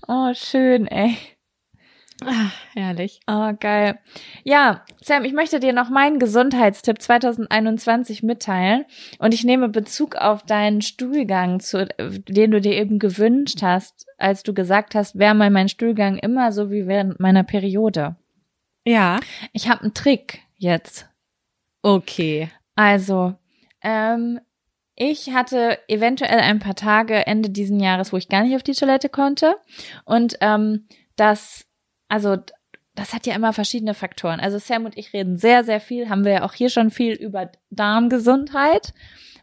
[0.08, 1.16] Oh, schön, ey.
[2.24, 3.20] Ah, herrlich.
[3.26, 3.98] Oh, geil.
[4.42, 8.84] Ja, Sam, ich möchte dir noch meinen Gesundheitstipp 2021 mitteilen.
[9.18, 14.42] Und ich nehme Bezug auf deinen Stuhlgang, zu, den du dir eben gewünscht hast, als
[14.42, 18.16] du gesagt hast, wäre mal mein Stuhlgang immer so wie während meiner Periode.
[18.86, 19.20] Ja.
[19.52, 21.06] Ich habe einen Trick jetzt.
[21.82, 22.50] Okay.
[22.76, 23.34] Also,
[23.82, 24.40] ähm,
[24.94, 28.72] ich hatte eventuell ein paar Tage Ende diesen Jahres, wo ich gar nicht auf die
[28.72, 29.56] Toilette konnte.
[30.06, 30.86] Und ähm,
[31.16, 31.65] das,
[32.08, 32.36] also
[32.94, 34.40] das hat ja immer verschiedene Faktoren.
[34.40, 37.12] Also Sam und ich reden sehr, sehr viel, haben wir ja auch hier schon viel
[37.12, 38.94] über Darmgesundheit,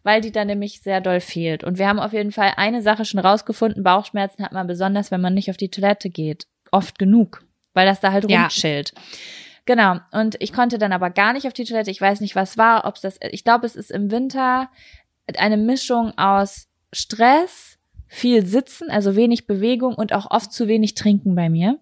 [0.02, 1.64] weil die da nämlich sehr doll fehlt.
[1.64, 5.22] Und wir haben auf jeden Fall eine Sache schon rausgefunden, Bauchschmerzen hat man besonders, wenn
[5.22, 6.48] man nicht auf die Toilette geht.
[6.72, 8.42] Oft genug, weil das da halt Ja.
[8.42, 8.94] rumchillt.
[9.66, 9.98] Genau.
[10.12, 11.92] Und ich konnte dann aber gar nicht auf die Toilette.
[11.92, 14.70] Ich weiß nicht, was war, ob es das, ich glaube, es ist im Winter
[15.38, 17.78] eine Mischung aus Stress,
[18.08, 21.80] viel Sitzen, also wenig Bewegung und auch oft zu wenig Trinken bei mir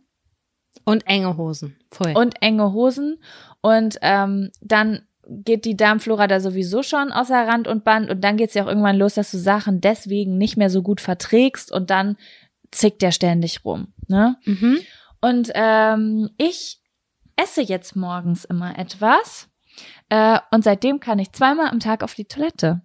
[0.86, 1.78] Und enge Hosen.
[1.92, 2.14] Voll.
[2.16, 3.22] und enge Hosen.
[3.62, 8.38] Und ähm, dann geht die Darmflora da sowieso schon außer Rand und Band und dann
[8.38, 11.90] geht's ja auch irgendwann los, dass du Sachen deswegen nicht mehr so gut verträgst und
[11.90, 12.18] dann
[12.72, 13.94] zickt der ständig rum.
[14.08, 14.38] Ne?
[14.46, 14.80] mhm.
[15.22, 16.80] Und ähm, ich
[17.36, 19.50] esse jetzt morgens immer etwas
[20.10, 22.82] äh, und seitdem kann ich zweimal am Tag auf die Toilette.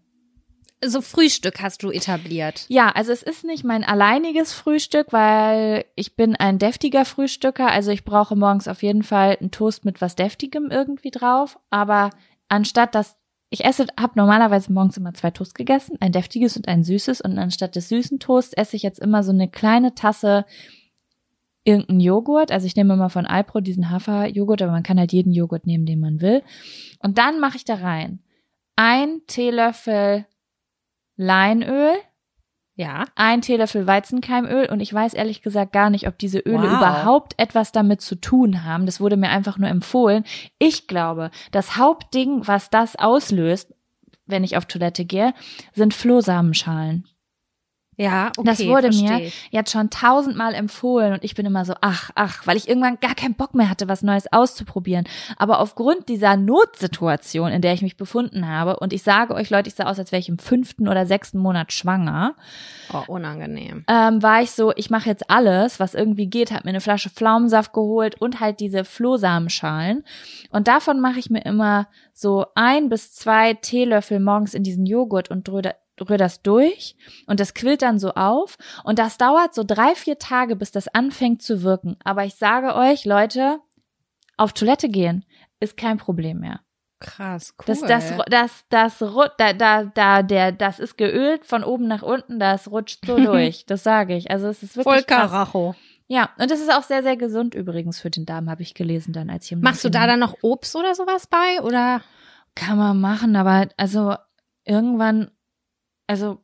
[0.88, 2.64] So Frühstück hast du etabliert.
[2.68, 7.70] Ja, also es ist nicht mein alleiniges Frühstück, weil ich bin ein deftiger Frühstücker.
[7.70, 11.58] Also ich brauche morgens auf jeden Fall einen Toast mit was Deftigem irgendwie drauf.
[11.70, 12.10] Aber
[12.48, 13.16] anstatt dass
[13.48, 17.20] ich esse, habe normalerweise morgens immer zwei Toast gegessen, ein deftiges und ein süßes.
[17.20, 20.44] Und anstatt des süßen Toasts esse ich jetzt immer so eine kleine Tasse
[21.64, 22.52] irgendeinen Joghurt.
[22.52, 25.86] Also ich nehme immer von Alpro diesen Haferjoghurt, aber man kann halt jeden Joghurt nehmen,
[25.86, 26.42] den man will.
[27.00, 28.20] Und dann mache ich da rein
[28.76, 30.26] ein Teelöffel
[31.16, 31.94] Leinöl,
[32.74, 33.04] Ja.
[33.14, 36.76] ein Teelöffel Weizenkeimöl und ich weiß ehrlich gesagt gar nicht, ob diese Öle Wow.
[36.76, 38.84] überhaupt etwas damit zu tun haben.
[38.86, 40.24] Das wurde mir einfach nur empfohlen.
[40.58, 43.74] Ich glaube, das Hauptding, was das auslöst,
[44.26, 45.32] wenn ich auf Toilette gehe,
[45.72, 47.06] sind Flohsamenschalen.
[47.98, 48.46] Ja, okay.
[48.46, 52.46] das wurde versteh mir jetzt schon tausendmal empfohlen und ich bin immer so, ach, ach,
[52.46, 55.06] weil ich irgendwann gar keinen Bock mehr hatte, was Neues auszuprobieren.
[55.38, 59.68] Aber aufgrund dieser Notsituation, in der ich mich befunden habe, und ich sage euch, Leute,
[59.68, 62.34] ich sah aus, als wäre ich im fünften oder sechsten Monat schwanger,
[62.92, 63.84] Oh, unangenehm.
[63.88, 67.08] ähm, war ich so, ich mache jetzt alles, was irgendwie geht, habe mir eine Flasche
[67.10, 70.04] Pflaumensaft geholt und halt diese Flohsamenschalen.
[70.50, 75.30] Und davon mache ich mir immer so ein bis zwei Teelöffel morgens in diesen Joghurt
[75.30, 75.48] und
[76.00, 76.96] rühre rühr das durch
[77.26, 80.88] und das quillt dann so auf und das dauert so drei, vier Tage, bis das
[80.88, 81.96] anfängt zu wirken.
[82.04, 83.60] Aber ich sage euch, Leute,
[84.36, 85.24] auf Toilette gehen
[85.60, 86.60] ist kein Problem mehr.
[86.98, 87.64] Krass, cool.
[87.66, 92.02] Das, das, das, das, ru- da, da, da, der, das ist geölt von oben nach
[92.02, 93.66] unten, das rutscht so durch.
[93.66, 94.30] Das sage ich.
[94.30, 95.30] Also es ist wirklich Voll krass.
[95.30, 95.74] Karacho.
[96.08, 99.12] Ja, und das ist auch sehr, sehr gesund übrigens für den Darm, habe ich gelesen
[99.12, 101.60] dann, als ich im Machst du da dann noch Obst oder sowas bei?
[101.62, 102.00] Oder?
[102.54, 104.14] Kann man machen, aber also
[104.64, 105.30] irgendwann,
[106.06, 106.38] also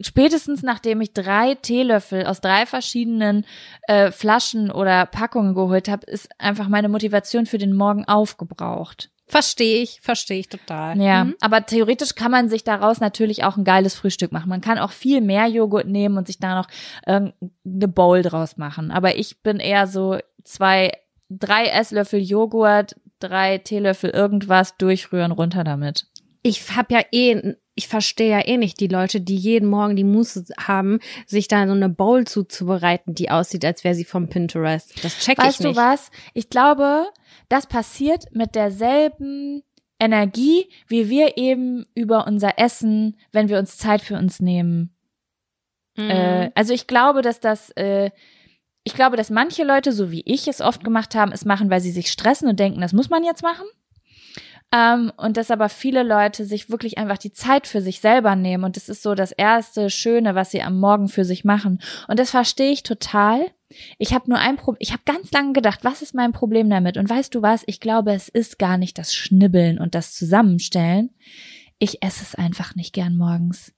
[0.00, 3.44] spätestens nachdem ich drei Teelöffel aus drei verschiedenen
[3.88, 9.10] äh, Flaschen oder Packungen geholt habe, ist einfach meine Motivation für den Morgen aufgebraucht.
[9.26, 11.00] Verstehe ich, verstehe ich total.
[11.00, 11.34] Ja, Mhm.
[11.40, 14.50] aber theoretisch kann man sich daraus natürlich auch ein geiles Frühstück machen.
[14.50, 16.68] Man kann auch viel mehr Joghurt nehmen und sich da noch
[17.06, 18.90] irgendeine Bowl draus machen.
[18.90, 20.92] Aber ich bin eher so zwei,
[21.30, 26.06] drei Esslöffel Joghurt, drei Teelöffel irgendwas durchrühren, runter damit.
[26.42, 30.04] Ich habe ja eh ich verstehe ja eh nicht die Leute, die jeden Morgen die
[30.04, 35.04] Muße haben, sich da so eine Bowl zuzubereiten, die aussieht, als wäre sie vom Pinterest.
[35.04, 35.76] Das check Weißt ich nicht.
[35.76, 36.10] du was?
[36.34, 37.06] Ich glaube,
[37.48, 39.62] das passiert mit derselben
[39.98, 44.94] Energie, wie wir eben über unser Essen, wenn wir uns Zeit für uns nehmen.
[45.96, 46.10] Mhm.
[46.10, 48.10] Äh, also ich glaube, dass das, äh,
[48.84, 51.80] ich glaube, dass manche Leute, so wie ich es oft gemacht haben, es machen, weil
[51.80, 53.66] sie sich stressen und denken, das muss man jetzt machen.
[54.74, 58.64] Ähm, und dass aber viele Leute sich wirklich einfach die Zeit für sich selber nehmen.
[58.64, 61.80] Und das ist so das erste Schöne, was sie am Morgen für sich machen.
[62.08, 63.46] Und das verstehe ich total.
[63.98, 64.78] Ich habe nur ein Problem.
[64.80, 66.96] Ich habe ganz lange gedacht, was ist mein Problem damit?
[66.96, 67.62] Und weißt du was?
[67.66, 71.10] Ich glaube, es ist gar nicht das Schnibbeln und das Zusammenstellen.
[71.78, 73.72] Ich esse es einfach nicht gern morgens.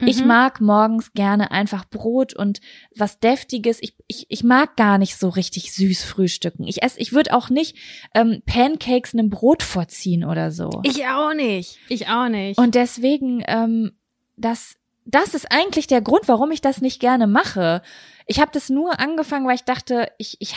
[0.00, 0.26] Ich Mhm.
[0.28, 2.60] mag morgens gerne einfach Brot und
[2.96, 3.78] was deftiges.
[3.82, 6.66] Ich, ich, ich mag gar nicht so richtig süß frühstücken.
[6.66, 7.76] Ich esse, ich würde auch nicht
[8.14, 10.80] ähm, Pancakes einem Brot vorziehen oder so.
[10.84, 11.78] Ich auch nicht.
[11.88, 12.58] Ich auch nicht.
[12.58, 13.92] und deswegen, ähm,
[14.36, 14.74] das,
[15.04, 17.82] das ist eigentlich der Grund, warum ich das nicht gerne mache.
[18.26, 20.56] Ich habe das nur angefangen, weil ich dachte, ich, ich,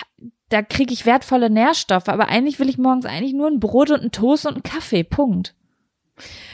[0.49, 2.07] da kriege ich wertvolle Nährstoffe.
[2.09, 5.03] Aber eigentlich will ich morgens eigentlich nur ein Brot und einen Toast und einen Kaffee.
[5.03, 5.55] Punkt.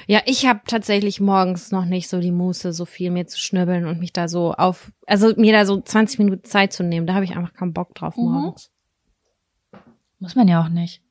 [0.07, 3.85] Ja, ich habe tatsächlich morgens noch nicht so die Muße, so viel mir zu schnibbeln
[3.85, 7.05] und mich da so auf, also mir da so 20 Minuten Zeit zu nehmen.
[7.07, 8.23] Da habe ich einfach keinen Bock drauf Mhm.
[8.23, 8.71] morgens.
[10.19, 11.01] Muss man ja auch nicht.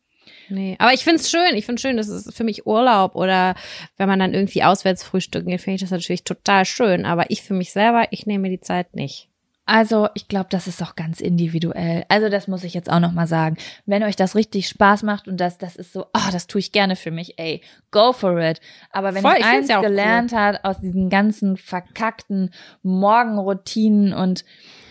[0.48, 1.54] Nee, aber ich find's schön.
[1.54, 3.54] Ich find's schön, das ist für mich Urlaub oder
[3.96, 7.04] wenn man dann irgendwie auswärts frühstücken geht, finde ich das natürlich total schön.
[7.06, 9.29] Aber ich für mich selber, ich nehme mir die Zeit nicht.
[9.72, 12.04] Also, ich glaube, das ist auch ganz individuell.
[12.08, 13.56] Also, das muss ich jetzt auch noch mal sagen.
[13.86, 16.72] Wenn euch das richtig Spaß macht und das, das ist so, ah, das tue ich
[16.72, 18.60] gerne für mich, ey, go for it.
[18.90, 22.50] Aber wenn Voll, ich eins ja gelernt hat aus diesen ganzen verkackten
[22.82, 24.44] Morgenroutinen und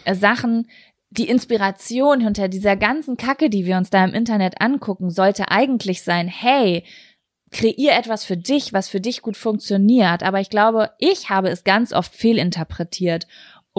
[0.06, 0.70] äh, Sachen,
[1.10, 6.04] die Inspiration hinter dieser ganzen Kacke, die wir uns da im Internet angucken, sollte eigentlich
[6.04, 6.86] sein, hey,
[7.52, 10.24] kreier etwas für dich, was für dich gut funktioniert.
[10.24, 13.28] Aber ich glaube, ich habe es ganz oft fehlinterpretiert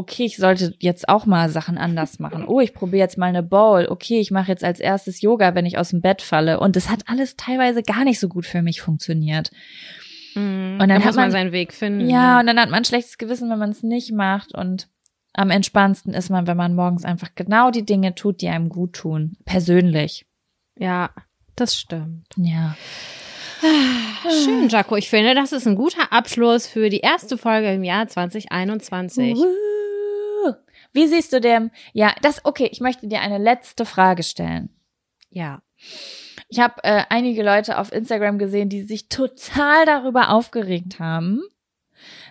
[0.01, 2.45] okay, ich sollte jetzt auch mal Sachen anders machen.
[2.47, 3.87] Oh, ich probiere jetzt mal eine Bowl.
[3.89, 6.59] Okay, ich mache jetzt als erstes Yoga, wenn ich aus dem Bett falle.
[6.61, 9.51] Und das hat alles teilweise gar nicht so gut für mich funktioniert.
[10.35, 12.09] Und dann dann hat muss man man- seinen Weg finden.
[12.09, 14.55] Ja, und dann hat man ein schlechtes Gewissen, wenn man es nicht macht.
[14.55, 14.89] Und
[15.33, 18.95] am entspannendsten ist man, wenn man morgens einfach genau die Dinge tut, die einem gut
[18.95, 19.37] tun.
[19.45, 20.27] Persönlich.
[20.79, 21.11] ja,
[21.57, 22.27] das stimmt.
[22.37, 22.75] Ja.
[24.45, 24.97] Schön, Jaco.
[24.97, 29.37] Ich finde, das ist ein guter Abschluss für die erste Folge im Jahr 2021.
[29.37, 29.47] Wuhu.
[30.93, 31.71] Wie siehst du dem?
[31.93, 34.71] Ja, das, okay, ich möchte dir eine letzte Frage stellen.
[35.31, 35.63] Ja.
[36.49, 41.43] Ich habe äh, einige Leute auf Instagram gesehen, die sich total darüber aufgeregt haben,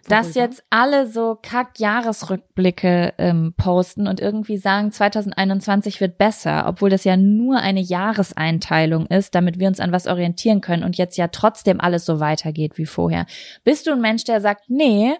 [0.07, 0.39] dass Worüber?
[0.41, 7.17] jetzt alle so Kack-Jahresrückblicke ähm, posten und irgendwie sagen, 2021 wird besser, obwohl das ja
[7.17, 11.79] nur eine Jahreseinteilung ist, damit wir uns an was orientieren können und jetzt ja trotzdem
[11.79, 13.25] alles so weitergeht wie vorher.
[13.63, 15.15] Bist du ein Mensch, der sagt, nee,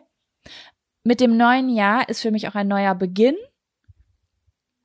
[1.03, 3.35] mit dem neuen Jahr ist für mich auch ein neuer Beginn?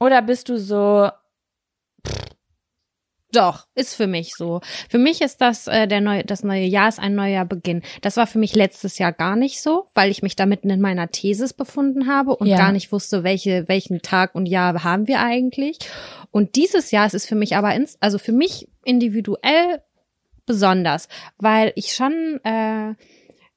[0.01, 1.09] Oder bist du so,
[3.33, 4.61] Doch, ist für mich so.
[4.89, 7.83] Für mich ist das äh, der neue, das neue Jahr ist ein neuer Beginn.
[8.01, 10.81] Das war für mich letztes Jahr gar nicht so, weil ich mich da mitten in
[10.81, 12.59] meiner Thesis befunden habe und Ja.
[12.59, 15.79] gar nicht wusste, welche, welchen Tag und Jahr haben wir eigentlich.
[16.31, 19.83] Und dieses Jahr ist es für mich aber ins, also für mich individuell
[20.47, 21.09] besonders,
[21.39, 22.95] weil ich schon äh,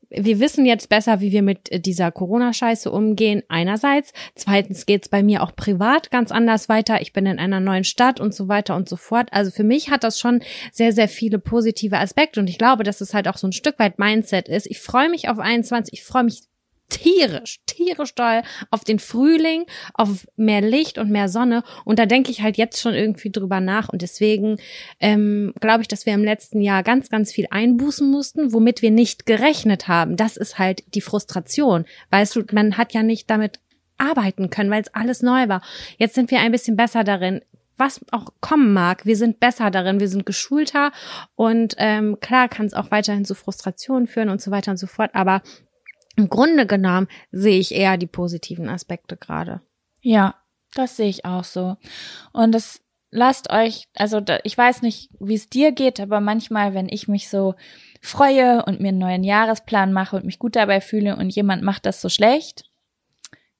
[0.09, 4.13] wir wissen jetzt besser, wie wir mit äh, dieser Corona-Scheiße umgehen, einerseits.
[4.35, 7.01] Zweitens geht's bei mir auch privat ganz anders weiter.
[7.01, 9.29] Ich bin in einer neuen Stadt und so weiter und so fort.
[9.31, 12.39] Also für mich hat das schon sehr, sehr viele positive Aspekte.
[12.39, 14.67] Und ich glaube, dass es halt auch so ein Stück weit Mindset ist.
[14.67, 15.93] Ich freue mich auf 21.
[15.93, 16.43] Ich freue mich
[16.89, 18.41] tierisch, tierisch doll
[18.71, 21.63] auf den Frühling, auf mehr Licht und mehr Sonne.
[21.85, 23.89] Und da denke ich halt jetzt schon irgendwie drüber nach.
[23.89, 24.57] Und deswegen
[24.99, 28.91] ähm, glaube ich, dass wir im letzten Jahr ganz, ganz viel einbußen mussten, womit wir
[28.91, 30.15] nicht gerechnet haben.
[30.15, 31.85] Das ist halt die Frustration.
[32.09, 33.59] Weißt du, man hat ja nicht damit
[33.97, 35.61] arbeiten können, weil es alles neu war.
[35.97, 37.41] Jetzt sind wir ein bisschen besser darin.
[37.79, 40.91] Was auch kommen mag, wir sind besser darin, wir sind geschulter
[41.35, 44.87] und ähm, klar kann es auch weiterhin zu Frustrationen führen und so weiter und so
[44.87, 45.43] fort, aber
[46.17, 49.61] im Grunde genommen sehe ich eher die positiven Aspekte gerade.
[50.01, 50.35] Ja,
[50.73, 51.77] das sehe ich auch so.
[52.33, 52.81] Und das
[53.11, 57.29] lasst euch, also ich weiß nicht, wie es dir geht, aber manchmal, wenn ich mich
[57.29, 57.55] so
[58.01, 61.85] freue und mir einen neuen Jahresplan mache und mich gut dabei fühle und jemand macht
[61.85, 62.65] das so schlecht,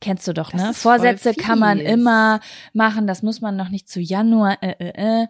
[0.02, 0.74] kennst du doch, Das ne?
[0.74, 2.40] Vorsätze kann man immer
[2.74, 5.28] machen, das muss man noch nicht zu Januar, äh, äh, äh.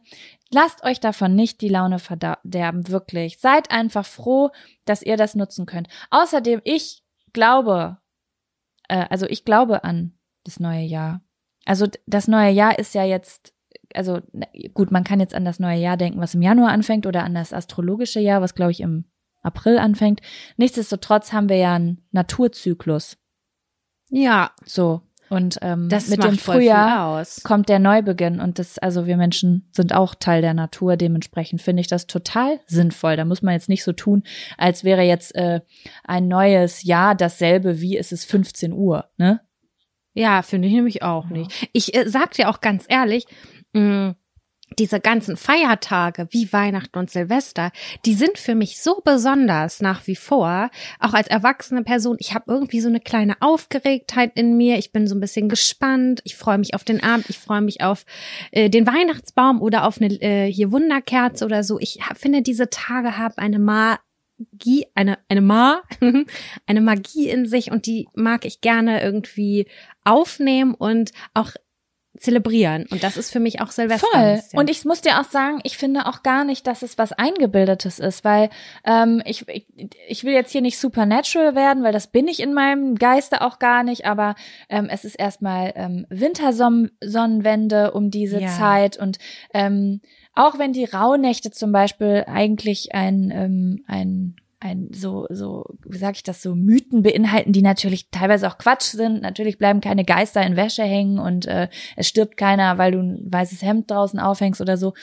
[0.50, 3.40] Lasst euch davon nicht die Laune verderben, wirklich.
[3.40, 4.52] Seid einfach froh,
[4.86, 5.90] dass ihr das nutzen könnt.
[6.10, 7.04] Außerdem, ich
[7.38, 7.98] glaube,
[8.88, 11.22] äh, also ich glaube an das neue Jahr.
[11.66, 13.54] Also das neue Jahr ist ja jetzt,
[13.94, 14.22] also
[14.74, 17.36] gut, man kann jetzt an das neue Jahr denken, was im Januar anfängt oder an
[17.36, 19.06] das astrologische Jahr, was glaube ich im
[19.44, 20.22] April anfängt.
[20.58, 23.18] Nichtsdestotrotz haben wir ja einen Naturzyklus.
[24.10, 25.04] Ja, So.
[25.30, 27.44] Und ähm, das mit dem Frühjahr aus.
[27.44, 31.82] kommt der Neubeginn und das, also wir Menschen sind auch Teil der Natur, dementsprechend finde
[31.82, 33.18] ich das total sinnvoll.
[33.18, 34.24] Da muss man jetzt nicht so tun,
[34.58, 35.62] als wäre jetzt äh,
[36.04, 39.42] ein neues Jahr dasselbe wie es ist 15 Uhr, ne?
[40.14, 41.70] Ja, finde ich nämlich auch nicht.
[41.74, 43.28] Ich äh, sag dir auch ganz ehrlich,
[43.74, 44.16] mh,
[44.78, 47.72] diese ganzen Feiertage wie Weihnachten und Silvester,
[48.06, 50.70] die sind für mich so besonders nach wie vor,
[51.00, 52.18] auch als erwachsene Person.
[52.20, 54.78] Ich habe irgendwie so eine kleine Aufgeregtheit in mir.
[54.78, 56.22] Ich bin so ein bisschen gespannt.
[56.26, 57.30] Ich freue mich auf den Abend.
[57.30, 58.06] Ich freue mich auf
[58.52, 61.80] äh, den Weihnachtsbaum oder auf eine äh, hier Wunderkerze oder so.
[61.80, 65.82] Ich hab, finde, diese Tage haben eine Magie, eine eine Ma,
[66.66, 69.68] eine Magie in sich und die mag ich gerne irgendwie
[70.04, 71.54] aufnehmen und auch
[72.18, 72.86] zelebrieren.
[72.90, 74.08] Und das ist für mich auch Silvester.
[74.12, 74.42] Voll.
[74.54, 78.00] Und ich muss dir auch sagen, ich finde auch gar nicht, dass es was Eingebildetes
[78.00, 78.50] ist, weil
[78.86, 79.66] ähm, ich, ich,
[80.08, 83.60] ich will jetzt hier nicht supernatural werden, weil das bin ich in meinem Geiste auch
[83.60, 84.36] gar nicht, aber
[84.70, 88.48] ähm, es ist erstmal ähm, Wintersonnenwende um diese Ja.
[88.48, 89.18] Zeit und
[89.54, 90.02] ähm,
[90.34, 96.16] auch wenn die Rauhnächte zum Beispiel eigentlich ein, ähm, ein ein so so wie sag
[96.16, 99.22] ich das so Mythen beinhalten, die natürlich teilweise auch Quatsch sind.
[99.22, 103.28] Natürlich bleiben keine Geister in Wäsche hängen und äh, es stirbt keiner, weil du ein
[103.32, 104.94] weißes Hemd draußen aufhängst oder so.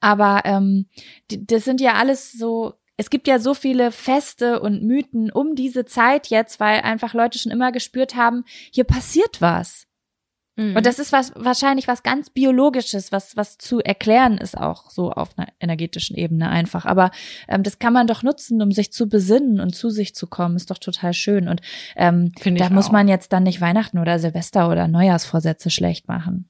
[0.00, 0.86] Aber ähm,
[1.30, 2.74] die, das sind ja alles so.
[2.96, 7.38] Es gibt ja so viele Feste und Mythen um diese Zeit jetzt, weil einfach Leute
[7.40, 9.88] schon immer gespürt haben, hier passiert was.
[10.56, 10.76] Mhm.
[10.76, 15.10] Und das ist was wahrscheinlich was ganz biologisches, was was zu erklären ist auch so
[15.10, 16.84] auf einer energetischen Ebene einfach.
[16.86, 17.10] Aber
[17.48, 20.54] ähm, das kann man doch nutzen, um sich zu besinnen und zu sich zu kommen.
[20.56, 21.48] Ist doch total schön.
[21.48, 21.60] Und
[21.96, 22.92] ähm, da muss auch.
[22.92, 26.48] man jetzt dann nicht Weihnachten oder Silvester oder Neujahrsvorsätze schlecht machen.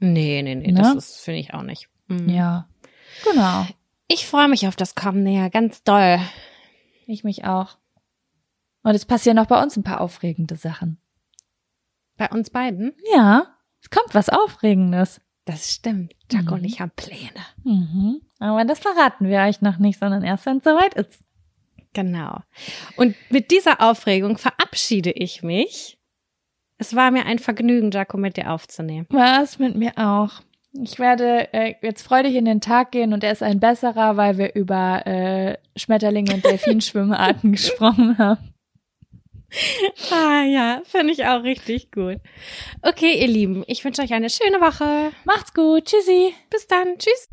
[0.00, 0.80] nee, nee, nee, Ne?
[0.82, 1.88] das ist finde ich auch nicht.
[2.08, 2.28] Mhm.
[2.28, 2.68] Ja,
[3.30, 3.66] genau.
[4.08, 6.18] Ich freue mich auf das kommende Jahr ganz doll.
[7.06, 7.76] Ich mich auch.
[8.82, 10.98] Und es passieren auch bei uns ein paar aufregende Sachen.
[12.18, 12.94] Bei uns beiden.
[13.14, 13.46] Ja,
[13.82, 15.20] es kommt was Aufregendes.
[15.46, 16.12] Das stimmt.
[16.30, 16.52] Jack Mhm.
[16.52, 17.40] und ich haben Pläne.
[17.64, 18.20] Mhm.
[18.38, 21.20] Aber das verraten wir euch noch nicht, sondern erst, wenn es soweit ist.
[21.94, 22.40] Genau.
[22.96, 25.98] Und mit dieser Aufregung verabschiede ich mich.
[26.76, 29.06] Es war mir ein Vergnügen, Jaco, mit dir aufzunehmen.
[29.10, 30.42] Was mit mir auch.
[30.74, 34.36] Ich werde äh, jetzt freudig in den Tag gehen und er ist ein besserer, weil
[34.38, 38.54] wir über äh, Schmetterlinge und Delfinschwimmarten gesprochen haben.
[40.10, 42.18] Ah ja, finde ich auch richtig gut.
[42.82, 45.12] Okay, ihr Lieben, ich wünsche euch eine schöne Woche.
[45.24, 45.86] Macht's gut.
[45.86, 46.34] Tschüssi.
[46.50, 46.98] Bis dann.
[46.98, 47.28] Tschüss.